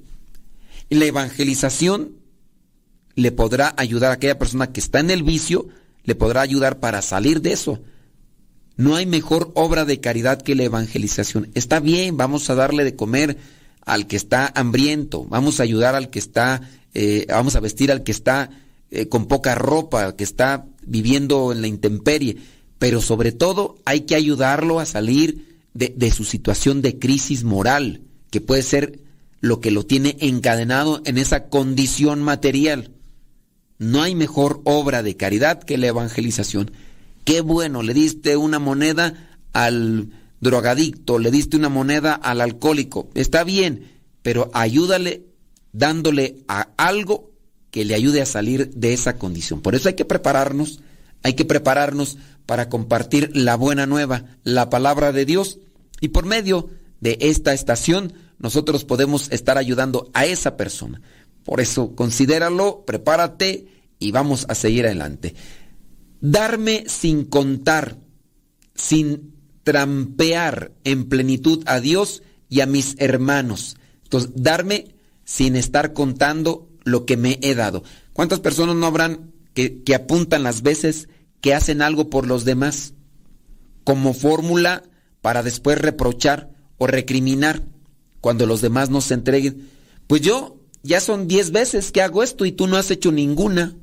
La 0.88 1.04
evangelización 1.04 2.16
le 3.14 3.32
podrá 3.32 3.74
ayudar 3.76 4.10
a 4.10 4.14
aquella 4.14 4.38
persona 4.38 4.72
que 4.72 4.80
está 4.80 5.00
en 5.00 5.10
el 5.10 5.22
vicio, 5.22 5.68
le 6.04 6.14
podrá 6.14 6.40
ayudar 6.40 6.80
para 6.80 7.02
salir 7.02 7.42
de 7.42 7.52
eso. 7.52 7.82
No 8.76 8.96
hay 8.96 9.04
mejor 9.04 9.50
obra 9.54 9.84
de 9.84 10.00
caridad 10.00 10.40
que 10.40 10.54
la 10.54 10.62
evangelización. 10.62 11.50
Está 11.54 11.80
bien, 11.80 12.16
vamos 12.16 12.48
a 12.48 12.54
darle 12.54 12.84
de 12.84 12.96
comer 12.96 13.36
al 13.84 14.06
que 14.06 14.16
está 14.16 14.52
hambriento, 14.54 15.24
vamos 15.24 15.60
a 15.60 15.64
ayudar 15.64 15.96
al 15.96 16.10
que 16.10 16.20
está, 16.20 16.62
eh, 16.94 17.26
vamos 17.28 17.56
a 17.56 17.60
vestir 17.60 17.90
al 17.90 18.04
que 18.04 18.12
está 18.12 18.50
eh, 18.90 19.08
con 19.08 19.26
poca 19.26 19.54
ropa, 19.54 20.04
al 20.04 20.16
que 20.16 20.24
está 20.24 20.64
viviendo 20.86 21.52
en 21.52 21.60
la 21.60 21.68
intemperie, 21.68 22.36
pero 22.78 23.00
sobre 23.00 23.32
todo 23.32 23.76
hay 23.84 24.02
que 24.02 24.14
ayudarlo 24.14 24.80
a 24.80 24.86
salir 24.86 25.48
de, 25.74 26.10
su 26.10 26.24
situación 26.24 26.82
de 26.82 26.98
crisis 26.98 27.44
moral, 27.44 28.02
que 28.30 28.40
puede 28.40 28.62
ser 28.62 29.00
lo 29.40 29.60
que 29.60 29.70
lo 29.70 29.84
tiene 29.86 30.16
encadenado 30.20 31.00
en 31.04 31.18
esa 31.18 31.48
condición 31.48 32.22
material. 32.22 32.90
No 33.78 34.02
hay 34.02 34.14
mejor 34.14 34.60
obra 34.64 35.02
de 35.02 35.16
caridad 35.16 35.62
que 35.62 35.78
la 35.78 35.86
evangelización. 35.86 36.72
Qué 37.24 37.42
bueno, 37.42 37.82
le 37.82 37.94
diste 37.94 38.36
una 38.36 38.58
moneda 38.58 39.38
al 39.52 40.10
drogadicto, 40.40 41.18
le 41.18 41.30
diste 41.30 41.56
una 41.56 41.68
moneda 41.68 42.14
al 42.14 42.40
alcohólico. 42.40 43.08
Está 43.14 43.44
bien, 43.44 43.92
pero 44.22 44.50
ayúdale 44.52 45.26
dándole 45.72 46.38
a 46.48 46.68
algo 46.76 47.27
que 47.70 47.84
le 47.84 47.94
ayude 47.94 48.22
a 48.22 48.26
salir 48.26 48.70
de 48.70 48.92
esa 48.92 49.18
condición. 49.18 49.60
Por 49.60 49.74
eso 49.74 49.88
hay 49.88 49.94
que 49.94 50.04
prepararnos, 50.04 50.80
hay 51.22 51.34
que 51.34 51.44
prepararnos 51.44 52.18
para 52.46 52.68
compartir 52.68 53.30
la 53.34 53.56
buena 53.56 53.86
nueva, 53.86 54.24
la 54.42 54.70
palabra 54.70 55.12
de 55.12 55.24
Dios. 55.24 55.58
Y 56.00 56.08
por 56.08 56.24
medio 56.24 56.70
de 57.00 57.18
esta 57.20 57.52
estación, 57.52 58.14
nosotros 58.38 58.84
podemos 58.84 59.30
estar 59.30 59.58
ayudando 59.58 60.10
a 60.14 60.26
esa 60.26 60.56
persona. 60.56 61.02
Por 61.44 61.60
eso, 61.60 61.94
considéralo, 61.94 62.84
prepárate 62.86 63.68
y 63.98 64.12
vamos 64.12 64.46
a 64.48 64.54
seguir 64.54 64.86
adelante. 64.86 65.34
Darme 66.20 66.84
sin 66.88 67.24
contar, 67.24 67.98
sin 68.74 69.34
trampear 69.64 70.72
en 70.84 71.08
plenitud 71.08 71.62
a 71.66 71.80
Dios 71.80 72.22
y 72.48 72.60
a 72.60 72.66
mis 72.66 72.96
hermanos. 72.98 73.76
Entonces, 74.04 74.30
darme 74.34 74.94
sin 75.24 75.56
estar 75.56 75.92
contando 75.92 76.67
lo 76.84 77.06
que 77.06 77.16
me 77.16 77.38
he 77.42 77.54
dado. 77.54 77.82
¿Cuántas 78.12 78.40
personas 78.40 78.76
no 78.76 78.86
habrán 78.86 79.32
que, 79.54 79.82
apuntan 79.94 80.42
las 80.42 80.62
veces 80.62 81.08
que 81.40 81.54
hacen 81.54 81.82
algo 81.82 82.10
por 82.10 82.26
los 82.26 82.44
demás 82.44 82.94
como 83.84 84.14
fórmula 84.14 84.82
para 85.20 85.42
después 85.42 85.78
reprochar 85.78 86.50
o 86.78 86.86
recriminar 86.86 87.62
cuando 88.20 88.46
los 88.46 88.60
demás 88.60 88.90
no 88.90 89.00
se 89.00 89.14
entreguen? 89.14 89.68
Pues 90.06 90.22
yo 90.22 90.58
ya 90.82 91.00
son 91.00 91.28
diez 91.28 91.50
veces 91.50 91.92
que 91.92 92.02
hago 92.02 92.22
esto 92.22 92.44
y 92.44 92.52
tú 92.52 92.66
no 92.66 92.76
has 92.76 92.90
hecho 92.90 93.12
ninguna. 93.12 93.76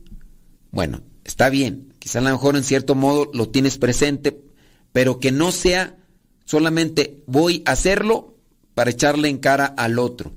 Bueno, 0.71 1.01
está 1.23 1.49
bien, 1.49 1.93
quizá 1.99 2.19
a 2.19 2.21
lo 2.23 2.29
mejor 2.29 2.55
en 2.55 2.63
cierto 2.63 2.95
modo 2.95 3.29
lo 3.33 3.49
tienes 3.49 3.77
presente, 3.77 4.41
pero 4.91 5.19
que 5.19 5.31
no 5.31 5.51
sea 5.51 5.97
solamente 6.45 7.23
voy 7.27 7.63
a 7.65 7.71
hacerlo 7.71 8.37
para 8.73 8.91
echarle 8.91 9.29
en 9.29 9.39
cara 9.39 9.65
al 9.65 9.99
otro. 9.99 10.33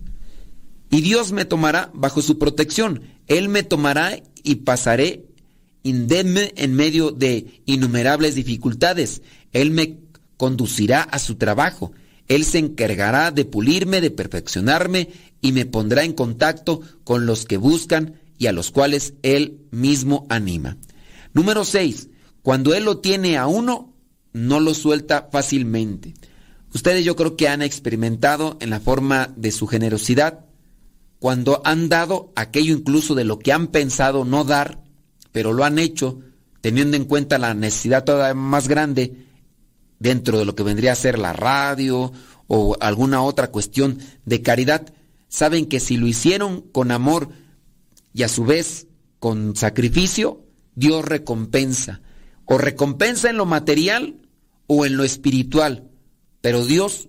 Y 0.90 1.02
Dios 1.02 1.32
me 1.32 1.44
tomará 1.44 1.90
bajo 1.94 2.22
su 2.22 2.38
protección. 2.38 3.02
Él 3.26 3.48
me 3.48 3.62
tomará 3.62 4.18
y 4.42 4.56
pasaré 4.56 5.24
indemne 5.82 6.52
en 6.56 6.74
medio 6.74 7.10
de 7.10 7.62
innumerables 7.66 8.34
dificultades. 8.34 9.22
Él 9.52 9.70
me 9.70 9.98
conducirá 10.36 11.02
a 11.02 11.18
su 11.18 11.36
trabajo. 11.36 11.92
Él 12.28 12.44
se 12.44 12.58
encargará 12.58 13.30
de 13.30 13.44
pulirme, 13.44 14.00
de 14.00 14.10
perfeccionarme 14.10 15.08
y 15.40 15.52
me 15.52 15.66
pondrá 15.66 16.04
en 16.04 16.12
contacto 16.12 16.80
con 17.04 17.26
los 17.26 17.46
que 17.46 17.56
buscan 17.56 18.14
y 18.38 18.46
a 18.46 18.52
los 18.52 18.70
cuales 18.70 19.14
Él 19.22 19.60
mismo 19.70 20.26
anima. 20.28 20.76
Número 21.32 21.64
6. 21.64 22.08
Cuando 22.42 22.74
Él 22.74 22.84
lo 22.84 22.98
tiene 22.98 23.36
a 23.36 23.46
uno, 23.46 23.94
no 24.32 24.60
lo 24.60 24.74
suelta 24.74 25.28
fácilmente. 25.32 26.14
Ustedes 26.74 27.04
yo 27.04 27.16
creo 27.16 27.36
que 27.36 27.48
han 27.48 27.62
experimentado 27.62 28.58
en 28.60 28.70
la 28.70 28.80
forma 28.80 29.32
de 29.36 29.50
su 29.50 29.66
generosidad, 29.66 30.44
cuando 31.18 31.60
han 31.64 31.88
dado 31.88 32.32
aquello 32.36 32.74
incluso 32.74 33.14
de 33.14 33.24
lo 33.24 33.38
que 33.38 33.52
han 33.52 33.68
pensado 33.68 34.24
no 34.24 34.44
dar, 34.44 34.82
pero 35.32 35.52
lo 35.52 35.64
han 35.64 35.78
hecho 35.78 36.20
teniendo 36.60 36.96
en 36.96 37.04
cuenta 37.04 37.38
la 37.38 37.54
necesidad 37.54 38.04
todavía 38.04 38.34
más 38.34 38.68
grande 38.68 39.26
dentro 39.98 40.38
de 40.38 40.44
lo 40.44 40.54
que 40.54 40.62
vendría 40.62 40.92
a 40.92 40.96
ser 40.96 41.18
la 41.18 41.32
radio 41.32 42.12
o 42.46 42.76
alguna 42.80 43.22
otra 43.22 43.50
cuestión 43.50 43.98
de 44.24 44.42
caridad, 44.42 44.92
saben 45.28 45.66
que 45.66 45.80
si 45.80 45.96
lo 45.96 46.06
hicieron 46.06 46.62
con 46.62 46.90
amor 46.90 47.28
y 48.12 48.22
a 48.22 48.28
su 48.28 48.44
vez 48.44 48.86
con 49.18 49.54
sacrificio, 49.56 50.44
Dios 50.74 51.04
recompensa. 51.04 52.00
O 52.44 52.56
recompensa 52.56 53.28
en 53.28 53.36
lo 53.36 53.44
material 53.44 54.22
o 54.66 54.86
en 54.86 54.96
lo 54.96 55.04
espiritual. 55.04 55.90
Pero 56.40 56.64
Dios 56.64 57.08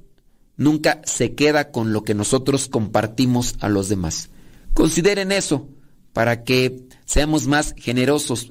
nunca 0.60 1.02
se 1.06 1.34
queda 1.34 1.72
con 1.72 1.94
lo 1.94 2.04
que 2.04 2.14
nosotros 2.14 2.68
compartimos 2.68 3.56
a 3.62 3.70
los 3.70 3.90
demás. 3.90 4.30
Consideren 4.76 5.32
eso 5.32 5.70
para 6.14 6.44
que 6.44 6.84
seamos 7.06 7.48
más 7.48 7.74
generosos 7.78 8.50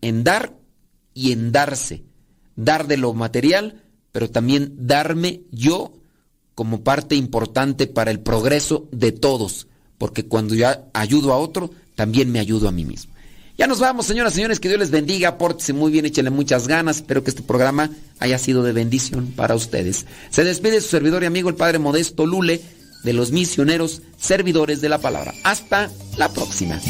en 0.00 0.24
dar 0.24 0.58
y 1.14 1.32
en 1.32 1.52
darse. 1.52 2.02
Dar 2.56 2.88
de 2.88 2.96
lo 2.96 3.12
material, 3.14 3.82
pero 4.10 4.30
también 4.30 4.74
darme 4.76 5.42
yo 5.52 5.92
como 6.54 6.82
parte 6.82 7.14
importante 7.14 7.86
para 7.86 8.10
el 8.10 8.20
progreso 8.20 8.88
de 8.90 9.12
todos. 9.12 9.68
Porque 9.98 10.26
cuando 10.26 10.54
yo 10.54 10.66
ayudo 10.94 11.32
a 11.32 11.38
otro, 11.38 11.70
también 11.94 12.32
me 12.32 12.40
ayudo 12.40 12.68
a 12.68 12.72
mí 12.72 12.84
mismo. 12.86 13.09
Ya 13.60 13.66
nos 13.66 13.78
vamos, 13.78 14.06
señoras 14.06 14.32
y 14.32 14.36
señores, 14.36 14.58
que 14.58 14.68
Dios 14.68 14.80
les 14.80 14.90
bendiga, 14.90 15.36
pórtese 15.36 15.74
muy 15.74 15.92
bien, 15.92 16.06
échenle 16.06 16.30
muchas 16.30 16.66
ganas, 16.66 16.96
espero 16.96 17.22
que 17.22 17.28
este 17.28 17.42
programa 17.42 17.90
haya 18.18 18.38
sido 18.38 18.62
de 18.62 18.72
bendición 18.72 19.34
para 19.36 19.54
ustedes. 19.54 20.06
Se 20.30 20.44
despide 20.44 20.80
su 20.80 20.88
servidor 20.88 21.24
y 21.24 21.26
amigo 21.26 21.50
el 21.50 21.56
Padre 21.56 21.78
Modesto 21.78 22.24
Lule 22.24 22.62
de 23.04 23.12
los 23.12 23.32
misioneros 23.32 24.00
servidores 24.18 24.80
de 24.80 24.88
la 24.88 24.96
palabra. 24.96 25.34
Hasta 25.44 25.90
la 26.16 26.30
próxima. 26.30 26.80